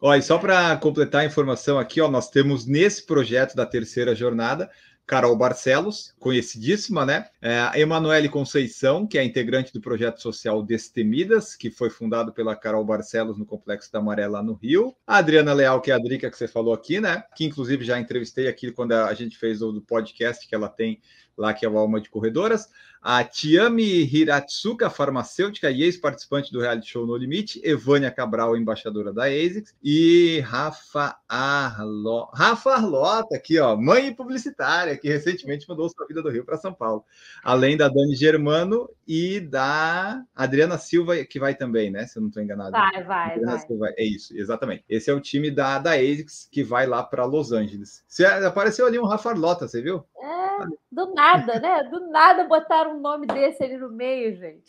Olha, 0.00 0.22
só 0.22 0.38
para 0.38 0.76
completar 0.76 1.22
a 1.22 1.26
informação 1.26 1.78
aqui, 1.78 2.00
ó, 2.00 2.08
nós 2.08 2.28
temos 2.28 2.66
nesse 2.66 3.04
projeto 3.04 3.54
da 3.54 3.66
terceira 3.66 4.14
jornada 4.14 4.70
Carol 5.06 5.36
Barcelos, 5.36 6.12
conhecidíssima, 6.18 7.06
né? 7.06 7.28
É, 7.40 7.80
Emanuele 7.80 8.28
Conceição, 8.28 9.06
que 9.06 9.16
é 9.16 9.22
integrante 9.22 9.72
do 9.72 9.80
projeto 9.80 10.20
social 10.20 10.62
Destemidas, 10.62 11.54
que 11.54 11.70
foi 11.70 11.88
fundado 11.90 12.32
pela 12.32 12.56
Carol 12.56 12.84
Barcelos 12.84 13.38
no 13.38 13.46
Complexo 13.46 13.92
da 13.92 14.00
Maré, 14.00 14.26
lá 14.26 14.42
no 14.42 14.54
Rio. 14.54 14.96
A 15.06 15.18
Adriana 15.18 15.52
Leal, 15.52 15.80
que 15.80 15.92
é 15.92 15.94
a 15.94 15.98
Drica 15.98 16.28
que 16.28 16.36
você 16.36 16.48
falou 16.48 16.74
aqui, 16.74 17.00
né? 17.00 17.22
Que 17.36 17.44
inclusive 17.44 17.84
já 17.84 18.00
entrevistei 18.00 18.48
aqui 18.48 18.72
quando 18.72 18.92
a 18.92 19.14
gente 19.14 19.38
fez 19.38 19.62
o 19.62 19.80
podcast 19.80 20.46
que 20.48 20.54
ela 20.54 20.68
tem 20.68 21.00
lá, 21.36 21.54
que 21.54 21.64
é 21.64 21.68
o 21.68 21.78
Alma 21.78 22.00
de 22.00 22.10
Corredoras 22.10 22.68
a 23.08 23.22
Tiami 23.22 24.02
Hiratsuka, 24.02 24.90
farmacêutica 24.90 25.70
e 25.70 25.84
ex-participante 25.84 26.50
do 26.50 26.58
reality 26.58 26.88
show 26.88 27.06
No 27.06 27.16
Limite, 27.16 27.60
Evânia 27.62 28.10
Cabral, 28.10 28.56
embaixadora 28.56 29.12
da 29.12 29.26
ASICS, 29.26 29.76
e 29.80 30.40
Rafa 30.40 31.16
Arlo... 31.28 32.28
Rafa 32.34 32.72
Arlota, 32.72 33.36
aqui, 33.36 33.60
ó, 33.60 33.76
mãe 33.76 34.12
publicitária, 34.12 34.96
que 34.96 35.06
recentemente 35.06 35.68
mudou 35.68 35.88
sua 35.88 36.04
vida 36.04 36.20
do 36.20 36.30
Rio 36.30 36.44
para 36.44 36.56
São 36.56 36.74
Paulo. 36.74 37.04
Além 37.44 37.76
da 37.76 37.86
Dani 37.86 38.16
Germano 38.16 38.90
e 39.06 39.38
da 39.38 40.24
Adriana 40.34 40.76
Silva, 40.76 41.24
que 41.24 41.38
vai 41.38 41.54
também, 41.54 41.92
né? 41.92 42.08
Se 42.08 42.18
eu 42.18 42.22
não 42.22 42.28
estou 42.28 42.42
enganado. 42.42 42.72
Vai, 42.72 43.04
vai, 43.04 43.30
Adriana 43.34 43.52
vai. 43.52 43.66
Silva, 43.68 43.86
é 43.96 44.04
isso, 44.04 44.36
exatamente. 44.36 44.84
Esse 44.88 45.12
é 45.12 45.14
o 45.14 45.20
time 45.20 45.48
da, 45.48 45.78
da 45.78 45.92
ASICS 45.92 46.48
que 46.50 46.64
vai 46.64 46.88
lá 46.88 47.04
para 47.04 47.24
Los 47.24 47.52
Angeles. 47.52 48.02
Você, 48.08 48.26
apareceu 48.26 48.84
ali 48.84 48.98
um 48.98 49.06
Rafa 49.06 49.30
Arlota, 49.30 49.68
você 49.68 49.80
viu? 49.80 50.04
É, 50.20 50.66
do 50.90 51.14
nada, 51.14 51.60
né? 51.60 51.84
Do 51.84 52.08
nada 52.08 52.42
botaram 52.44 52.95
um 52.96 53.00
nome 53.00 53.26
desse 53.26 53.62
ali 53.62 53.76
no 53.76 53.90
meio, 53.90 54.36
gente. 54.36 54.64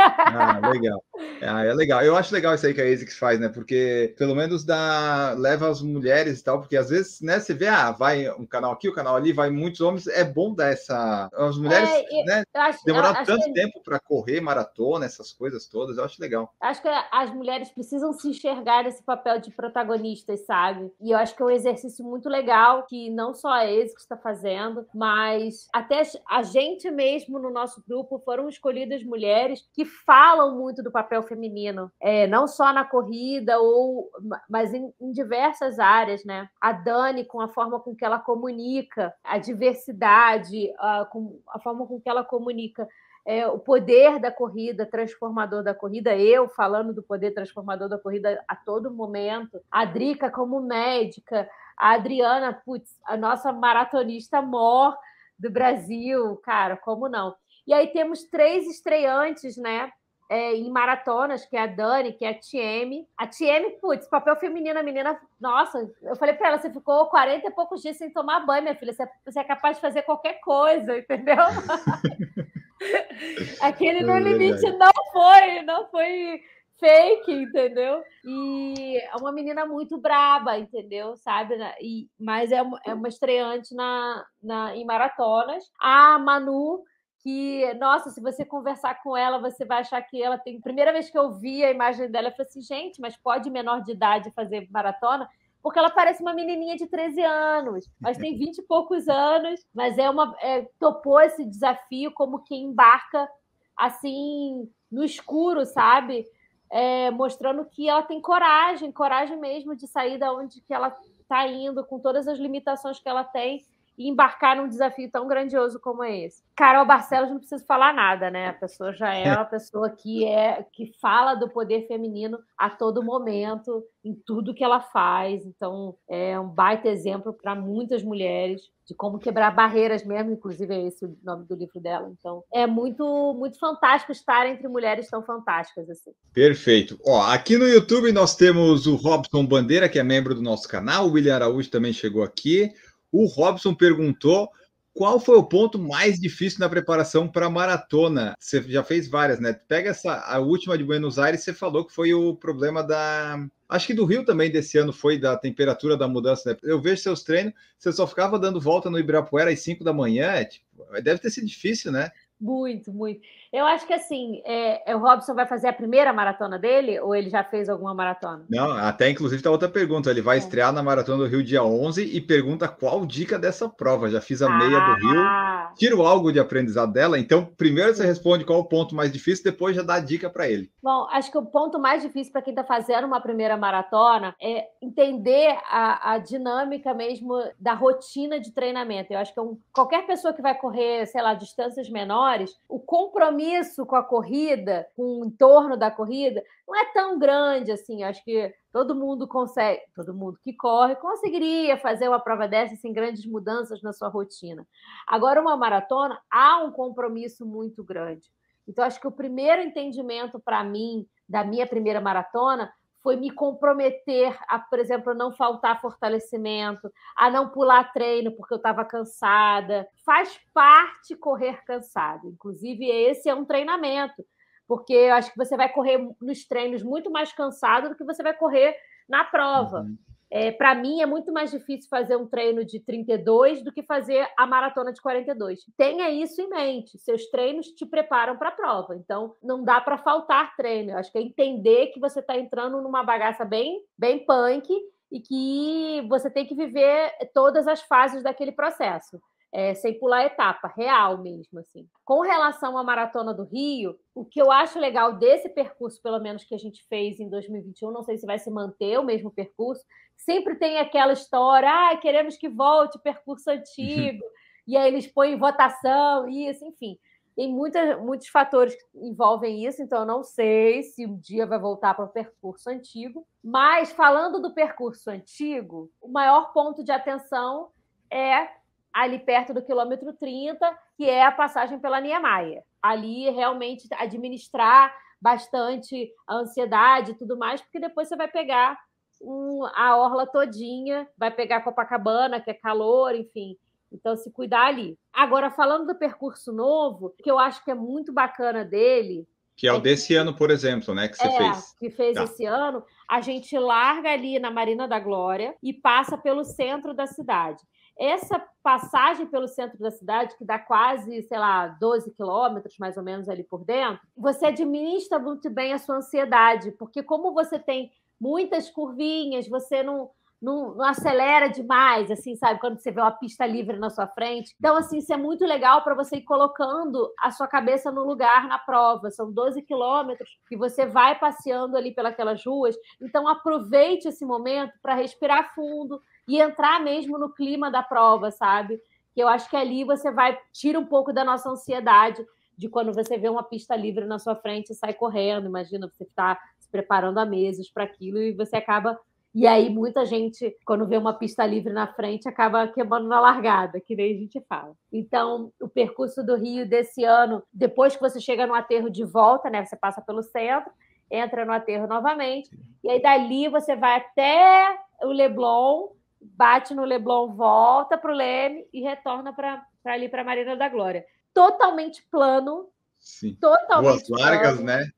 Ah, 0.00 0.60
legal. 0.70 1.04
Ah, 1.42 1.64
é 1.64 1.74
legal. 1.74 2.02
Eu 2.02 2.16
acho 2.16 2.34
legal 2.34 2.54
isso 2.54 2.66
aí 2.66 2.74
que 2.74 2.80
a 2.80 2.84
ASICS 2.84 3.18
faz, 3.18 3.38
né? 3.38 3.48
Porque 3.48 4.14
pelo 4.16 4.34
menos 4.34 4.64
dá, 4.64 5.34
leva 5.36 5.68
as 5.68 5.82
mulheres 5.82 6.40
e 6.40 6.44
tal, 6.44 6.60
porque 6.60 6.76
às 6.76 6.90
vezes, 6.90 7.20
né, 7.20 7.38
você 7.38 7.54
vê, 7.54 7.68
ah, 7.68 7.90
vai 7.90 8.30
um 8.30 8.46
canal 8.46 8.72
aqui, 8.72 8.88
o 8.88 8.92
um 8.92 8.94
canal 8.94 9.16
ali, 9.16 9.32
vai 9.32 9.50
muitos 9.50 9.80
homens, 9.80 10.06
é 10.06 10.24
bom 10.24 10.54
dar 10.54 10.68
essa. 10.68 11.28
As 11.32 11.56
mulheres, 11.56 11.88
é, 11.88 12.24
né? 12.24 12.42
Acho, 12.54 12.84
demorar 12.84 13.24
tanto 13.24 13.44
que... 13.44 13.52
tempo 13.52 13.82
para 13.82 13.98
correr 14.00 14.40
maratona, 14.40 15.06
essas 15.06 15.32
coisas 15.32 15.66
todas, 15.66 15.98
eu 15.98 16.04
acho 16.04 16.20
legal. 16.20 16.52
Acho 16.60 16.82
que 16.82 16.88
as 16.88 17.30
mulheres 17.34 17.70
precisam 17.70 18.12
se 18.12 18.28
enxergar 18.28 18.84
nesse 18.84 19.02
papel 19.02 19.40
de 19.40 19.50
protagonistas, 19.50 20.44
sabe? 20.46 20.90
E 21.00 21.10
eu 21.10 21.18
acho 21.18 21.34
que 21.34 21.42
é 21.42 21.46
um 21.46 21.50
exercício 21.50 22.04
muito 22.04 22.28
legal 22.28 22.86
que 22.86 23.10
não 23.10 23.34
só 23.34 23.48
a 23.48 23.62
ASICS 23.62 24.02
está 24.02 24.16
fazendo, 24.16 24.86
mas 24.94 25.68
até 25.72 26.02
a 26.28 26.42
gente 26.42 26.90
mesmo 26.90 27.38
no 27.38 27.50
nosso 27.50 27.82
grupo 27.86 28.18
foram 28.24 28.48
escolhidas 28.48 29.02
mulheres 29.02 29.68
que 29.72 29.84
falam 30.06 30.56
muito 30.56 30.82
do 30.82 30.90
papel 30.90 31.22
feminino, 31.22 31.90
é, 32.00 32.26
não 32.26 32.46
só 32.46 32.72
na 32.72 32.84
corrida, 32.84 33.58
ou, 33.58 34.10
mas 34.48 34.72
em, 34.72 34.92
em 35.00 35.12
diversas 35.12 35.78
áreas, 35.78 36.24
né? 36.24 36.48
A 36.60 36.72
Dani, 36.72 37.24
com 37.24 37.40
a 37.40 37.48
forma 37.48 37.80
com 37.80 37.94
que 37.94 38.04
ela 38.04 38.18
comunica, 38.18 39.12
a 39.22 39.38
diversidade, 39.38 40.72
a, 40.78 41.04
com 41.04 41.40
a 41.48 41.58
forma 41.58 41.86
com 41.86 42.00
que 42.00 42.08
ela 42.08 42.24
comunica 42.24 42.88
é, 43.26 43.46
o 43.46 43.58
poder 43.58 44.18
da 44.18 44.30
corrida, 44.30 44.86
transformador 44.86 45.62
da 45.62 45.74
corrida, 45.74 46.16
eu 46.16 46.48
falando 46.48 46.94
do 46.94 47.02
poder 47.02 47.32
transformador 47.32 47.88
da 47.88 47.98
corrida 47.98 48.42
a 48.48 48.56
todo 48.56 48.90
momento, 48.90 49.60
a 49.70 49.84
Drica 49.84 50.30
como 50.30 50.60
médica, 50.60 51.48
a 51.76 51.92
Adriana, 51.92 52.52
putz, 52.64 52.98
a 53.04 53.16
nossa 53.16 53.52
maratonista 53.52 54.40
mor 54.42 54.96
do 55.38 55.50
Brasil, 55.50 56.36
cara, 56.44 56.76
como 56.76 57.08
não? 57.08 57.34
E 57.70 57.72
aí 57.72 57.86
temos 57.86 58.24
três 58.24 58.66
estreantes, 58.66 59.56
né? 59.56 59.92
É, 60.28 60.56
em 60.56 60.68
maratonas, 60.72 61.46
que 61.46 61.56
é 61.56 61.62
a 61.62 61.68
Dani, 61.68 62.12
que 62.12 62.24
é 62.24 62.30
a 62.30 62.34
Tieme. 62.34 63.06
A 63.16 63.28
Tieme, 63.28 63.78
putz, 63.80 64.08
papel 64.08 64.34
feminino, 64.34 64.76
a 64.76 64.82
menina, 64.82 65.16
nossa, 65.40 65.88
eu 66.02 66.16
falei 66.16 66.34
para 66.34 66.48
ela, 66.48 66.58
você 66.58 66.68
ficou 66.68 67.06
40 67.06 67.46
e 67.46 67.50
poucos 67.52 67.80
dias 67.80 67.96
sem 67.96 68.10
tomar 68.10 68.44
banho, 68.44 68.64
minha 68.64 68.74
filha, 68.74 68.92
você 68.92 69.04
é, 69.04 69.08
você 69.24 69.38
é 69.38 69.44
capaz 69.44 69.76
de 69.76 69.82
fazer 69.82 70.02
qualquer 70.02 70.40
coisa, 70.40 70.98
entendeu? 70.98 71.36
Aquele 73.62 74.02
no 74.02 74.14
é 74.14 74.20
limite 74.20 74.68
não 74.72 74.90
foi, 75.12 75.62
não 75.62 75.86
foi 75.90 76.42
fake, 76.80 77.30
entendeu? 77.30 78.02
E 78.24 78.98
é 78.98 79.14
uma 79.14 79.30
menina 79.30 79.64
muito 79.64 79.96
braba, 79.96 80.58
entendeu? 80.58 81.14
Sabe? 81.18 81.54
E, 81.80 82.08
mas 82.18 82.50
é 82.50 82.62
uma, 82.62 82.80
é 82.84 82.92
uma 82.92 83.06
estreante 83.06 83.76
na, 83.76 84.26
na, 84.42 84.74
em 84.74 84.84
maratonas. 84.84 85.70
A 85.78 86.18
Manu, 86.18 86.82
que, 87.22 87.72
nossa, 87.74 88.10
se 88.10 88.20
você 88.20 88.44
conversar 88.44 89.02
com 89.02 89.16
ela, 89.16 89.38
você 89.38 89.64
vai 89.64 89.80
achar 89.80 90.00
que 90.02 90.22
ela 90.22 90.38
tem. 90.38 90.60
Primeira 90.60 90.92
vez 90.92 91.10
que 91.10 91.18
eu 91.18 91.32
vi 91.32 91.64
a 91.64 91.70
imagem 91.70 92.10
dela, 92.10 92.28
eu 92.28 92.32
falei 92.32 92.46
assim, 92.48 92.62
gente, 92.62 93.00
mas 93.00 93.16
pode 93.16 93.50
menor 93.50 93.82
de 93.82 93.92
idade 93.92 94.32
fazer 94.32 94.68
maratona? 94.70 95.28
Porque 95.62 95.78
ela 95.78 95.90
parece 95.90 96.22
uma 96.22 96.32
menininha 96.32 96.76
de 96.76 96.86
13 96.86 97.22
anos, 97.22 97.90
mas 98.00 98.16
tem 98.16 98.36
20 98.36 98.58
e 98.58 98.62
poucos 98.62 99.08
anos, 99.08 99.60
mas 99.74 99.98
é 99.98 100.08
uma 100.08 100.34
é, 100.40 100.66
topou 100.78 101.20
esse 101.20 101.44
desafio 101.44 102.12
como 102.12 102.42
quem 102.44 102.64
embarca 102.64 103.28
assim 103.76 104.70
no 104.90 105.04
escuro, 105.04 105.66
sabe? 105.66 106.26
é, 106.70 107.10
mostrando 107.10 107.64
que 107.64 107.88
ela 107.88 108.02
tem 108.02 108.20
coragem, 108.20 108.92
coragem 108.92 109.36
mesmo 109.36 109.74
de 109.74 109.88
sair 109.88 110.18
da 110.18 110.32
onde 110.32 110.60
que 110.60 110.72
ela 110.72 110.94
está 111.20 111.46
indo, 111.48 111.84
com 111.84 111.98
todas 111.98 112.28
as 112.28 112.38
limitações 112.38 113.00
que 113.00 113.08
ela 113.08 113.24
tem, 113.24 113.64
e 113.96 114.08
embarcar 114.08 114.56
num 114.56 114.68
desafio 114.68 115.10
tão 115.10 115.26
grandioso 115.26 115.78
como 115.78 116.02
esse. 116.04 116.42
Carol 116.56 116.86
Barcelos 116.86 117.30
não 117.30 117.38
precisa 117.38 117.64
falar 117.64 117.92
nada, 117.92 118.30
né? 118.30 118.48
A 118.48 118.54
pessoa 118.54 118.92
já 118.92 119.14
é 119.14 119.34
uma 119.34 119.44
pessoa 119.46 119.90
que 119.90 120.24
é 120.24 120.64
que 120.72 120.92
fala 121.00 121.34
do 121.34 121.48
poder 121.48 121.86
feminino 121.86 122.38
a 122.56 122.68
todo 122.68 123.02
momento, 123.02 123.84
em 124.04 124.14
tudo 124.14 124.54
que 124.54 124.64
ela 124.64 124.80
faz. 124.80 125.44
Então, 125.44 125.96
é 126.08 126.38
um 126.38 126.48
baita 126.48 126.88
exemplo 126.88 127.32
para 127.32 127.54
muitas 127.54 128.02
mulheres 128.02 128.70
de 128.86 128.94
como 128.94 129.20
quebrar 129.20 129.54
barreiras 129.54 130.04
mesmo, 130.04 130.32
inclusive 130.32 130.74
é 130.74 130.86
esse 130.88 131.04
o 131.04 131.16
nome 131.22 131.44
do 131.44 131.54
livro 131.54 131.80
dela. 131.80 132.12
Então, 132.18 132.42
é 132.52 132.66
muito 132.66 133.34
muito 133.38 133.58
fantástico 133.58 134.10
estar 134.10 134.48
entre 134.48 134.66
mulheres 134.66 135.08
tão 135.08 135.22
fantásticas 135.22 135.88
assim. 135.88 136.10
Perfeito. 136.32 136.98
Ó, 137.06 137.22
aqui 137.22 137.56
no 137.56 137.68
YouTube 137.68 138.10
nós 138.12 138.34
temos 138.34 138.86
o 138.86 138.96
Robson 138.96 139.46
Bandeira, 139.46 139.88
que 139.88 139.98
é 139.98 140.02
membro 140.02 140.34
do 140.34 140.42
nosso 140.42 140.68
canal, 140.68 141.06
o 141.06 141.12
William 141.12 141.36
Araújo 141.36 141.70
também 141.70 141.92
chegou 141.92 142.22
aqui. 142.24 142.72
O 143.12 143.26
Robson 143.26 143.74
perguntou 143.74 144.50
qual 144.92 145.20
foi 145.20 145.36
o 145.36 145.44
ponto 145.44 145.78
mais 145.78 146.18
difícil 146.18 146.60
na 146.60 146.68
preparação 146.68 147.28
para 147.28 147.46
a 147.46 147.50
maratona? 147.50 148.34
Você 148.38 148.62
já 148.62 148.82
fez 148.82 149.08
várias, 149.08 149.38
né? 149.40 149.52
Pega 149.52 149.90
essa 149.90 150.20
a 150.26 150.38
última 150.38 150.76
de 150.76 150.84
Buenos 150.84 151.18
Aires, 151.18 151.42
você 151.42 151.54
falou 151.54 151.86
que 151.86 151.94
foi 151.94 152.12
o 152.12 152.34
problema 152.34 152.82
da 152.82 153.38
Acho 153.68 153.86
que 153.86 153.94
do 153.94 154.04
Rio 154.04 154.24
também 154.24 154.50
desse 154.50 154.76
ano 154.78 154.92
foi 154.92 155.16
da 155.16 155.36
temperatura 155.36 155.96
da 155.96 156.08
mudança, 156.08 156.50
né? 156.50 156.58
Eu 156.60 156.80
vejo 156.80 157.02
seus 157.02 157.22
treinos, 157.22 157.52
você 157.78 157.92
só 157.92 158.04
ficava 158.04 158.36
dando 158.36 158.60
volta 158.60 158.90
no 158.90 158.98
Ibirapuera 158.98 159.50
às 159.52 159.60
5 159.60 159.84
da 159.84 159.92
manhã, 159.92 160.32
é, 160.32 160.44
tipo, 160.44 160.66
deve 161.00 161.20
ter 161.20 161.30
sido 161.30 161.46
difícil, 161.46 161.92
né? 161.92 162.10
Muito, 162.40 162.90
muito. 162.90 163.20
Eu 163.52 163.66
acho 163.66 163.86
que 163.86 163.92
assim, 163.92 164.40
é, 164.46 164.90
é, 164.90 164.96
o 164.96 164.98
Robson 164.98 165.34
vai 165.34 165.46
fazer 165.46 165.68
a 165.68 165.72
primeira 165.72 166.12
maratona 166.12 166.58
dele 166.58 166.98
ou 167.00 167.14
ele 167.14 167.28
já 167.28 167.44
fez 167.44 167.68
alguma 167.68 167.92
maratona? 167.92 168.44
Não, 168.48 168.70
até 168.70 169.10
inclusive 169.10 169.42
tá 169.42 169.50
outra 169.50 169.68
pergunta. 169.68 170.10
Ele 170.10 170.22
vai 170.22 170.36
é. 170.36 170.38
estrear 170.38 170.72
na 170.72 170.82
maratona 170.82 171.18
do 171.18 171.26
Rio 171.26 171.42
dia 171.42 171.62
11 171.62 172.02
e 172.02 172.20
pergunta 172.20 172.66
qual 172.66 173.04
dica 173.04 173.38
dessa 173.38 173.68
prova. 173.68 174.08
Já 174.08 174.20
fiz 174.20 174.40
a 174.40 174.46
ah. 174.46 174.56
meia 174.56 174.80
do 174.80 174.94
Rio, 174.94 175.20
ah! 175.20 175.49
Tiro 175.76 176.02
algo 176.02 176.32
de 176.32 176.40
aprendizado 176.40 176.92
dela. 176.92 177.18
Então, 177.18 177.44
primeiro 177.56 177.94
você 177.94 178.04
responde 178.04 178.44
qual 178.44 178.60
o 178.60 178.64
ponto 178.64 178.94
mais 178.94 179.12
difícil, 179.12 179.44
depois 179.44 179.76
já 179.76 179.82
dá 179.82 179.94
a 179.94 180.00
dica 180.00 180.30
para 180.30 180.48
ele. 180.48 180.70
Bom, 180.82 181.06
acho 181.10 181.30
que 181.30 181.38
o 181.38 181.46
ponto 181.46 181.78
mais 181.78 182.02
difícil 182.02 182.32
para 182.32 182.42
quem 182.42 182.52
está 182.52 182.64
fazendo 182.64 183.06
uma 183.06 183.20
primeira 183.20 183.56
maratona 183.56 184.34
é 184.40 184.66
entender 184.82 185.56
a, 185.68 186.12
a, 186.12 186.18
dinâmica 186.18 186.94
mesmo 186.94 187.34
da 187.58 187.74
rotina 187.74 188.40
de 188.40 188.52
treinamento. 188.52 189.12
Eu 189.12 189.18
acho 189.18 189.32
que 189.32 189.38
é 189.38 189.42
um, 189.42 189.58
qualquer 189.72 190.06
pessoa 190.06 190.32
que 190.32 190.42
vai 190.42 190.56
correr, 190.56 191.06
sei 191.06 191.22
lá, 191.22 191.34
distâncias 191.34 191.88
menores, 191.88 192.56
o 192.68 192.78
compromisso 192.78 193.84
com 193.86 193.96
a 193.96 194.02
corrida, 194.02 194.86
com 194.96 195.20
o 195.20 195.24
entorno 195.24 195.76
da 195.76 195.90
corrida, 195.90 196.42
não 196.70 196.80
é 196.80 196.84
tão 196.92 197.18
grande 197.18 197.72
assim. 197.72 198.04
Acho 198.04 198.22
que 198.24 198.54
todo 198.72 198.94
mundo 198.94 199.26
consegue, 199.26 199.82
todo 199.94 200.14
mundo 200.14 200.38
que 200.40 200.54
corre 200.54 200.94
conseguiria 200.96 201.76
fazer 201.76 202.08
uma 202.08 202.20
prova 202.20 202.46
dessa 202.46 202.76
sem 202.76 202.92
grandes 202.92 203.26
mudanças 203.26 203.82
na 203.82 203.92
sua 203.92 204.08
rotina. 204.08 204.66
Agora, 205.06 205.40
uma 205.40 205.56
maratona, 205.56 206.20
há 206.30 206.62
um 206.62 206.70
compromisso 206.70 207.44
muito 207.44 207.82
grande. 207.82 208.30
Então, 208.68 208.84
acho 208.84 209.00
que 209.00 209.08
o 209.08 209.12
primeiro 209.12 209.60
entendimento 209.62 210.38
para 210.38 210.62
mim 210.62 211.06
da 211.28 211.42
minha 211.42 211.66
primeira 211.66 212.00
maratona 212.00 212.72
foi 213.02 213.16
me 213.16 213.30
comprometer 213.30 214.38
a, 214.46 214.58
por 214.58 214.78
exemplo, 214.78 215.14
não 215.14 215.32
faltar 215.32 215.80
fortalecimento, 215.80 216.92
a 217.16 217.30
não 217.30 217.48
pular 217.48 217.92
treino 217.92 218.30
porque 218.36 218.54
eu 218.54 218.58
estava 218.58 218.84
cansada. 218.84 219.88
Faz 220.04 220.38
parte 220.52 221.16
correr 221.16 221.64
cansado. 221.64 222.28
Inclusive, 222.28 222.86
esse 222.86 223.28
é 223.28 223.34
um 223.34 223.44
treinamento, 223.44 224.22
porque 224.70 224.92
eu 224.92 225.14
acho 225.14 225.32
que 225.32 225.36
você 225.36 225.56
vai 225.56 225.68
correr 225.68 225.98
nos 226.22 226.46
treinos 226.46 226.80
muito 226.80 227.10
mais 227.10 227.32
cansado 227.32 227.88
do 227.88 227.96
que 227.96 228.04
você 228.04 228.22
vai 228.22 228.32
correr 228.32 228.76
na 229.08 229.24
prova. 229.24 229.80
Uhum. 229.80 229.98
É, 230.30 230.52
para 230.52 230.76
mim 230.76 231.02
é 231.02 231.06
muito 231.06 231.32
mais 231.32 231.50
difícil 231.50 231.88
fazer 231.88 232.14
um 232.14 232.24
treino 232.24 232.64
de 232.64 232.78
32 232.78 233.64
do 233.64 233.72
que 233.72 233.82
fazer 233.82 234.28
a 234.38 234.46
maratona 234.46 234.92
de 234.92 235.02
42. 235.02 235.64
Tenha 235.76 236.08
isso 236.08 236.40
em 236.40 236.48
mente. 236.48 236.96
Seus 236.98 237.26
treinos 237.30 237.66
te 237.66 237.84
preparam 237.84 238.36
para 238.36 238.50
a 238.50 238.52
prova. 238.52 238.94
Então, 238.94 239.34
não 239.42 239.64
dá 239.64 239.80
para 239.80 239.98
faltar 239.98 240.54
treino. 240.54 240.92
Eu 240.92 240.98
acho 240.98 241.10
que 241.10 241.18
é 241.18 241.22
entender 241.22 241.88
que 241.88 241.98
você 241.98 242.20
está 242.20 242.38
entrando 242.38 242.80
numa 242.80 243.02
bagaça 243.02 243.44
bem, 243.44 243.82
bem 243.98 244.24
punk 244.24 244.72
e 245.10 245.18
que 245.18 246.06
você 246.08 246.30
tem 246.30 246.46
que 246.46 246.54
viver 246.54 247.10
todas 247.34 247.66
as 247.66 247.82
fases 247.82 248.22
daquele 248.22 248.52
processo 248.52 249.20
é, 249.52 249.74
sem 249.74 249.98
pular 249.98 250.24
etapa, 250.24 250.72
real 250.76 251.18
mesmo, 251.18 251.58
assim. 251.58 251.88
Com 252.04 252.20
relação 252.20 252.78
à 252.78 252.84
Maratona 252.84 253.34
do 253.34 253.44
Rio, 253.44 253.98
o 254.14 254.24
que 254.24 254.40
eu 254.40 254.50
acho 254.50 254.78
legal 254.78 255.14
desse 255.14 255.48
percurso, 255.48 256.00
pelo 256.00 256.20
menos 256.20 256.44
que 256.44 256.54
a 256.54 256.58
gente 256.58 256.84
fez 256.88 257.18
em 257.18 257.28
2021, 257.28 257.90
não 257.90 258.02
sei 258.02 258.16
se 258.16 258.26
vai 258.26 258.38
se 258.38 258.50
manter 258.50 258.98
o 258.98 259.04
mesmo 259.04 259.30
percurso, 259.30 259.84
sempre 260.16 260.54
tem 260.54 260.78
aquela 260.78 261.12
história, 261.12 261.68
ah, 261.68 261.96
queremos 261.96 262.36
que 262.36 262.48
volte 262.48 262.96
o 262.96 263.00
percurso 263.00 263.50
antigo, 263.50 264.22
e 264.66 264.76
aí 264.76 264.86
eles 264.86 265.06
põem 265.06 265.36
votação, 265.36 266.28
isso, 266.28 266.64
enfim. 266.64 266.96
Tem 267.34 267.50
muita, 267.50 267.96
muitos 267.96 268.28
fatores 268.28 268.74
que 268.74 268.84
envolvem 268.94 269.66
isso, 269.66 269.82
então 269.82 270.00
eu 270.00 270.06
não 270.06 270.22
sei 270.22 270.82
se 270.82 271.06
um 271.06 271.16
dia 271.16 271.46
vai 271.46 271.58
voltar 271.58 271.94
para 271.94 272.04
o 272.04 272.08
percurso 272.08 272.68
antigo. 272.68 273.26
Mas, 273.42 273.90
falando 273.90 274.40
do 274.40 274.52
percurso 274.52 275.10
antigo, 275.10 275.90
o 276.00 276.08
maior 276.08 276.52
ponto 276.52 276.84
de 276.84 276.92
atenção 276.92 277.70
é 278.10 278.59
ali 278.92 279.18
perto 279.18 279.54
do 279.54 279.62
quilômetro 279.62 280.12
30, 280.12 280.78
que 280.96 281.08
é 281.08 281.24
a 281.24 281.32
passagem 281.32 281.78
pela 281.78 282.00
Niemeyer. 282.00 282.62
Ali 282.82 283.30
realmente 283.30 283.88
administrar 283.92 284.94
bastante 285.20 286.10
a 286.26 286.36
ansiedade 286.36 287.12
e 287.12 287.14
tudo 287.14 287.36
mais, 287.36 287.60
porque 287.60 287.78
depois 287.78 288.08
você 288.08 288.16
vai 288.16 288.28
pegar 288.28 288.78
um, 289.20 289.64
a 289.74 289.96
orla 289.96 290.26
todinha, 290.26 291.06
vai 291.16 291.30
pegar 291.30 291.60
Copacabana, 291.60 292.40
que 292.40 292.50
é 292.50 292.54
calor, 292.54 293.14
enfim. 293.14 293.56
Então, 293.92 294.16
se 294.16 294.30
cuidar 294.30 294.66
ali. 294.66 294.96
Agora, 295.12 295.50
falando 295.50 295.88
do 295.88 295.98
percurso 295.98 296.52
novo, 296.52 297.12
que 297.22 297.30
eu 297.30 297.38
acho 297.38 297.62
que 297.64 297.70
é 297.70 297.74
muito 297.74 298.12
bacana 298.12 298.64
dele, 298.64 299.26
Que 299.56 299.66
é 299.68 299.72
o 299.74 299.78
desse 299.78 300.14
ano, 300.14 300.34
por 300.34 300.50
exemplo, 300.50 300.94
né? 300.94 301.06
Que 301.06 301.16
você 301.18 301.26
é, 301.26 301.36
fez. 301.36 301.74
Que 301.78 301.90
fez 301.90 302.14
Tá. 302.14 302.24
esse 302.24 302.46
ano. 302.46 302.82
A 303.06 303.20
gente 303.20 303.58
larga 303.58 304.10
ali 304.10 304.38
na 304.38 304.50
Marina 304.50 304.88
da 304.88 304.98
Glória 304.98 305.54
e 305.62 305.70
passa 305.74 306.16
pelo 306.16 306.44
centro 306.44 306.94
da 306.94 307.06
cidade. 307.06 307.62
Essa 308.00 308.42
passagem 308.62 309.26
pelo 309.26 309.46
centro 309.46 309.78
da 309.78 309.90
cidade, 309.90 310.34
que 310.38 310.44
dá 310.44 310.58
quase, 310.58 311.22
sei 311.22 311.38
lá, 311.38 311.66
12 311.66 312.10
quilômetros 312.12 312.78
mais 312.78 312.96
ou 312.96 313.02
menos 313.02 313.28
ali 313.28 313.44
por 313.44 313.62
dentro, 313.62 314.00
você 314.16 314.46
administra 314.46 315.18
muito 315.18 315.50
bem 315.50 315.74
a 315.74 315.78
sua 315.78 315.96
ansiedade, 315.96 316.72
porque 316.72 317.02
como 317.02 317.34
você 317.34 317.58
tem 317.58 317.92
muitas 318.18 318.70
curvinhas, 318.70 319.46
você 319.46 319.82
não, 319.82 320.10
não, 320.40 320.74
não 320.74 320.84
acelera 320.84 321.48
demais, 321.48 322.10
assim, 322.10 322.34
sabe? 322.36 322.58
Quando 322.58 322.78
você 322.78 322.90
vê 322.90 323.02
uma 323.02 323.10
pista 323.10 323.46
livre 323.46 323.78
na 323.78 323.90
sua 323.90 324.06
frente. 324.06 324.54
Então, 324.58 324.76
assim, 324.76 324.98
isso 324.98 325.12
é 325.12 325.16
muito 325.16 325.44
legal 325.44 325.84
para 325.84 325.94
você 325.94 326.16
ir 326.16 326.22
colocando 326.22 327.12
a 327.18 327.30
sua 327.30 327.46
cabeça 327.46 327.90
no 327.90 328.04
lugar 328.04 328.48
na 328.48 328.58
prova. 328.58 329.10
São 329.10 329.30
12 329.30 329.60
quilômetros 329.62 330.30
que 330.48 330.56
você 330.56 330.86
vai 330.86 331.18
passeando 331.18 331.76
ali 331.76 331.94
pelas 331.94 332.44
ruas. 332.44 332.74
Então, 333.00 333.28
aproveite 333.28 334.08
esse 334.08 334.24
momento 334.24 334.72
para 334.82 334.94
respirar 334.94 335.54
fundo 335.54 336.00
e 336.30 336.40
entrar 336.40 336.80
mesmo 336.80 337.18
no 337.18 337.28
clima 337.28 337.72
da 337.72 337.82
prova, 337.82 338.30
sabe? 338.30 338.80
Que 339.12 339.20
eu 339.20 339.26
acho 339.26 339.50
que 339.50 339.56
ali 339.56 339.82
você 339.82 340.12
vai 340.12 340.38
tira 340.52 340.78
um 340.78 340.86
pouco 340.86 341.12
da 341.12 341.24
nossa 341.24 341.50
ansiedade 341.50 342.24
de 342.56 342.68
quando 342.68 342.92
você 342.92 343.18
vê 343.18 343.28
uma 343.28 343.42
pista 343.42 343.74
livre 343.74 344.04
na 344.04 344.18
sua 344.20 344.36
frente 344.36 344.70
e 344.70 344.74
sai 344.76 344.94
correndo. 344.94 345.46
Imagina 345.46 345.88
você 345.88 346.04
está 346.04 346.38
se 346.56 346.70
preparando 346.70 347.18
há 347.18 347.26
meses 347.26 347.68
para 347.68 347.82
aquilo 347.82 348.18
e 348.18 348.32
você 348.32 348.56
acaba 348.56 348.96
e 349.32 349.46
aí, 349.46 349.70
muita 349.70 350.04
gente, 350.04 350.56
quando 350.66 350.86
vê 350.88 350.96
uma 350.96 351.14
pista 351.14 351.46
livre 351.46 351.72
na 351.72 351.86
frente, 351.86 352.28
acaba 352.28 352.66
queimando 352.66 353.06
na 353.06 353.20
largada, 353.20 353.80
que 353.80 353.94
nem 353.94 354.12
a 354.12 354.18
gente 354.18 354.40
fala. 354.48 354.74
Então, 354.92 355.52
o 355.60 355.68
percurso 355.68 356.26
do 356.26 356.34
Rio 356.34 356.68
desse 356.68 357.04
ano, 357.04 357.40
depois 357.52 357.94
que 357.94 358.02
você 358.02 358.20
chega 358.20 358.44
no 358.44 358.54
aterro 358.54 358.90
de 358.90 359.04
volta, 359.04 359.48
né? 359.48 359.64
Você 359.64 359.76
passa 359.76 360.00
pelo 360.00 360.20
centro, 360.20 360.72
entra 361.08 361.44
no 361.44 361.52
aterro 361.52 361.86
novamente, 361.86 362.50
e 362.82 362.90
aí 362.90 363.00
dali 363.00 363.48
você 363.48 363.76
vai 363.76 363.98
até 363.98 364.76
o 365.02 365.12
Leblon, 365.12 365.90
bate 366.20 366.74
no 366.74 366.84
Leblon, 366.84 367.34
volta 367.34 367.96
para 367.96 368.12
o 368.12 368.14
Leme 368.14 368.66
e 368.72 368.82
retorna 368.82 369.32
para 369.32 369.66
ali 369.84 370.08
para 370.08 370.24
Marina 370.24 370.56
da 370.56 370.68
Glória. 370.68 371.04
Totalmente 371.32 372.06
plano. 372.10 372.68
Sim. 372.98 373.34
Totalmente 373.40 374.08
Ruas 374.08 374.20
largas, 374.20 374.54
plano, 374.56 374.66
né? 374.66 374.90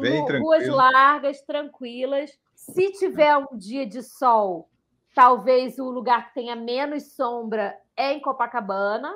Bem 0.00 0.40
Ruas 0.40 0.68
largas, 0.68 1.40
tranquilas. 1.42 2.38
Se 2.54 2.92
tiver 2.92 3.36
um 3.36 3.56
dia 3.56 3.86
de 3.86 4.02
sol, 4.02 4.68
talvez 5.14 5.78
o 5.78 5.90
lugar 5.90 6.28
que 6.28 6.34
tenha 6.34 6.54
menos 6.54 7.14
sombra 7.14 7.76
é 7.96 8.12
em 8.12 8.20
Copacabana. 8.20 9.12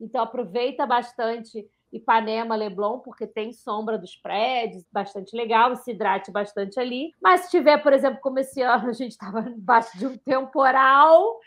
Então 0.00 0.22
aproveita 0.22 0.86
bastante 0.86 1.68
Ipanema, 1.92 2.56
Leblon, 2.56 2.98
porque 3.00 3.26
tem 3.26 3.52
sombra 3.52 3.98
dos 3.98 4.16
prédios, 4.16 4.84
bastante 4.92 5.36
legal, 5.36 5.74
se 5.76 5.92
hidrate 5.92 6.30
bastante 6.30 6.78
ali. 6.80 7.12
Mas 7.22 7.42
se 7.42 7.50
tiver, 7.50 7.78
por 7.78 7.92
exemplo, 7.92 8.20
como 8.20 8.38
esse 8.38 8.60
ano 8.62 8.88
a 8.88 8.92
gente 8.92 9.12
estava 9.12 9.40
embaixo 9.40 9.96
de 9.98 10.06
um 10.06 10.16
temporal 10.16 11.38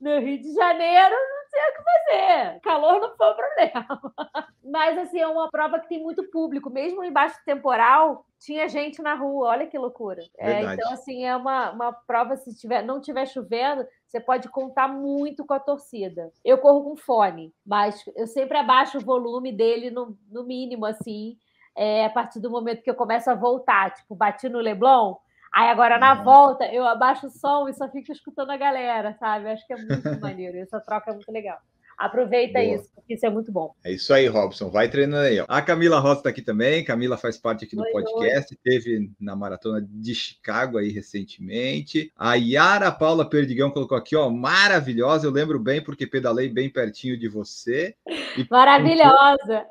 no 0.00 0.18
Rio 0.18 0.40
de 0.40 0.52
Janeiro, 0.52 1.16
sei 1.56 1.70
o 1.70 1.74
que 1.74 1.82
fazer. 1.82 2.60
Calor 2.60 3.00
não 3.00 3.16
foi 3.16 3.26
o 3.28 3.34
problema. 3.34 4.00
Mas, 4.64 4.98
assim, 4.98 5.20
é 5.20 5.26
uma 5.26 5.50
prova 5.50 5.78
que 5.78 5.88
tem 5.88 6.02
muito 6.02 6.28
público. 6.30 6.68
Mesmo 6.70 7.04
embaixo 7.04 7.38
do 7.38 7.44
temporal, 7.44 8.26
tinha 8.38 8.68
gente 8.68 9.00
na 9.00 9.14
rua. 9.14 9.48
Olha 9.48 9.66
que 9.66 9.78
loucura. 9.78 10.22
É, 10.38 10.62
então, 10.62 10.92
assim, 10.92 11.24
é 11.24 11.36
uma, 11.36 11.70
uma 11.70 11.92
prova, 11.92 12.36
se 12.36 12.54
tiver, 12.56 12.82
não 12.82 13.00
tiver 13.00 13.26
chovendo, 13.26 13.86
você 14.06 14.20
pode 14.20 14.48
contar 14.48 14.88
muito 14.88 15.44
com 15.44 15.54
a 15.54 15.60
torcida. 15.60 16.32
Eu 16.44 16.58
corro 16.58 16.84
com 16.84 16.96
fone, 16.96 17.54
mas 17.64 18.02
eu 18.16 18.26
sempre 18.26 18.58
abaixo 18.58 18.98
o 18.98 19.04
volume 19.04 19.52
dele 19.52 19.90
no, 19.90 20.16
no 20.30 20.44
mínimo, 20.44 20.84
assim, 20.84 21.38
é, 21.76 22.06
a 22.06 22.10
partir 22.10 22.40
do 22.40 22.50
momento 22.50 22.82
que 22.82 22.90
eu 22.90 22.94
começo 22.94 23.30
a 23.30 23.34
voltar. 23.34 23.94
Tipo, 23.94 24.14
bati 24.14 24.48
no 24.48 24.58
Leblon, 24.58 25.16
Aí 25.56 25.70
agora 25.70 25.96
na 25.96 26.12
volta 26.12 26.66
eu 26.66 26.86
abaixo 26.86 27.28
o 27.28 27.30
som 27.30 27.66
e 27.66 27.72
só 27.72 27.88
fico 27.88 28.12
escutando 28.12 28.50
a 28.50 28.58
galera, 28.58 29.16
sabe? 29.18 29.46
Eu 29.46 29.52
Acho 29.52 29.66
que 29.66 29.72
é 29.72 29.76
muito 29.78 30.20
maneiro. 30.20 30.58
Essa 30.58 30.78
troca 30.80 31.10
é 31.10 31.14
muito 31.14 31.32
legal. 31.32 31.56
Aproveita 31.96 32.60
Boa. 32.60 32.74
isso, 32.74 32.90
porque 32.94 33.14
isso 33.14 33.24
é 33.24 33.30
muito 33.30 33.50
bom. 33.50 33.72
É 33.82 33.90
isso 33.90 34.12
aí, 34.12 34.26
Robson. 34.26 34.68
Vai 34.68 34.86
treinando 34.90 35.24
aí. 35.26 35.40
ó. 35.40 35.46
A 35.48 35.62
Camila 35.62 35.98
Rosa 35.98 36.18
está 36.18 36.28
aqui 36.28 36.42
também. 36.42 36.84
Camila 36.84 37.16
faz 37.16 37.38
parte 37.38 37.64
aqui 37.64 37.74
do 37.74 37.80
Oi, 37.80 37.90
podcast. 37.90 38.54
Teve 38.62 39.10
na 39.18 39.34
maratona 39.34 39.80
de 39.80 40.14
Chicago 40.14 40.76
aí 40.76 40.90
recentemente. 40.90 42.12
A 42.18 42.34
Yara 42.34 42.92
Paula 42.92 43.26
Perdigão 43.26 43.70
colocou 43.70 43.96
aqui, 43.96 44.14
ó, 44.14 44.28
maravilhosa. 44.28 45.26
Eu 45.26 45.30
lembro 45.30 45.58
bem 45.58 45.82
porque 45.82 46.06
pedalei 46.06 46.50
bem 46.50 46.68
pertinho 46.68 47.18
de 47.18 47.28
você. 47.28 47.96
Maravilhosa! 48.50 49.66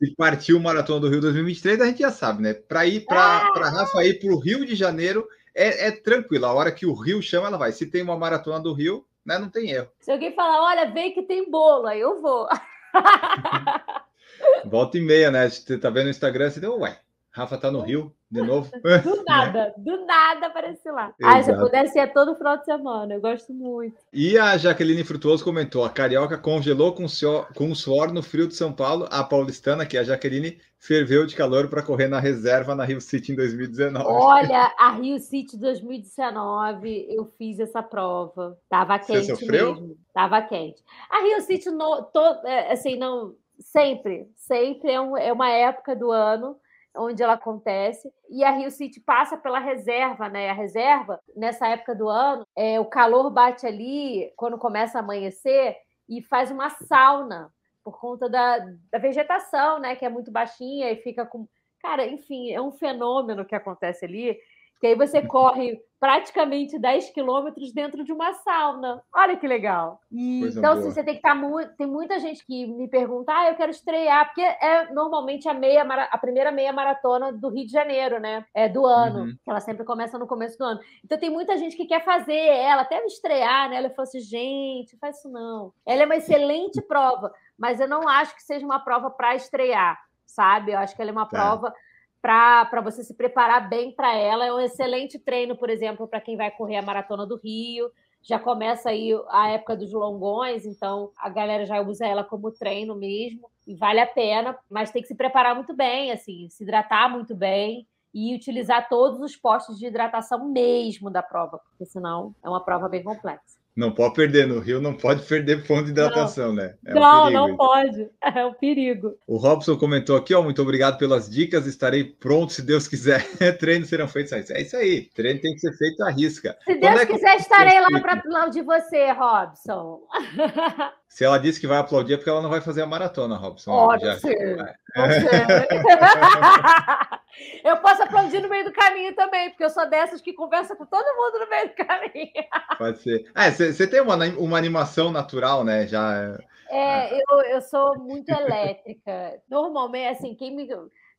E 0.00 0.14
partiu 0.14 0.56
o 0.56 0.60
Maratona 0.60 1.00
do 1.00 1.08
Rio 1.08 1.20
2023, 1.20 1.80
a 1.80 1.86
gente 1.86 2.00
já 2.00 2.10
sabe, 2.10 2.42
né? 2.42 2.54
Para 2.54 2.86
ir 2.86 3.04
Ah! 3.10 3.50
para 3.52 3.68
Rafa 3.68 4.04
ir 4.04 4.20
para 4.20 4.32
o 4.32 4.38
Rio 4.38 4.64
de 4.64 4.74
Janeiro 4.76 5.26
é, 5.54 5.88
é 5.88 5.90
tranquilo. 5.90 6.46
A 6.46 6.52
hora 6.52 6.70
que 6.70 6.86
o 6.86 6.94
Rio 6.94 7.20
chama, 7.20 7.48
ela 7.48 7.58
vai. 7.58 7.72
Se 7.72 7.86
tem 7.86 8.02
uma 8.02 8.16
maratona 8.16 8.60
do 8.60 8.72
Rio, 8.72 9.04
né, 9.26 9.38
não 9.38 9.48
tem 9.50 9.70
erro. 9.70 9.88
Se 9.98 10.12
alguém 10.12 10.32
falar, 10.34 10.62
olha, 10.62 10.90
vem 10.92 11.12
que 11.12 11.22
tem 11.22 11.50
bolo, 11.50 11.86
aí 11.86 12.00
eu 12.00 12.22
vou. 12.22 12.46
Volta 14.64 14.96
e 14.98 15.00
meia, 15.00 15.30
né? 15.30 15.48
Você 15.48 15.76
tá 15.78 15.90
vendo 15.90 16.04
no 16.04 16.10
Instagram, 16.10 16.50
você 16.50 16.60
deu, 16.60 16.78
ué, 16.78 16.98
Rafa 17.38 17.56
tá 17.58 17.70
no 17.70 17.80
Rio 17.80 18.12
de 18.30 18.42
novo. 18.42 18.70
Do 19.02 19.24
nada, 19.24 19.72
do 19.78 20.04
nada 20.04 20.46
aparece 20.48 20.90
lá. 20.90 21.14
Ah, 21.22 21.42
se 21.42 21.50
eu 21.50 21.54
Exato. 21.54 21.60
pudesse 21.70 21.98
ir 21.98 22.12
todo 22.12 22.34
final 22.36 22.58
de 22.58 22.64
semana, 22.66 23.14
eu 23.14 23.20
gosto 23.20 23.54
muito. 23.54 23.96
E 24.12 24.36
a 24.38 24.56
Jaqueline 24.56 25.02
Frutuoso 25.04 25.42
comentou: 25.44 25.84
a 25.84 25.88
carioca 25.90 26.36
congelou 26.36 26.92
com 26.94 27.08
suor, 27.08 27.48
com 27.54 27.74
suor 27.74 28.12
no 28.12 28.22
frio 28.22 28.46
de 28.48 28.54
São 28.54 28.72
Paulo. 28.72 29.06
A 29.10 29.24
paulistana, 29.24 29.86
que 29.86 29.96
é 29.96 30.00
a 30.00 30.04
Jaqueline, 30.04 30.58
ferveu 30.78 31.24
de 31.26 31.34
calor 31.34 31.68
para 31.68 31.82
correr 31.82 32.08
na 32.08 32.20
reserva 32.20 32.74
na 32.74 32.84
Rio 32.84 33.00
City 33.00 33.32
em 33.32 33.36
2019. 33.36 34.04
Olha, 34.06 34.74
a 34.78 34.90
Rio 34.92 35.18
City 35.18 35.56
2019, 35.56 37.06
eu 37.08 37.24
fiz 37.38 37.58
essa 37.58 37.82
prova. 37.82 38.58
Tava 38.68 38.98
Você 38.98 39.12
quente 39.12 39.26
sofreu? 39.26 39.74
mesmo. 39.74 39.96
Tava 40.12 40.42
quente. 40.42 40.82
A 41.10 41.20
Rio 41.22 41.40
City, 41.42 41.70
no, 41.70 42.02
to- 42.02 42.46
é, 42.46 42.72
assim, 42.72 42.96
não, 42.96 43.34
sempre, 43.58 44.28
sempre 44.36 44.90
é, 44.92 45.00
um- 45.00 45.16
é 45.16 45.32
uma 45.32 45.48
época 45.50 45.94
do 45.96 46.10
ano 46.10 46.56
onde 46.98 47.22
ela 47.22 47.34
acontece. 47.34 48.12
E 48.28 48.44
a 48.44 48.50
Rio 48.50 48.70
City 48.70 49.00
passa 49.00 49.36
pela 49.36 49.58
reserva, 49.58 50.28
né? 50.28 50.50
A 50.50 50.54
reserva, 50.54 51.20
nessa 51.36 51.66
época 51.68 51.94
do 51.94 52.08
ano, 52.08 52.46
é, 52.56 52.78
o 52.80 52.84
calor 52.84 53.30
bate 53.30 53.66
ali 53.66 54.32
quando 54.36 54.58
começa 54.58 54.98
a 54.98 55.02
amanhecer 55.02 55.76
e 56.08 56.22
faz 56.22 56.50
uma 56.50 56.70
sauna 56.70 57.52
por 57.84 57.98
conta 57.98 58.28
da, 58.28 58.58
da 58.92 58.98
vegetação, 58.98 59.78
né? 59.78 59.96
Que 59.96 60.04
é 60.04 60.08
muito 60.08 60.30
baixinha 60.30 60.90
e 60.90 60.96
fica 60.96 61.24
com. 61.24 61.46
Cara, 61.80 62.06
enfim, 62.06 62.50
é 62.50 62.60
um 62.60 62.72
fenômeno 62.72 63.44
que 63.44 63.54
acontece 63.54 64.04
ali, 64.04 64.36
que 64.80 64.86
aí 64.88 64.94
você 64.94 65.22
corre 65.22 65.80
praticamente 66.00 66.78
10 66.78 67.10
quilômetros 67.10 67.72
dentro 67.72 68.04
de 68.04 68.12
uma 68.12 68.32
sauna. 68.34 69.02
Olha 69.14 69.36
que 69.36 69.46
legal. 69.46 70.00
E, 70.10 70.40
então, 70.46 70.74
assim, 70.74 70.90
você 70.90 71.02
tem 71.02 71.14
que 71.14 71.18
estar 71.18 71.34
muito. 71.34 71.74
Tem 71.76 71.86
muita 71.86 72.18
gente 72.18 72.44
que 72.46 72.66
me 72.66 72.88
pergunta: 72.88 73.32
ah, 73.32 73.48
eu 73.50 73.56
quero 73.56 73.70
estrear, 73.70 74.26
porque 74.26 74.42
é 74.42 74.92
normalmente 74.92 75.48
a 75.48 75.54
meia 75.54 75.82
a 75.82 76.18
primeira 76.18 76.52
meia 76.52 76.72
maratona 76.72 77.32
do 77.32 77.48
Rio 77.48 77.66
de 77.66 77.72
Janeiro, 77.72 78.20
né? 78.20 78.44
É 78.54 78.68
do 78.68 78.86
ano. 78.86 79.20
Uhum. 79.24 79.36
que 79.42 79.50
Ela 79.50 79.60
sempre 79.60 79.84
começa 79.84 80.18
no 80.18 80.26
começo 80.26 80.56
do 80.58 80.64
ano. 80.64 80.80
Então 81.04 81.18
tem 81.18 81.30
muita 81.30 81.56
gente 81.56 81.76
que 81.76 81.86
quer 81.86 82.04
fazer 82.04 82.34
ela, 82.36 82.82
até 82.82 83.00
me 83.00 83.06
estrear, 83.06 83.68
né? 83.68 83.76
Ela 83.76 83.90
falou 83.90 84.04
assim, 84.04 84.20
gente, 84.20 84.96
faz 84.98 85.18
isso 85.18 85.28
não. 85.28 85.72
Ela 85.86 86.02
é 86.02 86.06
uma 86.06 86.16
excelente 86.16 86.80
prova, 86.82 87.32
mas 87.58 87.80
eu 87.80 87.88
não 87.88 88.08
acho 88.08 88.34
que 88.34 88.42
seja 88.42 88.64
uma 88.64 88.78
prova 88.78 89.10
para 89.10 89.34
estrear, 89.34 89.98
sabe? 90.26 90.72
Eu 90.72 90.78
acho 90.78 90.94
que 90.94 91.02
ela 91.02 91.10
é 91.10 91.12
uma 91.12 91.26
Tá. 91.26 91.30
prova 91.30 91.74
para 92.20 92.80
você 92.82 93.02
se 93.04 93.14
preparar 93.14 93.68
bem 93.68 93.92
para 93.92 94.14
ela. 94.14 94.46
É 94.46 94.52
um 94.52 94.60
excelente 94.60 95.18
treino, 95.18 95.56
por 95.56 95.70
exemplo, 95.70 96.06
para 96.08 96.20
quem 96.20 96.36
vai 96.36 96.50
correr 96.50 96.76
a 96.76 96.82
maratona 96.82 97.26
do 97.26 97.36
Rio. 97.36 97.90
Já 98.22 98.38
começa 98.38 98.90
aí 98.90 99.12
a 99.28 99.48
época 99.50 99.76
dos 99.76 99.92
longões, 99.92 100.66
então 100.66 101.12
a 101.16 101.28
galera 101.28 101.64
já 101.64 101.80
usa 101.80 102.06
ela 102.06 102.24
como 102.24 102.50
treino 102.50 102.96
mesmo 102.96 103.48
e 103.66 103.74
vale 103.74 104.00
a 104.00 104.06
pena, 104.06 104.58
mas 104.68 104.90
tem 104.90 105.00
que 105.02 105.08
se 105.08 105.14
preparar 105.14 105.54
muito 105.54 105.74
bem, 105.74 106.10
assim, 106.10 106.48
se 106.50 106.64
hidratar 106.64 107.08
muito 107.08 107.34
bem 107.34 107.86
e 108.12 108.34
utilizar 108.34 108.88
todos 108.88 109.20
os 109.20 109.36
postos 109.36 109.78
de 109.78 109.86
hidratação 109.86 110.48
mesmo 110.48 111.10
da 111.10 111.22
prova, 111.22 111.58
porque 111.58 111.84
senão 111.84 112.34
é 112.42 112.48
uma 112.48 112.64
prova 112.64 112.88
bem 112.88 113.04
complexa. 113.04 113.57
Não 113.78 113.92
pode 113.92 114.14
perder 114.14 114.44
no 114.48 114.58
Rio, 114.58 114.80
não 114.80 114.92
pode 114.92 115.22
perder 115.22 115.64
ponto 115.64 115.84
de 115.84 115.92
hidratação, 115.92 116.52
né? 116.52 116.74
É 116.84 116.92
um 116.92 116.98
não, 116.98 117.22
perigo 117.26 117.38
não 117.38 117.48
isso. 117.48 117.56
pode. 117.56 118.10
É 118.36 118.44
um 118.44 118.52
perigo. 118.52 119.16
O 119.24 119.36
Robson 119.36 119.76
comentou 119.76 120.16
aqui, 120.16 120.34
ó, 120.34 120.42
muito 120.42 120.60
obrigado 120.60 120.98
pelas 120.98 121.30
dicas, 121.30 121.64
estarei 121.64 122.02
pronto 122.02 122.52
se 122.52 122.60
Deus 122.60 122.88
quiser. 122.88 123.24
Treinos 123.58 123.88
serão 123.88 124.08
feitos. 124.08 124.32
É 124.50 124.60
isso 124.60 124.76
aí, 124.76 125.02
treino 125.14 125.40
tem 125.40 125.54
que 125.54 125.60
ser 125.60 125.72
feito 125.76 126.02
à 126.02 126.10
risca. 126.10 126.58
Se 126.64 126.74
Deus 126.74 127.00
é 127.00 127.06
que- 127.06 127.12
quiser, 127.12 127.36
estarei 127.36 127.80
lá 127.80 128.00
para 128.00 128.14
aplaudir 128.14 128.62
você, 128.62 129.12
Robson. 129.12 130.00
Se 131.08 131.24
ela 131.24 131.38
disse 131.38 131.58
que 131.58 131.66
vai 131.66 131.78
aplaudir, 131.78 132.14
é 132.14 132.16
porque 132.16 132.30
ela 132.30 132.42
não 132.42 132.50
vai 132.50 132.60
fazer 132.60 132.82
a 132.82 132.86
maratona, 132.86 133.36
Robson. 133.36 133.70
Pode 133.70 134.04
Já- 134.04 134.18
ser. 134.18 134.78
Eu 137.62 137.76
posso 137.78 138.02
aplaudir 138.02 138.40
no 138.40 138.48
meio 138.48 138.64
do 138.64 138.72
caminho 138.72 139.14
também, 139.14 139.50
porque 139.50 139.62
eu 139.62 139.70
sou 139.70 139.88
dessas 139.88 140.20
que 140.20 140.32
conversa 140.32 140.74
com 140.74 140.84
todo 140.84 141.16
mundo 141.16 141.38
no 141.38 141.48
meio 141.48 141.68
do 141.68 141.74
caminho. 141.74 142.32
Pode 142.76 142.98
ser. 142.98 143.30
Ah, 143.34 143.50
você 143.50 143.86
tem 143.86 144.00
uma, 144.00 144.16
uma 144.16 144.58
animação 144.58 145.12
natural, 145.12 145.62
né? 145.62 145.86
Já. 145.86 146.36
É, 146.68 147.14
eu, 147.14 147.40
eu 147.50 147.62
sou 147.62 147.96
muito 147.98 148.28
elétrica. 148.28 149.40
Normalmente, 149.48 150.18
assim, 150.18 150.34
quem 150.34 150.54
me. 150.54 150.68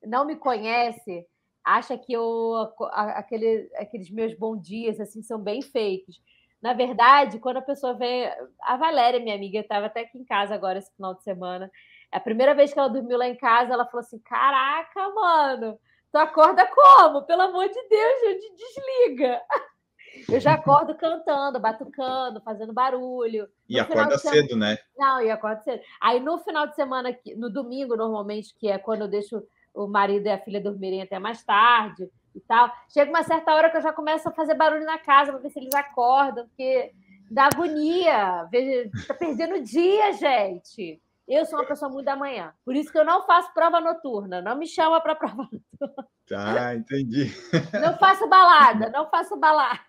não 0.03 0.25
me 0.25 0.35
conhece 0.35 1.25
acha 1.63 1.97
que 1.97 2.13
eu, 2.13 2.71
aquele, 2.89 3.69
aqueles 3.75 4.09
meus 4.09 4.33
bons 4.33 4.61
dias 4.61 4.99
assim 4.99 5.21
são 5.21 5.39
bem 5.39 5.61
feitos. 5.61 6.21
Na 6.61 6.73
verdade, 6.73 7.39
quando 7.39 7.57
a 7.57 7.61
pessoa 7.61 7.93
vem. 7.93 8.29
A 8.61 8.75
Valéria, 8.75 9.19
minha 9.19 9.35
amiga, 9.35 9.59
estava 9.59 9.85
até 9.85 10.01
aqui 10.01 10.17
em 10.17 10.25
casa 10.25 10.53
agora 10.53 10.79
esse 10.79 10.93
final 10.93 11.15
de 11.15 11.23
semana. 11.23 11.71
A 12.11 12.19
primeira 12.19 12.53
vez 12.53 12.73
que 12.73 12.79
ela 12.79 12.89
dormiu 12.89 13.17
lá 13.17 13.27
em 13.27 13.35
casa, 13.35 13.73
ela 13.73 13.85
falou 13.85 14.01
assim: 14.01 14.19
Caraca, 14.19 15.09
mano, 15.09 15.79
tu 16.11 16.17
acorda 16.17 16.67
como? 16.67 17.23
Pelo 17.23 17.43
amor 17.43 17.67
de 17.67 17.87
Deus, 17.87 18.21
gente, 18.21 18.53
desliga. 18.55 19.41
Eu 20.27 20.39
já 20.39 20.53
acordo 20.53 20.95
cantando, 20.95 21.59
batucando, 21.59 22.41
fazendo 22.41 22.73
barulho. 22.73 23.43
No 23.43 23.77
e 23.77 23.79
acorda 23.79 24.17
semana... 24.17 24.41
cedo, 24.41 24.57
né? 24.57 24.77
Não, 24.97 25.21
e 25.21 25.29
acorda 25.29 25.61
cedo. 25.61 25.81
Aí 26.01 26.19
no 26.19 26.39
final 26.39 26.67
de 26.67 26.75
semana, 26.75 27.15
no 27.37 27.49
domingo, 27.49 27.95
normalmente, 27.95 28.53
que 28.57 28.67
é 28.67 28.77
quando 28.77 29.01
eu 29.01 29.07
deixo 29.07 29.41
o 29.73 29.87
marido 29.87 30.25
e 30.25 30.31
a 30.31 30.39
filha 30.39 30.59
dormirem 30.59 31.01
até 31.01 31.19
mais 31.19 31.43
tarde 31.45 32.09
e 32.35 32.39
tal. 32.41 32.71
Chega 32.89 33.09
uma 33.09 33.23
certa 33.23 33.53
hora 33.53 33.69
que 33.69 33.77
eu 33.77 33.81
já 33.81 33.93
começo 33.93 34.27
a 34.27 34.31
fazer 34.31 34.53
barulho 34.55 34.85
na 34.85 34.97
casa 34.97 35.31
para 35.31 35.41
ver 35.41 35.49
se 35.49 35.59
eles 35.59 35.73
acordam, 35.73 36.47
porque 36.47 36.91
dá 37.29 37.45
agonia. 37.45 38.47
Está 38.93 39.13
perdendo 39.13 39.55
o 39.55 39.63
dia, 39.63 40.13
gente. 40.13 41.01
Eu 41.27 41.45
sou 41.45 41.59
uma 41.59 41.67
pessoa 41.67 41.91
muito 41.91 42.05
da 42.05 42.15
manhã. 42.15 42.51
Por 42.65 42.75
isso 42.75 42.91
que 42.91 42.97
eu 42.97 43.05
não 43.05 43.23
faço 43.25 43.53
prova 43.53 43.79
noturna. 43.79 44.41
Não 44.41 44.57
me 44.57 44.65
chama 44.65 44.99
para 44.99 45.13
prova 45.15 45.47
noturna. 45.79 46.07
Tá, 46.27 46.75
entendi. 46.75 47.31
Não 47.79 47.97
faço 47.97 48.27
balada, 48.27 48.89
não 48.89 49.09
faço 49.09 49.37
balada. 49.37 49.79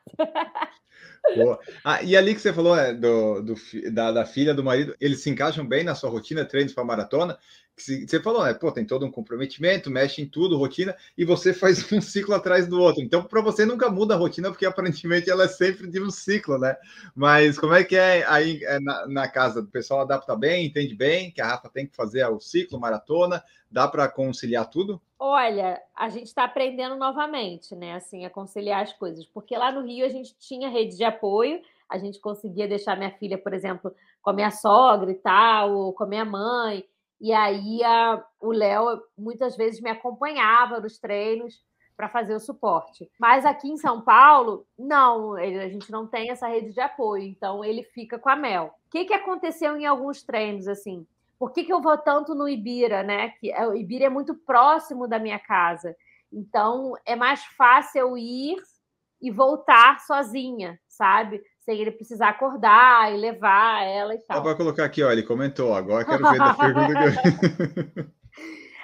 Boa. 1.37 1.59
Ah, 1.85 2.03
e 2.03 2.17
ali 2.17 2.35
que 2.35 2.41
você 2.41 2.53
falou 2.53 2.77
é, 2.77 2.93
do, 2.93 3.43
do 3.43 3.55
da, 3.93 4.13
da, 4.13 4.25
filha, 4.25 4.55
do 4.55 4.65
marido, 4.65 4.95
eles 5.01 5.23
se 5.23 5.31
encaixam 5.31 5.67
bem 5.67 5.85
na 5.85 5.95
sua 5.95 6.11
rotina, 6.11 6.45
treinos 6.45 6.73
para 6.73 6.85
maratona? 6.85 7.39
Você 7.81 8.21
falou, 8.21 8.45
né? 8.45 8.55
Pô, 8.55 8.71
tem 8.71 8.85
todo 8.85 9.05
um 9.05 9.11
comprometimento, 9.11 9.91
mexe 9.91 10.23
em 10.23 10.29
tudo, 10.29 10.57
rotina, 10.57 10.95
e 11.17 11.25
você 11.25 11.53
faz 11.55 11.91
um 11.93 12.01
ciclo 12.01 12.35
atrás 12.35 12.67
do 12.67 12.81
outro. 12.81 13.03
Então, 13.03 13.23
para 13.23 13.41
você 13.41 13.65
nunca 13.65 13.91
muda 13.91 14.15
a 14.15 14.17
rotina, 14.17 14.51
porque 14.51 14.67
aparentemente 14.67 15.31
ela 15.31 15.45
é 15.45 15.49
sempre 15.49 15.89
de 15.89 16.01
um 16.01 16.11
ciclo, 16.11 16.59
né? 16.59 16.77
Mas 17.15 17.59
como 17.59 17.75
é 17.75 17.85
que 17.85 17.97
é 17.97 18.25
aí 18.27 18.63
é 18.65 18.79
na, 18.81 19.07
na, 19.07 19.29
casa? 19.29 19.61
O 19.61 19.67
pessoal 19.67 20.01
adapta 20.01 20.37
bem, 20.37 20.67
entende 20.67 20.95
bem 20.95 21.31
que 21.31 21.41
a 21.41 21.47
Rafa 21.47 21.69
tem 21.69 21.87
que 21.87 21.97
fazer 21.97 22.27
o 22.27 22.41
ciclo, 22.41 22.79
maratona? 22.79 23.43
Dá 23.71 23.87
para 23.87 24.09
conciliar 24.09 24.69
tudo? 24.69 25.01
Olha, 25.19 25.81
a 25.95 26.09
gente 26.09 26.27
está 26.27 26.45
aprendendo 26.45 26.97
novamente, 26.97 27.75
né? 27.77 27.95
Assim, 27.95 28.25
a 28.25 28.31
conciliar 28.31 28.83
as 28.83 28.93
coisas, 28.93 29.27
porque 29.27 29.57
lá 29.57 29.71
no 29.71 29.87
Rio 29.87 30.07
a 30.07 30.09
gente 30.09 30.35
tinha 30.39 30.69
rede 30.69 30.97
de 30.97 31.05
apoio, 31.05 31.61
a 31.89 31.99
gente 31.99 32.21
conseguia 32.21 32.69
deixar 32.69 32.97
minha 32.97 33.11
filha, 33.11 33.37
por 33.37 33.53
exemplo, 33.53 33.95
com 34.23 34.31
a 34.31 34.33
minha 34.33 34.51
sogra 34.51 35.11
e 35.11 35.17
tal, 35.17 35.73
ou 35.73 35.93
com 35.93 36.05
a 36.05 36.07
minha 36.07 36.25
mãe. 36.25 36.85
E 37.21 37.33
aí 37.33 37.85
a, 37.85 38.25
o 38.41 38.51
Léo 38.51 39.03
muitas 39.17 39.57
vezes 39.57 39.81
me 39.81 39.91
acompanhava 39.91 40.81
nos 40.81 40.99
treinos 40.99 41.63
para 41.97 42.09
fazer 42.09 42.35
o 42.35 42.41
suporte. 42.41 43.11
Mas 43.19 43.45
aqui 43.45 43.69
em 43.69 43.77
São 43.77 44.01
Paulo, 44.01 44.67
não, 44.79 45.35
a 45.35 45.69
gente 45.69 45.93
não 45.93 46.07
tem 46.07 46.31
essa 46.31 46.49
rede 46.49 46.73
de 46.73 46.81
apoio, 46.81 47.25
então 47.25 47.63
ele 47.63 47.83
fica 47.83 48.19
com 48.19 48.31
a 48.31 48.37
Mel. 48.37 48.75
O 48.87 48.91
que, 48.91 49.05
que 49.05 49.13
aconteceu 49.13 49.77
em 49.77 49.85
alguns 49.85 50.23
treinos, 50.23 50.67
assim? 50.67 51.07
Por 51.39 51.53
que, 51.53 51.63
que 51.63 51.73
eu 51.73 51.83
vou 51.83 51.99
tanto 51.99 52.35
no 52.35 52.49
Ibira, 52.49 53.03
né? 53.03 53.31
Que 53.39 53.53
é, 53.53 53.67
o 53.67 53.75
Ibira 53.75 54.07
é 54.07 54.09
muito 54.09 54.35
próximo 54.35 55.07
da 55.07 55.19
minha 55.19 55.39
casa. 55.39 55.95
Então 56.33 56.95
é 57.05 57.15
mais 57.15 57.45
fácil 57.45 58.01
eu 58.01 58.17
ir 58.17 58.57
e 59.21 59.31
voltar 59.31 60.01
sozinha, 60.01 60.81
sabe? 60.89 61.43
Sem 61.71 61.81
ele 61.81 61.93
precisar 61.93 62.31
acordar 62.31 63.13
e 63.13 63.17
levar 63.17 63.85
ela 63.85 64.13
e 64.13 64.19
tal. 64.19 64.39
Só 64.39 64.43
para 64.43 64.57
colocar 64.57 64.85
aqui, 64.85 65.05
ó, 65.05 65.13
ele 65.13 65.23
comentou, 65.23 65.73
agora 65.73 66.05
quero 66.05 66.29
ver 66.29 66.41
a 66.43 66.55
pergunta 66.59 66.95
que 67.23 68.21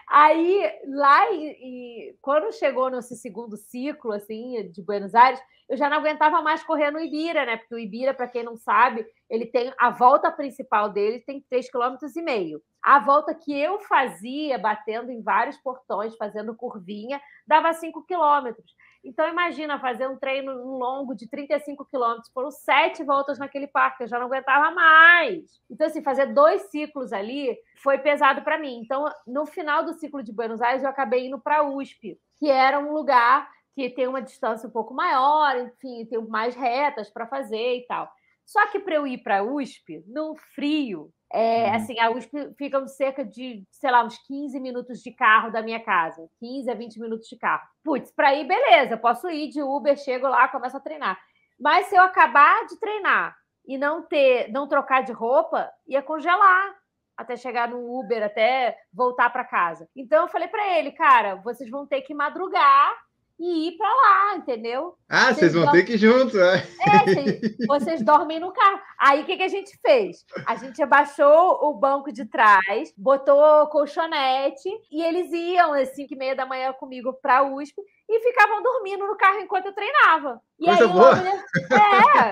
Aí, 0.08 0.72
lá, 0.86 1.32
e, 1.32 1.48
e, 1.60 2.16
quando 2.22 2.54
chegou 2.54 2.88
nesse 2.88 3.16
segundo 3.16 3.56
ciclo, 3.56 4.12
assim, 4.12 4.70
de 4.70 4.80
Buenos 4.80 5.16
Aires, 5.16 5.40
eu 5.68 5.76
já 5.76 5.90
não 5.90 5.96
aguentava 5.96 6.40
mais 6.42 6.62
correr 6.62 6.92
no 6.92 7.00
Ibira, 7.00 7.44
né? 7.44 7.56
Porque 7.56 7.74
o 7.74 7.78
Ibira, 7.78 8.14
para 8.14 8.28
quem 8.28 8.44
não 8.44 8.56
sabe, 8.56 9.04
ele 9.28 9.46
tem 9.46 9.72
a 9.76 9.90
volta 9.90 10.30
principal 10.30 10.90
dele 10.90 11.24
tem 11.26 11.44
3,5 11.52 11.72
km. 11.72 12.60
A 12.80 13.00
volta 13.00 13.34
que 13.34 13.52
eu 13.52 13.80
fazia, 13.80 14.56
batendo 14.58 15.10
em 15.10 15.20
vários 15.20 15.56
portões, 15.56 16.16
fazendo 16.16 16.54
curvinha, 16.54 17.20
dava 17.44 17.72
5 17.72 18.04
quilômetros. 18.06 18.76
Então, 19.06 19.28
imagina 19.28 19.78
fazer 19.78 20.08
um 20.08 20.18
treino 20.18 20.52
longo 20.52 21.14
de 21.14 21.28
35 21.28 21.84
quilômetros, 21.84 22.28
foram 22.32 22.50
sete 22.50 23.04
voltas 23.04 23.38
naquele 23.38 23.68
parque, 23.68 24.02
eu 24.02 24.08
já 24.08 24.18
não 24.18 24.26
aguentava 24.26 24.74
mais. 24.74 25.44
Então, 25.70 25.86
assim, 25.86 26.02
fazer 26.02 26.26
dois 26.34 26.62
ciclos 26.70 27.12
ali 27.12 27.56
foi 27.82 27.98
pesado 27.98 28.42
para 28.42 28.58
mim. 28.58 28.80
Então, 28.82 29.04
no 29.24 29.46
final 29.46 29.84
do 29.84 29.94
ciclo 29.94 30.24
de 30.24 30.32
Buenos 30.32 30.60
Aires, 30.60 30.82
eu 30.82 30.90
acabei 30.90 31.28
indo 31.28 31.38
para 31.38 31.58
a 31.58 31.62
USP, 31.62 32.18
que 32.38 32.50
era 32.50 32.80
um 32.80 32.92
lugar 32.92 33.48
que 33.76 33.90
tem 33.90 34.08
uma 34.08 34.22
distância 34.22 34.68
um 34.68 34.72
pouco 34.72 34.92
maior, 34.92 35.56
enfim, 35.58 36.04
tem 36.06 36.20
mais 36.26 36.56
retas 36.56 37.08
para 37.08 37.26
fazer 37.26 37.76
e 37.76 37.86
tal. 37.86 38.10
Só 38.44 38.66
que 38.68 38.80
para 38.80 38.94
eu 38.94 39.06
ir 39.06 39.18
para 39.18 39.38
a 39.38 39.42
USP, 39.42 40.02
no 40.06 40.34
frio, 40.54 41.12
é, 41.32 41.68
uhum. 41.68 41.74
Assim, 41.74 41.98
a 41.98 42.10
USP 42.10 42.54
fica 42.56 42.86
cerca 42.86 43.24
de, 43.24 43.66
sei 43.70 43.90
lá, 43.90 44.04
uns 44.04 44.16
15 44.26 44.60
minutos 44.60 45.00
de 45.00 45.12
carro 45.12 45.50
da 45.50 45.62
minha 45.62 45.80
casa. 45.80 46.28
15 46.38 46.70
a 46.70 46.74
20 46.74 47.00
minutos 47.00 47.28
de 47.28 47.36
carro. 47.36 47.66
Putz, 47.84 48.12
para 48.12 48.34
ir, 48.34 48.46
beleza, 48.46 48.96
posso 48.96 49.28
ir 49.28 49.48
de 49.48 49.62
Uber, 49.62 49.96
chego 49.96 50.28
lá, 50.28 50.48
começo 50.48 50.76
a 50.76 50.80
treinar. 50.80 51.18
Mas 51.58 51.86
se 51.86 51.96
eu 51.96 52.02
acabar 52.02 52.66
de 52.66 52.78
treinar 52.78 53.36
e 53.66 53.76
não 53.76 54.02
ter, 54.02 54.50
não 54.52 54.68
trocar 54.68 55.02
de 55.02 55.12
roupa, 55.12 55.70
ia 55.86 56.02
congelar 56.02 56.74
até 57.16 57.34
chegar 57.34 57.68
no 57.68 57.98
Uber, 57.98 58.22
até 58.22 58.76
voltar 58.92 59.30
para 59.30 59.44
casa. 59.44 59.88
Então 59.96 60.22
eu 60.22 60.28
falei 60.28 60.48
para 60.48 60.78
ele, 60.78 60.92
cara, 60.92 61.36
vocês 61.36 61.68
vão 61.70 61.86
ter 61.86 62.02
que 62.02 62.14
madrugar 62.14 62.94
e 63.38 63.68
ir 63.68 63.76
para 63.76 63.88
lá, 63.88 64.36
entendeu? 64.36 64.96
Ah, 65.08 65.26
vocês, 65.26 65.36
vocês 65.36 65.52
vão 65.52 65.64
dormem... 65.64 65.80
ter 65.80 65.86
que 65.86 65.94
ir 65.94 65.98
junto, 65.98 66.40
é? 66.40 66.56
É, 66.56 67.66
vocês 67.66 68.02
dormem 68.02 68.40
no 68.40 68.52
carro. 68.52 68.80
Aí 68.98 69.22
o 69.22 69.26
que, 69.26 69.36
que 69.36 69.42
a 69.42 69.48
gente 69.48 69.78
fez? 69.84 70.24
A 70.46 70.56
gente 70.56 70.82
abaixou 70.82 71.58
o 71.62 71.74
banco 71.74 72.10
de 72.12 72.24
trás, 72.24 72.92
botou 72.96 73.66
colchonete 73.68 74.68
e 74.90 75.02
eles 75.02 75.30
iam 75.32 75.74
às 75.74 75.90
5 75.90 76.14
e 76.14 76.16
meia 76.16 76.34
da 76.34 76.46
manhã 76.46 76.72
comigo 76.72 77.12
para 77.20 77.38
a 77.38 77.42
USP 77.42 77.74
e 78.08 78.20
ficavam 78.20 78.62
dormindo 78.62 79.06
no 79.06 79.16
carro 79.16 79.40
enquanto 79.40 79.66
eu 79.66 79.74
treinava. 79.74 80.40
E 80.58 80.64
Coisa 80.64 80.84
aí, 80.84 80.92
boa. 80.92 81.12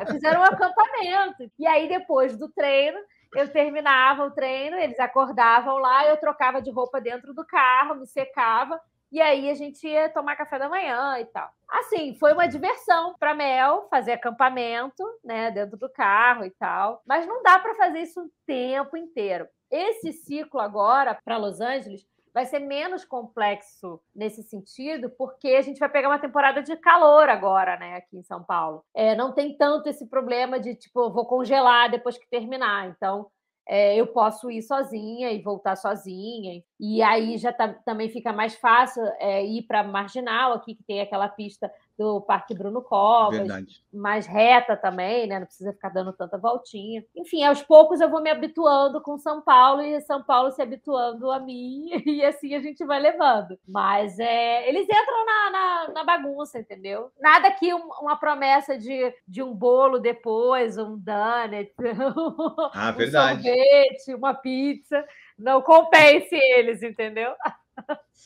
É, 0.01 0.13
fizeram 0.13 0.41
um 0.41 0.45
acampamento. 0.45 1.51
E 1.59 1.67
aí, 1.67 1.87
depois 1.89 2.37
do 2.39 2.49
treino, 2.49 2.99
eu 3.35 3.53
terminava 3.53 4.25
o 4.25 4.31
treino, 4.31 4.77
eles 4.77 4.99
acordavam 4.99 5.77
lá, 5.79 6.07
eu 6.07 6.17
trocava 6.17 6.63
de 6.63 6.71
roupa 6.71 7.01
dentro 7.01 7.35
do 7.35 7.45
carro, 7.45 7.97
me 7.97 8.07
secava 8.07 8.81
e 9.15 9.21
aí 9.21 9.49
a 9.49 9.55
gente 9.55 9.87
ia 9.87 10.09
tomar 10.09 10.35
café 10.35 10.59
da 10.59 10.69
manhã 10.69 11.21
e 11.21 11.25
tal. 11.27 11.49
Assim, 11.69 12.17
foi 12.19 12.33
uma 12.33 12.49
diversão 12.49 13.15
para 13.17 13.33
Mel 13.33 13.87
fazer 13.89 14.11
acampamento, 14.11 15.05
né, 15.25 15.53
dentro 15.53 15.77
do 15.77 15.89
carro 15.89 16.45
e 16.45 16.51
tal. 16.51 17.01
Mas 17.07 17.25
não 17.25 17.41
dá 17.41 17.61
para 17.61 17.77
fazer 17.77 18.01
isso 18.01 18.21
o 18.21 18.31
tempo 18.45 18.97
inteiro. 18.97 19.47
Esse 19.71 20.13
ciclo 20.13 20.59
agora 20.59 21.17
para 21.25 21.37
Los 21.37 21.61
Angeles 21.61 22.05
vai 22.35 22.45
ser 22.45 22.59
menos 22.59 23.05
complexo 23.05 24.01
nesse 24.13 24.43
sentido, 24.43 25.09
porque 25.11 25.51
a 25.51 25.63
gente 25.63 25.79
vai 25.79 25.89
pegar 25.89 26.09
uma 26.09 26.19
temporada 26.19 26.61
de 26.61 26.77
calor 26.79 27.29
agora, 27.29 27.77
né, 27.79 27.95
aqui 27.95 28.17
em 28.19 28.25
São 28.25 28.43
Paulo. 28.43 28.85
É, 28.93 29.15
não 29.15 29.33
tem 29.33 29.57
tanto 29.57 29.89
esse 29.89 30.09
problema 30.11 30.59
de 30.59 30.75
tipo, 30.75 31.13
vou 31.13 31.25
congelar 31.25 31.89
depois 31.89 32.19
que 32.19 32.29
terminar. 32.29 32.89
Então, 32.89 33.31
é, 33.67 33.97
eu 33.97 34.07
posso 34.07 34.51
ir 34.51 34.63
sozinha 34.63 35.31
e 35.33 35.41
voltar 35.41 35.77
sozinha. 35.77 36.63
E 36.79 37.03
aí 37.03 37.39
já 37.39 37.53
tá, 37.53 37.69
também 37.69 38.09
fica 38.09 38.33
mais 38.33 38.55
fácil 38.55 39.03
é, 39.19 39.45
ir 39.45 39.63
para 39.63 39.83
Marginal, 39.83 40.53
aqui 40.53 40.75
que 40.75 40.85
tem 40.85 41.01
aquela 41.01 41.29
pista 41.29 41.73
do 41.97 42.21
Parque 42.21 42.55
Bruno 42.55 42.83
Covas, 42.83 43.39
Verdade. 43.39 43.85
mais 43.93 44.27
reta 44.27 44.77
também, 44.77 45.27
né? 45.27 45.39
Não 45.39 45.47
precisa 45.47 45.73
ficar 45.73 45.91
dando 45.91 46.13
tanta 46.13 46.37
voltinha. 46.37 47.05
Enfim, 47.15 47.45
aos 47.45 47.63
poucos 47.63 48.01
eu 48.01 48.11
vou 48.11 48.21
me 48.21 48.31
habituando 48.31 49.01
com 49.01 49.17
São 49.17 49.41
Paulo 49.41 49.83
e 49.83 50.01
São 50.01 50.23
Paulo 50.23 50.51
se 50.51 50.61
habituando 50.61 51.31
a 51.31 51.39
mim, 51.39 51.91
e 52.05 52.25
assim 52.25 52.55
a 52.55 52.61
gente 52.61 52.85
vai 52.85 52.99
levando. 53.01 53.59
Mas 53.67 54.19
é, 54.19 54.69
eles 54.69 54.85
entram 54.85 55.27
na, 55.27 55.51
na, 55.51 55.93
na 55.93 56.05
bagunça, 56.05 56.59
entendeu? 56.59 57.11
Nada 57.21 57.51
que 57.53 57.73
um, 57.73 57.89
uma 58.01 58.17
promessa 58.17 58.77
de, 58.77 59.15
de 59.27 59.43
um 59.43 59.55
bolo 59.55 59.99
depois, 59.99 60.77
um 60.77 60.99
donut, 60.99 61.73
ah, 62.75 62.91
um 62.91 62.97
verdade. 62.97 63.43
sorvete, 63.43 64.15
uma 64.15 64.35
pizza, 64.35 65.05
não 65.39 65.63
compense 65.63 66.35
eles, 66.35 66.83
entendeu? 66.83 67.33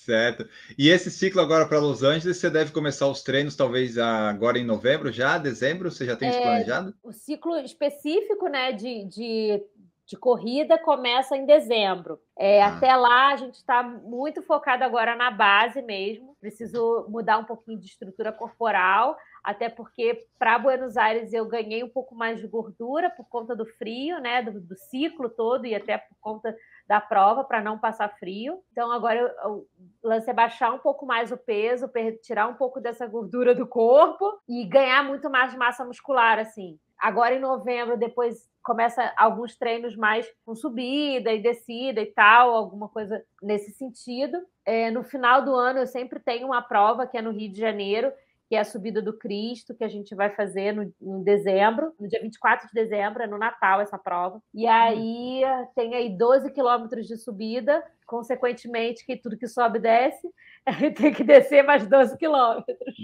Certo. 0.08 0.48
E 0.78 0.88
esse 0.88 1.10
ciclo 1.10 1.42
agora 1.42 1.66
para 1.68 1.78
Los 1.78 2.02
Angeles, 2.02 2.38
você 2.38 2.48
deve 2.48 2.72
começar 2.72 3.06
os 3.08 3.22
treinos 3.22 3.54
talvez 3.54 3.98
agora 3.98 4.58
em 4.58 4.64
novembro, 4.64 5.12
já, 5.12 5.36
dezembro? 5.36 5.90
Você 5.90 6.06
já 6.06 6.16
tem 6.16 6.30
isso 6.30 6.38
é, 6.38 6.42
planejado? 6.42 6.94
O 7.02 7.12
ciclo 7.12 7.58
específico 7.58 8.48
né, 8.48 8.72
de, 8.72 9.04
de, 9.04 9.62
de 10.06 10.16
corrida 10.16 10.78
começa 10.78 11.36
em 11.36 11.44
dezembro. 11.44 12.18
É, 12.38 12.62
ah. 12.62 12.68
Até 12.68 12.96
lá, 12.96 13.34
a 13.34 13.36
gente 13.36 13.56
está 13.56 13.82
muito 13.82 14.42
focado 14.42 14.82
agora 14.82 15.14
na 15.14 15.30
base 15.30 15.82
mesmo. 15.82 16.34
Preciso 16.40 17.06
mudar 17.10 17.36
um 17.36 17.44
pouquinho 17.44 17.78
de 17.78 17.86
estrutura 17.86 18.32
corporal. 18.32 19.14
Até 19.42 19.68
porque 19.68 20.26
para 20.38 20.58
Buenos 20.58 20.96
Aires 20.96 21.32
eu 21.32 21.46
ganhei 21.46 21.82
um 21.82 21.88
pouco 21.88 22.14
mais 22.14 22.40
de 22.40 22.46
gordura 22.46 23.10
por 23.10 23.28
conta 23.28 23.54
do 23.54 23.66
frio, 23.66 24.20
né, 24.20 24.42
do, 24.42 24.60
do 24.60 24.76
ciclo 24.76 25.28
todo 25.28 25.66
e 25.66 25.74
até 25.74 25.98
por 25.98 26.16
conta 26.20 26.54
da 26.86 27.00
prova 27.00 27.44
para 27.44 27.62
não 27.62 27.78
passar 27.78 28.08
frio. 28.18 28.62
Então 28.72 28.90
agora 28.90 29.34
o 29.46 29.66
lance 30.02 30.28
é 30.30 30.34
baixar 30.34 30.72
um 30.72 30.78
pouco 30.78 31.06
mais 31.06 31.30
o 31.32 31.36
peso, 31.36 31.90
tirar 32.22 32.48
um 32.48 32.54
pouco 32.54 32.80
dessa 32.80 33.06
gordura 33.06 33.54
do 33.54 33.66
corpo 33.66 34.38
e 34.48 34.64
ganhar 34.64 35.04
muito 35.04 35.30
mais 35.30 35.54
massa 35.54 35.84
muscular 35.84 36.38
assim. 36.38 36.78
Agora 36.98 37.34
em 37.34 37.40
novembro, 37.40 37.96
depois 37.96 38.48
começa 38.62 39.12
alguns 39.16 39.56
treinos 39.56 39.96
mais 39.96 40.26
com 40.44 40.54
subida 40.54 41.32
e 41.32 41.40
descida 41.40 42.00
e 42.00 42.06
tal, 42.06 42.54
alguma 42.54 42.88
coisa 42.88 43.24
nesse 43.40 43.70
sentido. 43.72 44.36
É, 44.64 44.90
no 44.90 45.04
final 45.04 45.42
do 45.42 45.54
ano 45.54 45.78
eu 45.78 45.86
sempre 45.86 46.18
tenho 46.18 46.46
uma 46.46 46.60
prova 46.60 47.06
que 47.06 47.16
é 47.16 47.22
no 47.22 47.30
Rio 47.30 47.50
de 47.50 47.58
Janeiro, 47.58 48.12
que 48.48 48.56
é 48.56 48.60
a 48.60 48.64
subida 48.64 49.02
do 49.02 49.12
Cristo, 49.12 49.74
que 49.74 49.84
a 49.84 49.88
gente 49.88 50.14
vai 50.14 50.30
fazer 50.30 50.72
no, 50.72 50.90
no, 51.00 51.22
dezembro, 51.22 51.92
no 52.00 52.08
dia 52.08 52.20
24 52.20 52.66
de 52.68 52.72
dezembro, 52.72 53.22
é 53.22 53.26
no 53.26 53.36
Natal 53.36 53.80
essa 53.80 53.98
prova. 53.98 54.40
E 54.54 54.66
aí 54.66 55.42
tem 55.74 55.94
aí 55.94 56.16
12 56.16 56.50
quilômetros 56.52 57.06
de 57.06 57.18
subida, 57.18 57.84
consequentemente, 58.06 59.04
que 59.04 59.16
tudo 59.16 59.36
que 59.36 59.46
sobe 59.46 59.78
desce, 59.78 60.26
tem 60.96 61.12
que 61.12 61.22
descer 61.22 61.62
mais 61.62 61.86
12 61.86 62.16
quilômetros. 62.16 62.96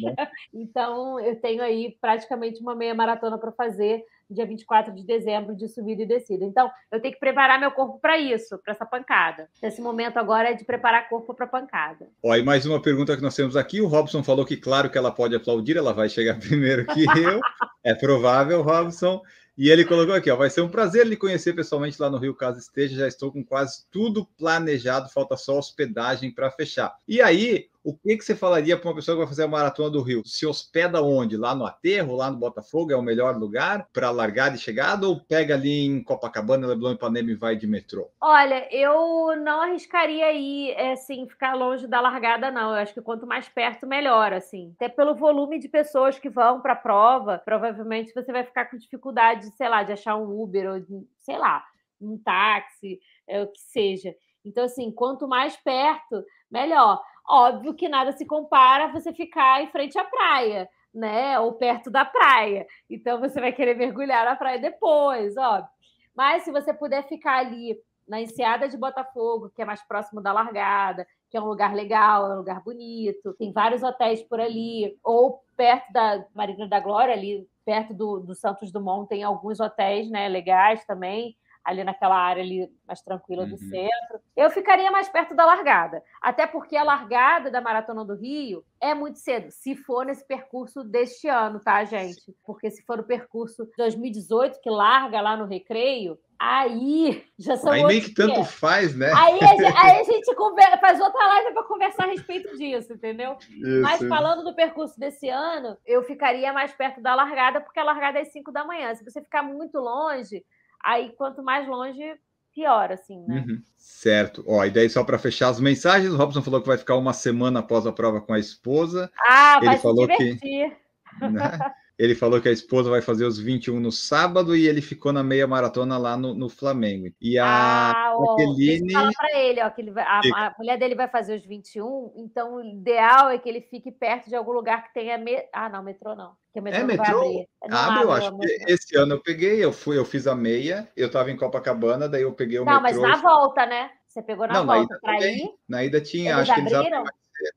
Então, 0.52 1.20
eu 1.20 1.38
tenho 1.38 1.62
aí 1.62 1.94
praticamente 2.00 2.60
uma 2.60 2.74
meia 2.74 2.94
maratona 2.94 3.36
para 3.36 3.52
fazer 3.52 4.02
dia 4.30 4.46
24 4.46 4.94
de 4.94 5.04
dezembro 5.04 5.54
de 5.54 5.68
subida 5.68 6.02
e 6.02 6.06
descida. 6.06 6.44
Então, 6.44 6.70
eu 6.90 7.00
tenho 7.00 7.14
que 7.14 7.20
preparar 7.20 7.58
meu 7.58 7.70
corpo 7.70 7.98
para 7.98 8.18
isso, 8.18 8.58
para 8.58 8.72
essa 8.72 8.86
pancada. 8.86 9.48
Esse 9.62 9.80
momento 9.80 10.18
agora 10.18 10.50
é 10.50 10.54
de 10.54 10.64
preparar 10.64 11.08
corpo 11.08 11.34
para 11.34 11.46
pancada. 11.46 12.08
Ó, 12.22 12.34
e 12.34 12.42
mais 12.42 12.66
uma 12.66 12.80
pergunta 12.80 13.16
que 13.16 13.22
nós 13.22 13.34
temos 13.34 13.56
aqui. 13.56 13.80
O 13.80 13.86
Robson 13.86 14.22
falou 14.22 14.44
que, 14.44 14.56
claro, 14.56 14.90
que 14.90 14.98
ela 14.98 15.10
pode 15.10 15.34
aplaudir, 15.34 15.76
ela 15.76 15.92
vai 15.92 16.08
chegar 16.08 16.38
primeiro 16.40 16.86
que 16.86 17.04
eu. 17.04 17.40
é 17.82 17.94
provável, 17.94 18.62
Robson. 18.62 19.22
E 19.56 19.70
ele 19.70 19.84
colocou 19.84 20.14
aqui, 20.14 20.28
ó, 20.30 20.36
vai 20.36 20.50
ser 20.50 20.62
um 20.62 20.68
prazer 20.68 21.06
lhe 21.06 21.16
conhecer 21.16 21.52
pessoalmente 21.52 22.00
lá 22.00 22.10
no 22.10 22.18
Rio, 22.18 22.34
caso 22.34 22.58
esteja. 22.58 22.96
Já 22.96 23.06
estou 23.06 23.30
com 23.30 23.44
quase 23.44 23.84
tudo 23.90 24.26
planejado, 24.36 25.08
falta 25.08 25.36
só 25.36 25.58
hospedagem 25.58 26.32
para 26.32 26.50
fechar. 26.50 26.92
E 27.06 27.22
aí, 27.22 27.68
o 27.84 27.94
que, 27.94 28.16
que 28.16 28.24
você 28.24 28.34
falaria 28.34 28.78
para 28.78 28.88
uma 28.88 28.94
pessoa 28.94 29.14
que 29.14 29.18
vai 29.18 29.28
fazer 29.28 29.44
a 29.44 29.48
maratona 29.48 29.90
do 29.90 30.00
Rio? 30.00 30.22
Se 30.24 30.46
hospeda 30.46 31.02
onde? 31.02 31.36
Lá 31.36 31.54
no 31.54 31.66
Aterro, 31.66 32.16
lá 32.16 32.30
no 32.30 32.38
Botafogo, 32.38 32.90
é 32.90 32.96
o 32.96 33.02
melhor 33.02 33.36
lugar 33.36 33.86
para 33.92 34.10
largar 34.10 34.50
de 34.50 34.56
chegada? 34.56 35.06
Ou 35.06 35.20
pega 35.20 35.54
ali 35.54 35.84
em 35.84 36.02
Copacabana, 36.02 36.66
Leblon 36.66 36.92
e 36.92 36.94
Ipanema 36.94 37.30
e 37.30 37.34
vai 37.34 37.54
de 37.54 37.66
metrô? 37.66 38.08
Olha, 38.18 38.66
eu 38.74 39.36
não 39.36 39.60
arriscaria 39.60 40.32
ir, 40.32 40.70
é, 40.70 40.92
assim, 40.92 41.28
ficar 41.28 41.52
longe 41.52 41.86
da 41.86 42.00
largada, 42.00 42.50
não. 42.50 42.70
Eu 42.70 42.76
acho 42.76 42.94
que 42.94 43.02
quanto 43.02 43.26
mais 43.26 43.50
perto, 43.50 43.86
melhor, 43.86 44.32
assim. 44.32 44.72
Até 44.76 44.88
pelo 44.88 45.14
volume 45.14 45.58
de 45.58 45.68
pessoas 45.68 46.18
que 46.18 46.30
vão 46.30 46.62
para 46.62 46.72
a 46.72 46.76
prova, 46.76 47.42
provavelmente 47.44 48.14
você 48.14 48.32
vai 48.32 48.44
ficar 48.44 48.64
com 48.64 48.78
dificuldade, 48.78 49.50
sei 49.58 49.68
lá, 49.68 49.82
de 49.82 49.92
achar 49.92 50.16
um 50.16 50.42
Uber 50.42 50.70
ou, 50.70 50.80
de, 50.80 51.06
sei 51.18 51.36
lá, 51.36 51.62
um 52.00 52.16
táxi, 52.16 52.98
é, 53.28 53.42
o 53.42 53.46
que 53.46 53.60
seja. 53.60 54.14
Então, 54.42 54.64
assim, 54.64 54.90
quanto 54.90 55.28
mais 55.28 55.54
perto, 55.56 56.24
melhor. 56.50 57.02
Óbvio 57.26 57.74
que 57.74 57.88
nada 57.88 58.12
se 58.12 58.26
compara 58.26 58.84
a 58.84 58.92
você 58.92 59.12
ficar 59.12 59.62
em 59.62 59.68
frente 59.68 59.98
à 59.98 60.04
praia, 60.04 60.68
né? 60.92 61.38
Ou 61.40 61.52
perto 61.54 61.90
da 61.90 62.04
praia. 62.04 62.66
Então 62.88 63.18
você 63.18 63.40
vai 63.40 63.52
querer 63.52 63.74
mergulhar 63.74 64.24
na 64.24 64.36
praia 64.36 64.58
depois, 64.58 65.36
óbvio. 65.36 65.72
Mas 66.14 66.44
se 66.44 66.52
você 66.52 66.72
puder 66.72 67.06
ficar 67.08 67.38
ali 67.38 67.76
na 68.06 68.20
enseada 68.20 68.68
de 68.68 68.76
Botafogo, 68.76 69.50
que 69.54 69.62
é 69.62 69.64
mais 69.64 69.82
próximo 69.82 70.20
da 70.20 70.32
largada, 70.32 71.06
que 71.30 71.36
é 71.36 71.40
um 71.40 71.46
lugar 71.46 71.74
legal, 71.74 72.30
é 72.30 72.34
um 72.34 72.38
lugar 72.38 72.62
bonito, 72.62 73.34
tem 73.34 73.50
vários 73.52 73.82
hotéis 73.82 74.22
por 74.22 74.38
ali, 74.38 74.98
ou 75.02 75.42
perto 75.56 75.90
da 75.92 76.24
Marina 76.34 76.68
da 76.68 76.78
Glória, 76.78 77.14
ali 77.14 77.48
perto 77.64 77.94
do, 77.94 78.20
do 78.20 78.34
Santos 78.34 78.70
Dumont, 78.70 79.08
tem 79.08 79.24
alguns 79.24 79.58
hotéis 79.58 80.10
né, 80.10 80.28
legais 80.28 80.84
também 80.84 81.34
ali 81.64 81.82
naquela 81.82 82.16
área 82.16 82.42
ali 82.42 82.70
mais 82.86 83.00
tranquila 83.00 83.46
do 83.46 83.52
uhum. 83.52 83.70
centro. 83.70 84.20
Eu 84.36 84.50
ficaria 84.50 84.90
mais 84.90 85.08
perto 85.08 85.34
da 85.34 85.46
largada, 85.46 86.02
até 86.20 86.46
porque 86.46 86.76
a 86.76 86.84
largada 86.84 87.50
da 87.50 87.60
Maratona 87.60 88.04
do 88.04 88.14
Rio 88.14 88.62
é 88.80 88.92
muito 88.92 89.18
cedo, 89.18 89.50
se 89.50 89.74
for 89.74 90.04
nesse 90.04 90.26
percurso 90.26 90.84
deste 90.84 91.26
ano, 91.26 91.58
tá, 91.58 91.82
gente? 91.84 92.34
Porque 92.44 92.70
se 92.70 92.84
for 92.84 93.00
o 93.00 93.04
percurso 93.04 93.66
2018 93.78 94.60
que 94.60 94.68
larga 94.68 95.22
lá 95.22 95.36
no 95.36 95.46
Recreio, 95.46 96.18
aí 96.38 97.24
já 97.38 97.56
são 97.56 97.72
Aí 97.72 97.84
meio 97.84 98.02
que 98.02 98.12
tanto 98.12 98.44
faz, 98.44 98.94
né? 98.94 99.10
Aí 99.16 99.38
a 99.40 99.46
gente, 99.46 99.64
aí 99.64 100.00
a 100.00 100.04
gente 100.04 100.34
conversa, 100.34 100.76
faz 100.78 101.00
outra 101.00 101.26
live 101.26 101.54
para 101.54 101.62
conversar 101.64 102.04
a 102.04 102.10
respeito 102.10 102.56
disso, 102.58 102.92
entendeu? 102.92 103.38
Isso. 103.40 103.80
Mas 103.80 104.06
falando 104.06 104.44
do 104.44 104.54
percurso 104.54 105.00
desse 105.00 105.28
ano, 105.30 105.78
eu 105.86 106.02
ficaria 106.02 106.52
mais 106.52 106.72
perto 106.74 107.00
da 107.00 107.14
largada, 107.14 107.60
porque 107.60 107.80
a 107.80 107.84
largada 107.84 108.18
é 108.18 108.22
às 108.22 108.32
5 108.32 108.52
da 108.52 108.64
manhã. 108.64 108.94
Se 108.94 109.04
você 109.04 109.22
ficar 109.22 109.42
muito 109.42 109.78
longe, 109.78 110.44
Aí, 110.84 111.10
quanto 111.16 111.42
mais 111.42 111.66
longe, 111.66 112.16
pior, 112.54 112.92
assim, 112.92 113.24
né? 113.26 113.44
Uhum. 113.46 113.62
Certo. 113.76 114.44
Ó, 114.46 114.64
e 114.64 114.70
daí, 114.70 114.88
só 114.88 115.02
para 115.02 115.18
fechar 115.18 115.48
as 115.48 115.58
mensagens, 115.58 116.12
o 116.12 116.16
Robson 116.16 116.42
falou 116.42 116.60
que 116.60 116.68
vai 116.68 116.78
ficar 116.78 116.96
uma 116.96 117.12
semana 117.12 117.60
após 117.60 117.86
a 117.86 117.92
prova 117.92 118.20
com 118.20 118.32
a 118.32 118.38
esposa. 118.38 119.10
Ah, 119.18 119.56
Ele 119.58 119.66
vai 119.66 119.78
falou 119.78 120.06
se 120.06 120.16
divertir. 120.16 120.76
Que, 121.18 121.28
né? 121.28 121.74
Ele 121.96 122.14
falou 122.14 122.40
que 122.40 122.48
a 122.48 122.52
esposa 122.52 122.90
vai 122.90 123.00
fazer 123.00 123.24
os 123.24 123.38
21 123.38 123.78
no 123.78 123.92
sábado 123.92 124.56
e 124.56 124.66
ele 124.66 124.82
ficou 124.82 125.12
na 125.12 125.22
meia 125.22 125.46
maratona 125.46 125.96
lá 125.96 126.16
no, 126.16 126.34
no 126.34 126.48
Flamengo. 126.48 127.06
E 127.20 127.38
a 127.38 127.92
ah, 127.92 128.16
Jaqueline. 128.18 128.92
Fala 128.92 129.10
para 129.16 129.38
ele, 129.38 129.62
ó, 129.62 129.70
que 129.70 129.80
ele 129.80 129.92
vai, 129.92 130.04
a, 130.04 130.20
a, 130.34 130.54
mulher 130.58 130.76
dele 130.76 130.96
vai 130.96 131.08
fazer 131.08 131.36
os 131.36 131.46
21, 131.46 132.12
então 132.16 132.56
o 132.56 132.64
ideal 132.64 133.30
é 133.30 133.38
que 133.38 133.48
ele 133.48 133.60
fique 133.60 133.92
perto 133.92 134.28
de 134.28 134.34
algum 134.34 134.52
lugar 134.52 134.84
que 134.84 134.94
tenha. 134.94 135.16
Me... 135.16 135.44
Ah, 135.52 135.68
não, 135.68 135.84
metrô 135.84 136.16
não. 136.16 136.32
Que 136.52 136.60
metrô 136.60 136.80
é 136.80 136.84
metrô? 136.84 137.20
Abre, 137.20 137.48
abre, 137.70 138.02
eu 138.02 138.12
acho 138.12 138.38
que 138.38 138.46
esse 138.68 138.96
ano 138.96 139.14
eu 139.14 139.22
peguei, 139.22 139.64
eu 139.64 139.72
fui, 139.72 139.96
eu 139.96 140.04
fiz 140.04 140.26
a 140.26 140.34
meia, 140.34 140.88
eu 140.96 141.06
estava 141.06 141.30
em 141.30 141.36
Copacabana, 141.36 142.08
daí 142.08 142.22
eu 142.22 142.32
peguei 142.32 142.58
o 142.58 142.64
não, 142.64 142.80
metrô. 142.82 143.02
Não, 143.02 143.08
mas 143.08 143.22
na 143.22 143.22
volta, 143.22 143.66
né? 143.66 143.90
Você 144.14 144.22
pegou 144.22 144.46
na 144.46 144.54
não, 144.54 144.64
volta 144.64 144.96
para 145.02 145.26
ir? 145.26 145.52
Na 145.68 145.82
ida 145.82 146.00
tinha, 146.00 146.34
eles 146.34 146.48
acho 146.48 146.52
abriram? 146.52 146.68
que 146.68 146.86
eles 146.86 146.94
abriram. 146.94 147.04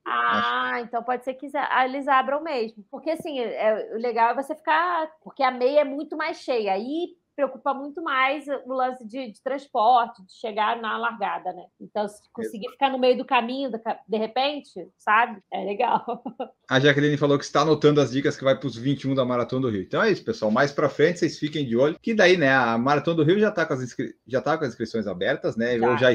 Ah, 0.03 0.71
acho. 0.71 0.85
então 0.85 1.03
pode 1.03 1.23
ser 1.23 1.35
que 1.35 1.45
eles 1.85 2.07
abram 2.07 2.41
mesmo. 2.41 2.83
Porque 2.89 3.11
assim, 3.11 3.39
é, 3.39 3.91
o 3.93 3.99
legal 3.99 4.31
é 4.31 4.33
você 4.33 4.55
ficar. 4.55 5.07
Porque 5.23 5.43
a 5.43 5.51
meia 5.51 5.81
é 5.81 5.83
muito 5.83 6.17
mais 6.17 6.37
cheia. 6.37 6.73
Aí 6.73 7.15
preocupa 7.35 7.71
muito 7.75 8.01
mais 8.01 8.45
o 8.65 8.73
lance 8.73 9.05
de, 9.05 9.31
de, 9.31 9.43
transporte, 9.43 10.25
de 10.25 10.33
chegar 10.33 10.81
na 10.81 10.97
largada, 10.97 11.53
né? 11.53 11.65
Então, 11.79 12.07
se 12.07 12.19
conseguir 12.33 12.67
ficar 12.71 12.89
no 12.89 12.97
meio 12.97 13.15
do 13.15 13.23
caminho, 13.23 13.69
de 13.69 14.17
repente, 14.17 14.89
sabe? 14.97 15.39
É 15.53 15.63
legal. 15.63 16.03
A 16.67 16.79
Jaqueline 16.79 17.15
falou 17.15 17.37
que 17.37 17.45
está 17.45 17.61
anotando 17.61 18.01
as 18.01 18.09
dicas 18.09 18.35
que 18.35 18.43
vai 18.43 18.57
para 18.57 18.65
os 18.65 18.75
21 18.75 19.13
da 19.13 19.23
Maratona 19.23 19.61
do 19.61 19.69
Rio. 19.69 19.83
Então 19.83 20.01
é 20.01 20.11
isso, 20.11 20.25
pessoal. 20.25 20.49
Mais 20.49 20.71
para 20.71 20.89
frente, 20.89 21.19
vocês 21.19 21.37
fiquem 21.37 21.63
de 21.63 21.77
olho. 21.77 21.97
Que 22.01 22.15
daí, 22.15 22.35
né, 22.35 22.51
a 22.51 22.75
Maratona 22.75 23.17
do 23.17 23.23
Rio 23.23 23.39
já 23.39 23.49
está 23.49 23.67
com, 23.67 23.73
as 23.73 23.83
inscri... 23.83 24.15
já 24.25 24.41
tá 24.41 24.57
com 24.57 24.63
as 24.63 24.71
inscrições 24.71 25.05
abertas, 25.05 25.55
né? 25.55 25.77
Já. 25.77 25.87
Eu 25.87 25.97
já 25.97 26.11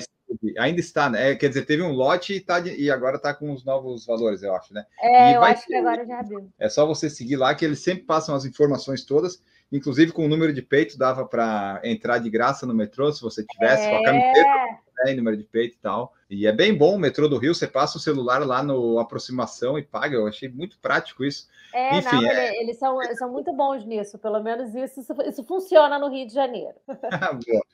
ainda 0.58 0.80
está, 0.80 1.08
né? 1.08 1.34
Quer 1.34 1.48
dizer, 1.48 1.64
teve 1.64 1.82
um 1.82 1.92
lote 1.92 2.34
e, 2.34 2.40
tá 2.40 2.60
de... 2.60 2.74
e 2.74 2.90
agora 2.90 3.16
está 3.16 3.32
com 3.34 3.52
os 3.52 3.64
novos 3.64 4.06
valores, 4.06 4.42
eu 4.42 4.54
acho, 4.54 4.72
né? 4.72 4.84
É, 5.00 5.32
e 5.32 5.34
eu 5.34 5.42
acho 5.42 5.62
ter... 5.62 5.68
que 5.68 5.74
agora 5.74 6.04
já 6.06 6.20
abriu. 6.20 6.48
É 6.58 6.68
só 6.68 6.86
você 6.86 7.08
seguir 7.08 7.36
lá 7.36 7.54
que 7.54 7.64
eles 7.64 7.80
sempre 7.80 8.04
passam 8.04 8.34
as 8.34 8.44
informações 8.44 9.04
todas. 9.04 9.42
Inclusive, 9.72 10.12
com 10.12 10.26
o 10.26 10.28
número 10.28 10.52
de 10.52 10.60
peito, 10.60 10.98
dava 10.98 11.24
para 11.24 11.80
entrar 11.82 12.18
de 12.18 12.28
graça 12.28 12.66
no 12.66 12.74
metrô, 12.74 13.10
se 13.10 13.22
você 13.22 13.42
tivesse, 13.42 13.86
é... 13.86 13.90
com 13.90 13.96
a 13.96 14.04
camiseta, 14.04 14.82
né, 15.04 15.14
número 15.14 15.36
de 15.36 15.44
peito 15.44 15.76
e 15.76 15.78
tal. 15.78 16.12
E 16.28 16.46
é 16.46 16.52
bem 16.52 16.76
bom 16.76 16.94
o 16.94 16.98
metrô 16.98 17.26
do 17.26 17.38
Rio, 17.38 17.54
você 17.54 17.66
passa 17.66 17.96
o 17.96 18.00
celular 18.00 18.46
lá 18.46 18.62
no 18.62 18.98
aproximação 18.98 19.78
e 19.78 19.82
paga. 19.82 20.16
Eu 20.16 20.26
achei 20.26 20.48
muito 20.48 20.78
prático 20.78 21.24
isso. 21.24 21.48
É, 21.74 21.96
Enfim, 21.96 22.16
não, 22.16 22.30
é... 22.30 22.54
eles, 22.60 22.78
são, 22.78 22.98
são 23.16 23.32
muito 23.32 23.50
bons 23.54 23.84
nisso, 23.86 24.18
pelo 24.18 24.42
menos 24.42 24.74
isso, 24.74 25.00
isso, 25.00 25.14
isso 25.26 25.44
funciona 25.44 25.98
no 25.98 26.08
Rio 26.08 26.26
de 26.26 26.34
Janeiro. 26.34 26.74
Boa. 26.86 27.64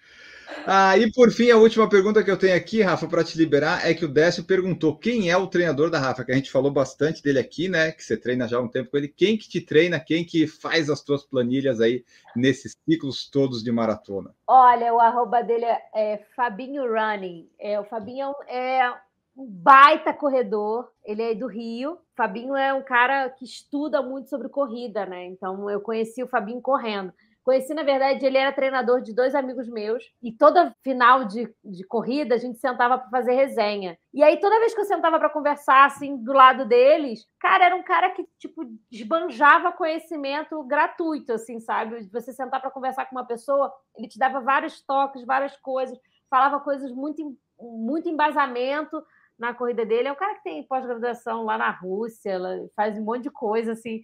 Ah, 0.66 0.96
e 0.98 1.10
por 1.12 1.30
fim, 1.30 1.50
a 1.50 1.56
última 1.56 1.88
pergunta 1.88 2.22
que 2.22 2.30
eu 2.30 2.36
tenho 2.36 2.56
aqui, 2.56 2.82
Rafa, 2.82 3.06
para 3.06 3.24
te 3.24 3.38
liberar, 3.38 3.88
é 3.88 3.94
que 3.94 4.04
o 4.04 4.08
Décio 4.08 4.44
perguntou 4.44 4.96
quem 4.96 5.30
é 5.30 5.36
o 5.36 5.46
treinador 5.46 5.90
da 5.90 5.98
Rafa, 5.98 6.24
que 6.24 6.32
a 6.32 6.34
gente 6.34 6.50
falou 6.50 6.70
bastante 6.70 7.22
dele 7.22 7.38
aqui, 7.38 7.68
né? 7.68 7.92
Que 7.92 8.04
você 8.04 8.16
treina 8.16 8.46
já 8.46 8.58
há 8.58 8.60
um 8.60 8.68
tempo 8.68 8.90
com 8.90 8.96
ele. 8.96 9.08
Quem 9.08 9.36
que 9.36 9.48
te 9.48 9.60
treina, 9.60 9.98
quem 10.00 10.24
que 10.24 10.46
faz 10.46 10.90
as 10.90 11.02
tuas 11.02 11.24
planilhas 11.24 11.80
aí 11.80 12.04
nesses 12.34 12.76
ciclos 12.84 13.28
todos 13.30 13.62
de 13.62 13.72
maratona? 13.72 14.34
Olha, 14.46 14.92
o 14.94 15.00
arroba 15.00 15.42
dele 15.42 15.64
é, 15.64 15.80
é 15.94 16.18
Fabinho 16.36 16.84
Running. 16.86 17.48
É, 17.58 17.78
o 17.80 17.84
Fabinho 17.84 18.34
é 18.46 18.90
um 19.36 19.46
baita 19.46 20.12
corredor, 20.12 20.90
ele 21.04 21.22
é 21.22 21.34
do 21.34 21.46
Rio. 21.46 21.98
Fabinho 22.16 22.56
é 22.56 22.74
um 22.74 22.82
cara 22.82 23.30
que 23.30 23.44
estuda 23.44 24.02
muito 24.02 24.28
sobre 24.28 24.48
corrida, 24.48 25.06
né? 25.06 25.26
Então 25.26 25.70
eu 25.70 25.80
conheci 25.80 26.22
o 26.22 26.28
Fabinho 26.28 26.60
correndo. 26.60 27.12
Conheci, 27.48 27.72
na 27.72 27.82
verdade, 27.82 28.26
ele 28.26 28.36
era 28.36 28.52
treinador 28.52 29.00
de 29.00 29.14
dois 29.14 29.34
amigos 29.34 29.70
meus, 29.70 30.04
e 30.22 30.30
toda 30.30 30.76
final 30.82 31.24
de, 31.24 31.50
de 31.64 31.82
corrida 31.86 32.34
a 32.34 32.38
gente 32.38 32.58
sentava 32.58 32.98
para 32.98 33.08
fazer 33.08 33.32
resenha. 33.32 33.96
E 34.12 34.22
aí, 34.22 34.38
toda 34.38 34.58
vez 34.58 34.74
que 34.74 34.80
eu 34.82 34.84
sentava 34.84 35.18
para 35.18 35.30
conversar, 35.30 35.86
assim, 35.86 36.22
do 36.22 36.34
lado 36.34 36.66
deles, 36.66 37.26
cara, 37.40 37.64
era 37.64 37.74
um 37.74 37.82
cara 37.82 38.10
que, 38.10 38.28
tipo, 38.38 38.66
esbanjava 38.92 39.72
conhecimento 39.72 40.62
gratuito, 40.64 41.32
assim, 41.32 41.58
sabe? 41.58 42.06
Você 42.12 42.34
sentar 42.34 42.60
para 42.60 42.70
conversar 42.70 43.06
com 43.06 43.16
uma 43.16 43.24
pessoa, 43.24 43.72
ele 43.96 44.08
te 44.08 44.18
dava 44.18 44.40
vários 44.40 44.82
toques, 44.82 45.24
várias 45.24 45.56
coisas, 45.56 45.98
falava 46.28 46.60
coisas 46.60 46.92
muito, 46.92 47.34
muito 47.58 48.10
embasamento 48.10 49.02
na 49.38 49.54
corrida 49.54 49.86
dele 49.86 50.08
é 50.08 50.12
um 50.12 50.16
cara 50.16 50.34
que 50.34 50.42
tem 50.42 50.64
pós-graduação 50.64 51.44
lá 51.44 51.56
na 51.56 51.70
Rússia, 51.70 52.40
faz 52.74 52.98
um 52.98 53.04
monte 53.04 53.22
de 53.22 53.30
coisa 53.30 53.72
assim 53.72 54.02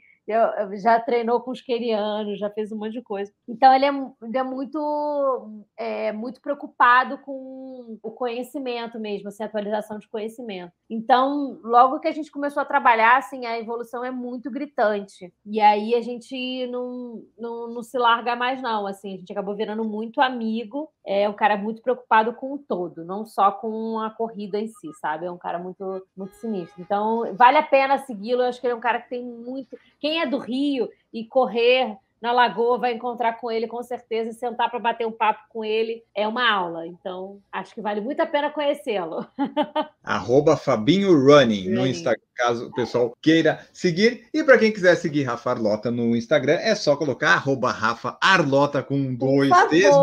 já 0.74 1.00
treinou 1.00 1.40
com 1.40 1.50
os 1.50 1.60
querianos, 1.60 2.38
já 2.38 2.50
fez 2.50 2.72
um 2.72 2.78
monte 2.78 2.92
de 2.92 3.02
coisa. 3.02 3.32
Então 3.48 3.74
ele 3.74 3.86
é, 3.86 3.90
ele 4.22 4.38
é 4.38 4.42
muito 4.42 5.64
é, 5.76 6.12
muito 6.12 6.40
preocupado 6.40 7.18
com 7.18 7.98
o 8.02 8.10
conhecimento 8.10 8.98
mesmo, 8.98 9.28
assim, 9.28 9.42
atualização 9.42 9.98
de 9.98 10.08
conhecimento. 10.08 10.72
Então, 10.88 11.58
logo 11.62 12.00
que 12.00 12.08
a 12.08 12.12
gente 12.12 12.30
começou 12.30 12.60
a 12.62 12.66
trabalhar, 12.66 13.16
assim, 13.16 13.46
a 13.46 13.58
evolução 13.58 14.04
é 14.04 14.10
muito 14.10 14.50
gritante. 14.50 15.32
E 15.44 15.60
aí 15.60 15.94
a 15.94 16.00
gente 16.00 16.66
não, 16.68 17.22
não, 17.38 17.68
não 17.68 17.82
se 17.82 17.98
larga 17.98 18.36
mais, 18.36 18.62
não. 18.62 18.86
Assim, 18.86 19.14
a 19.14 19.16
gente 19.18 19.32
acabou 19.32 19.54
virando 19.54 19.84
muito 19.84 20.20
amigo. 20.20 20.90
É 21.06 21.28
um 21.28 21.34
cara 21.34 21.56
muito 21.56 21.82
preocupado 21.82 22.32
com 22.34 22.54
o 22.54 22.58
todo, 22.58 23.04
não 23.04 23.24
só 23.26 23.52
com 23.52 24.00
a 24.00 24.10
corrida 24.10 24.58
em 24.58 24.68
si, 24.68 24.92
sabe? 25.00 25.26
É 25.26 25.30
um 25.30 25.38
cara 25.38 25.58
muito, 25.58 26.06
muito 26.16 26.34
sinistro. 26.36 26.80
Então, 26.80 27.34
vale 27.34 27.58
a 27.58 27.62
pena 27.62 27.98
segui-lo. 27.98 28.42
Eu 28.42 28.48
acho 28.48 28.60
que 28.60 28.66
ele 28.66 28.74
é 28.74 28.76
um 28.76 28.80
cara 28.80 29.00
que 29.00 29.10
tem 29.10 29.22
muito. 29.22 29.76
Quem 30.00 30.13
quem 30.14 30.20
é 30.20 30.26
do 30.26 30.38
Rio 30.38 30.88
e 31.12 31.24
correr 31.24 31.96
na 32.22 32.30
Lagoa 32.30 32.78
vai 32.78 32.94
encontrar 32.94 33.34
com 33.34 33.50
ele 33.50 33.66
com 33.66 33.82
certeza 33.82 34.30
e 34.30 34.32
sentar 34.32 34.70
para 34.70 34.78
bater 34.78 35.06
um 35.06 35.12
papo 35.12 35.40
com 35.50 35.64
ele 35.64 36.04
é 36.14 36.26
uma 36.26 36.48
aula. 36.48 36.86
Então, 36.86 37.40
acho 37.52 37.74
que 37.74 37.82
vale 37.82 38.00
muito 38.00 38.20
a 38.20 38.26
pena 38.26 38.48
conhecê-lo. 38.48 39.26
Arroba 40.02 40.56
Fabinho 40.56 41.12
Running, 41.12 41.68
no 41.68 41.84
Instagram, 41.84 42.22
caso 42.34 42.68
o 42.68 42.72
pessoal 42.72 43.12
queira 43.20 43.66
seguir. 43.72 44.28
E 44.32 44.44
para 44.44 44.56
quem 44.56 44.72
quiser 44.72 44.94
seguir 44.94 45.24
Rafa 45.24 45.50
Arlota 45.50 45.90
no 45.90 46.16
Instagram, 46.16 46.54
é 46.54 46.74
só 46.76 46.96
colocar 46.96 47.32
arroba 47.32 47.72
Rafa 47.72 48.16
Arlota 48.22 48.82
com 48.82 49.14
dois 49.14 49.50
T's. 49.68 49.94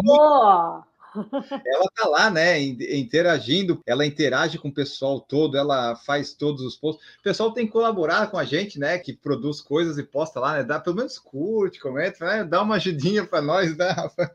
ela 1.65 1.85
tá 1.95 2.07
lá, 2.07 2.29
né, 2.29 2.59
interagindo, 2.59 3.81
ela 3.85 4.05
interage 4.05 4.57
com 4.57 4.69
o 4.69 4.73
pessoal 4.73 5.19
todo, 5.19 5.57
ela 5.57 5.95
faz 5.95 6.33
todos 6.33 6.61
os 6.61 6.75
posts. 6.75 7.05
O 7.19 7.23
pessoal 7.23 7.51
tem 7.51 7.65
que 7.65 7.71
colaborar 7.71 8.29
com 8.29 8.37
a 8.37 8.43
gente, 8.43 8.79
né, 8.79 8.97
que 8.97 9.13
produz 9.13 9.61
coisas 9.61 9.97
e 9.97 10.03
posta 10.03 10.39
lá, 10.39 10.57
né, 10.57 10.63
dá 10.63 10.79
pelo 10.79 10.95
menos 10.95 11.19
curte, 11.19 11.79
comenta, 11.79 12.25
né, 12.25 12.43
dá 12.43 12.61
uma 12.61 12.75
ajudinha 12.75 13.25
para 13.25 13.41
nós, 13.41 13.75
né, 13.75 13.89
Rafa? 13.89 14.31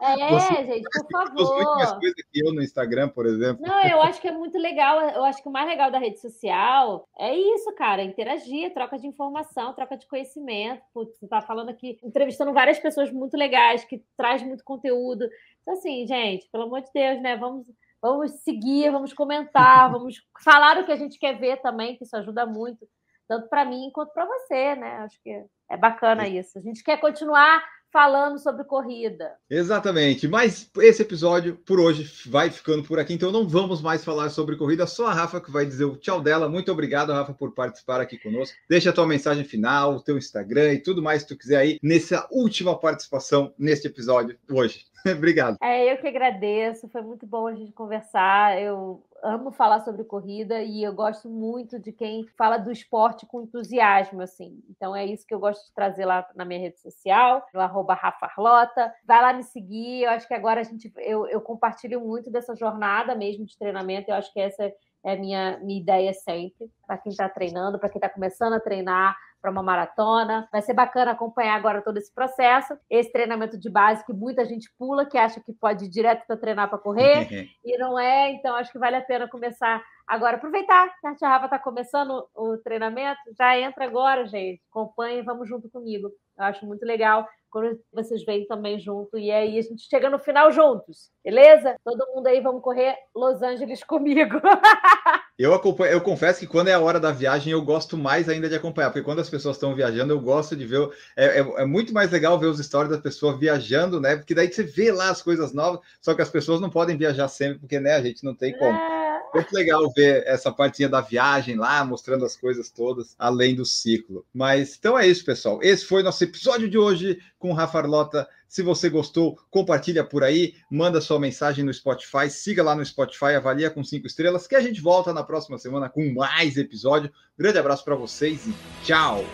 É, 0.00 0.28
Você, 0.30 0.64
gente, 0.64 0.82
por 0.82 1.10
favor. 1.10 1.56
muito 1.56 1.74
mais 1.74 1.92
coisa 1.92 2.14
que 2.32 2.46
eu 2.46 2.52
no 2.52 2.62
Instagram, 2.62 3.08
por 3.08 3.26
exemplo. 3.26 3.66
Não, 3.66 3.82
eu 3.84 4.00
acho 4.02 4.20
que 4.20 4.28
é 4.28 4.32
muito 4.32 4.58
legal, 4.58 5.00
eu 5.10 5.24
acho 5.24 5.42
que 5.42 5.48
o 5.48 5.52
mais 5.52 5.66
legal 5.66 5.90
da 5.90 5.98
rede 5.98 6.20
social 6.20 7.08
é 7.18 7.36
isso, 7.36 7.72
cara, 7.74 8.02
interagir, 8.02 8.72
troca 8.72 8.98
de 8.98 9.06
informação, 9.06 9.72
troca 9.74 9.96
de 9.96 10.06
conhecimento. 10.06 10.82
Putz, 10.92 11.18
você 11.18 11.26
tá 11.26 11.40
falando 11.40 11.68
aqui, 11.68 11.98
entrevistando 12.02 12.52
várias 12.52 12.78
pessoas 12.78 13.10
muito 13.10 13.36
legais, 13.36 13.84
que 13.84 14.02
traz 14.16 14.42
muito 14.42 14.64
conteúdo. 14.64 15.28
Então, 15.62 15.74
assim, 15.74 16.06
gente, 16.06 16.48
pelo 16.50 16.64
amor 16.64 16.82
de 16.82 16.90
Deus, 16.92 17.22
né? 17.22 17.36
Vamos, 17.36 17.66
vamos 18.00 18.32
seguir, 18.42 18.90
vamos 18.90 19.12
comentar, 19.12 19.90
vamos 19.92 20.16
falar 20.44 20.78
o 20.78 20.84
que 20.84 20.92
a 20.92 20.96
gente 20.96 21.18
quer 21.18 21.38
ver 21.38 21.60
também, 21.62 21.96
que 21.96 22.04
isso 22.04 22.16
ajuda 22.16 22.44
muito, 22.44 22.86
tanto 23.28 23.48
para 23.48 23.64
mim 23.64 23.90
quanto 23.92 24.12
para 24.12 24.26
você, 24.26 24.74
né? 24.74 24.98
Acho 24.98 25.20
que 25.22 25.44
é 25.70 25.76
bacana 25.76 26.28
isso. 26.28 26.58
A 26.58 26.62
gente 26.62 26.82
quer 26.84 26.98
continuar 26.98 27.62
falando 27.92 28.38
sobre 28.38 28.64
corrida. 28.64 29.32
Exatamente. 29.50 30.26
Mas 30.26 30.68
esse 30.78 31.02
episódio 31.02 31.56
por 31.56 31.78
hoje 31.78 32.10
vai 32.26 32.50
ficando 32.50 32.82
por 32.82 32.98
aqui, 32.98 33.12
então 33.12 33.30
não 33.30 33.46
vamos 33.46 33.82
mais 33.82 34.02
falar 34.02 34.30
sobre 34.30 34.56
corrida, 34.56 34.86
só 34.86 35.06
a 35.06 35.12
Rafa 35.12 35.40
que 35.40 35.50
vai 35.50 35.66
dizer 35.66 35.84
o 35.84 35.96
tchau 35.96 36.20
dela. 36.20 36.48
Muito 36.48 36.72
obrigado, 36.72 37.12
Rafa, 37.12 37.34
por 37.34 37.52
participar 37.52 38.00
aqui 38.00 38.18
conosco. 38.18 38.56
Deixa 38.68 38.90
a 38.90 38.92
tua 38.92 39.06
mensagem 39.06 39.44
final, 39.44 39.96
o 39.96 40.02
teu 40.02 40.16
Instagram 40.16 40.72
e 40.72 40.82
tudo 40.82 41.02
mais 41.02 41.22
que 41.22 41.28
tu 41.28 41.38
quiser 41.38 41.58
aí 41.58 41.78
nessa 41.82 42.26
última 42.30 42.78
participação 42.78 43.54
neste 43.58 43.86
episódio 43.86 44.38
hoje. 44.50 44.86
Obrigado. 45.16 45.56
É, 45.60 45.92
eu 45.92 45.98
que 45.98 46.06
agradeço. 46.06 46.88
Foi 46.88 47.02
muito 47.02 47.26
bom 47.26 47.46
a 47.46 47.54
gente 47.54 47.72
conversar. 47.72 48.60
Eu 48.60 49.02
amo 49.22 49.52
falar 49.52 49.80
sobre 49.80 50.04
corrida 50.04 50.60
e 50.62 50.82
eu 50.82 50.92
gosto 50.92 51.28
muito 51.28 51.78
de 51.78 51.92
quem 51.92 52.26
fala 52.36 52.58
do 52.58 52.72
esporte 52.72 53.24
com 53.26 53.42
entusiasmo, 53.42 54.20
assim. 54.20 54.62
Então 54.68 54.94
é 54.94 55.06
isso 55.06 55.26
que 55.26 55.34
eu 55.34 55.38
gosto 55.38 55.64
de 55.66 55.72
trazer 55.72 56.04
lá 56.04 56.28
na 56.34 56.44
minha 56.44 56.60
rede 56.60 56.80
social, 56.80 57.46
no 57.54 57.60
arroba 57.60 57.94
Rafarlota. 57.94 58.92
Vai 59.04 59.20
lá 59.20 59.32
me 59.32 59.44
seguir. 59.44 60.02
Eu 60.02 60.10
acho 60.10 60.26
que 60.26 60.34
agora 60.34 60.60
a 60.60 60.64
gente 60.64 60.92
eu, 60.96 61.26
eu 61.26 61.40
compartilho 61.40 62.00
muito 62.00 62.30
dessa 62.30 62.54
jornada 62.54 63.14
mesmo 63.14 63.44
de 63.44 63.56
treinamento. 63.56 64.10
Eu 64.10 64.16
acho 64.16 64.32
que 64.32 64.40
essa 64.40 64.72
é 65.04 65.14
a 65.14 65.16
minha, 65.16 65.58
minha 65.58 65.80
ideia 65.80 66.12
sempre, 66.12 66.70
para 66.86 66.96
quem 66.96 67.10
está 67.10 67.28
treinando, 67.28 67.78
para 67.78 67.88
quem 67.88 67.98
está 67.98 68.08
começando 68.08 68.52
a 68.52 68.60
treinar 68.60 69.16
para 69.42 69.50
uma 69.50 69.62
maratona. 69.62 70.48
Vai 70.52 70.62
ser 70.62 70.72
bacana 70.72 71.10
acompanhar 71.10 71.56
agora 71.56 71.82
todo 71.82 71.98
esse 71.98 72.14
processo, 72.14 72.78
esse 72.88 73.12
treinamento 73.12 73.58
de 73.58 73.68
base 73.68 74.06
que 74.06 74.12
muita 74.12 74.44
gente 74.46 74.72
pula, 74.78 75.04
que 75.04 75.18
acha 75.18 75.40
que 75.40 75.52
pode 75.52 75.86
ir 75.86 75.88
direto 75.88 76.24
para 76.26 76.36
treinar 76.36 76.70
para 76.70 76.78
correr, 76.78 77.26
e 77.64 77.76
não 77.76 77.98
é. 77.98 78.30
Então, 78.30 78.54
acho 78.54 78.70
que 78.70 78.78
vale 78.78 78.96
a 78.96 79.02
pena 79.02 79.28
começar 79.28 79.82
agora. 80.06 80.36
Aproveitar 80.36 80.88
que 81.00 81.06
a 81.06 81.14
Tia 81.16 81.28
Rafa 81.28 81.46
está 81.46 81.58
começando 81.58 82.24
o 82.34 82.56
treinamento, 82.58 83.20
já 83.36 83.58
entra 83.58 83.84
agora, 83.84 84.24
gente. 84.26 84.62
Acompanhe, 84.70 85.22
vamos 85.22 85.48
junto 85.48 85.68
comigo. 85.68 86.08
Eu 86.38 86.44
acho 86.44 86.64
muito 86.64 86.84
legal 86.84 87.26
quando 87.50 87.78
vocês 87.92 88.24
vêm 88.24 88.46
também 88.46 88.78
junto. 88.80 89.18
E 89.18 89.30
aí 89.30 89.58
a 89.58 89.62
gente 89.62 89.82
chega 89.88 90.08
no 90.08 90.18
final 90.18 90.50
juntos, 90.50 91.10
beleza? 91.22 91.76
Todo 91.84 92.14
mundo 92.14 92.26
aí, 92.26 92.40
vamos 92.40 92.62
correr 92.62 92.96
Los 93.14 93.42
Angeles 93.42 93.84
comigo. 93.84 94.40
eu, 95.38 95.54
acompanho, 95.54 95.92
eu 95.92 96.00
confesso 96.00 96.40
que 96.40 96.46
quando 96.46 96.68
é 96.68 96.72
a 96.72 96.80
hora 96.80 97.00
da 97.00 97.10
viagem, 97.10 97.52
eu 97.52 97.62
gosto 97.62 97.96
mais 97.96 98.28
ainda 98.28 98.48
de 98.48 98.54
acompanhar, 98.54 98.90
porque 98.90 99.04
quando 99.04 99.20
as 99.20 99.30
pessoas 99.30 99.56
estão 99.56 99.74
viajando, 99.74 100.12
eu 100.12 100.20
gosto 100.20 100.54
de 100.54 100.66
ver. 100.66 100.88
É, 101.16 101.40
é, 101.40 101.62
é, 101.62 101.64
muito 101.64 101.92
mais 101.92 102.10
legal 102.10 102.38
ver 102.38 102.46
os 102.46 102.58
stories 102.58 102.90
das 102.90 103.00
pessoas 103.00 103.38
viajando, 103.38 104.00
né? 104.00 104.16
Porque 104.16 104.34
daí 104.34 104.52
você 104.52 104.62
vê 104.62 104.92
lá 104.92 105.10
as 105.10 105.22
coisas 105.22 105.52
novas, 105.52 105.80
só 106.00 106.14
que 106.14 106.22
as 106.22 106.30
pessoas 106.30 106.60
não 106.60 106.70
podem 106.70 106.96
viajar 106.96 107.28
sempre, 107.28 107.58
porque 107.60 107.80
né, 107.80 107.94
a 107.94 108.02
gente 108.02 108.24
não 108.24 108.34
tem 108.34 108.56
como. 108.56 108.78
É... 108.78 109.01
Muito 109.34 109.52
legal 109.52 109.90
ver 109.92 110.24
essa 110.26 110.52
partinha 110.52 110.88
da 110.88 111.00
viagem 111.00 111.56
lá, 111.56 111.84
mostrando 111.84 112.24
as 112.24 112.36
coisas 112.36 112.70
todas, 112.70 113.14
além 113.18 113.54
do 113.54 113.64
ciclo. 113.64 114.26
Mas 114.32 114.76
então 114.78 114.98
é 114.98 115.06
isso, 115.06 115.24
pessoal. 115.24 115.58
Esse 115.62 115.84
foi 115.86 116.02
nosso 116.02 116.22
episódio 116.22 116.68
de 116.68 116.76
hoje 116.76 117.18
com 117.38 117.50
o 117.50 117.54
Rafa 117.54 117.78
Arlota. 117.78 118.28
Se 118.46 118.62
você 118.62 118.90
gostou, 118.90 119.38
compartilha 119.50 120.04
por 120.04 120.22
aí, 120.22 120.54
manda 120.70 121.00
sua 121.00 121.18
mensagem 121.18 121.64
no 121.64 121.72
Spotify, 121.72 122.28
siga 122.28 122.62
lá 122.62 122.74
no 122.74 122.84
Spotify, 122.84 123.34
avalia 123.36 123.70
com 123.70 123.82
cinco 123.82 124.06
estrelas, 124.06 124.46
que 124.46 124.54
a 124.54 124.60
gente 124.60 124.82
volta 124.82 125.12
na 125.12 125.22
próxima 125.22 125.58
semana 125.58 125.88
com 125.88 126.12
mais 126.12 126.58
episódio. 126.58 127.10
Grande 127.38 127.58
abraço 127.58 127.82
para 127.82 127.94
vocês 127.94 128.46
e 128.46 128.54
tchau! 128.84 129.24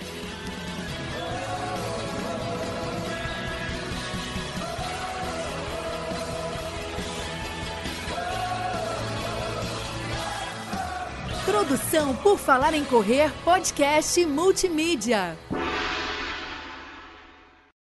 Por 12.16 12.38
Falar 12.38 12.74
em 12.74 12.84
Correr, 12.84 13.30
podcast 13.44 14.24
multimídia. 14.24 15.36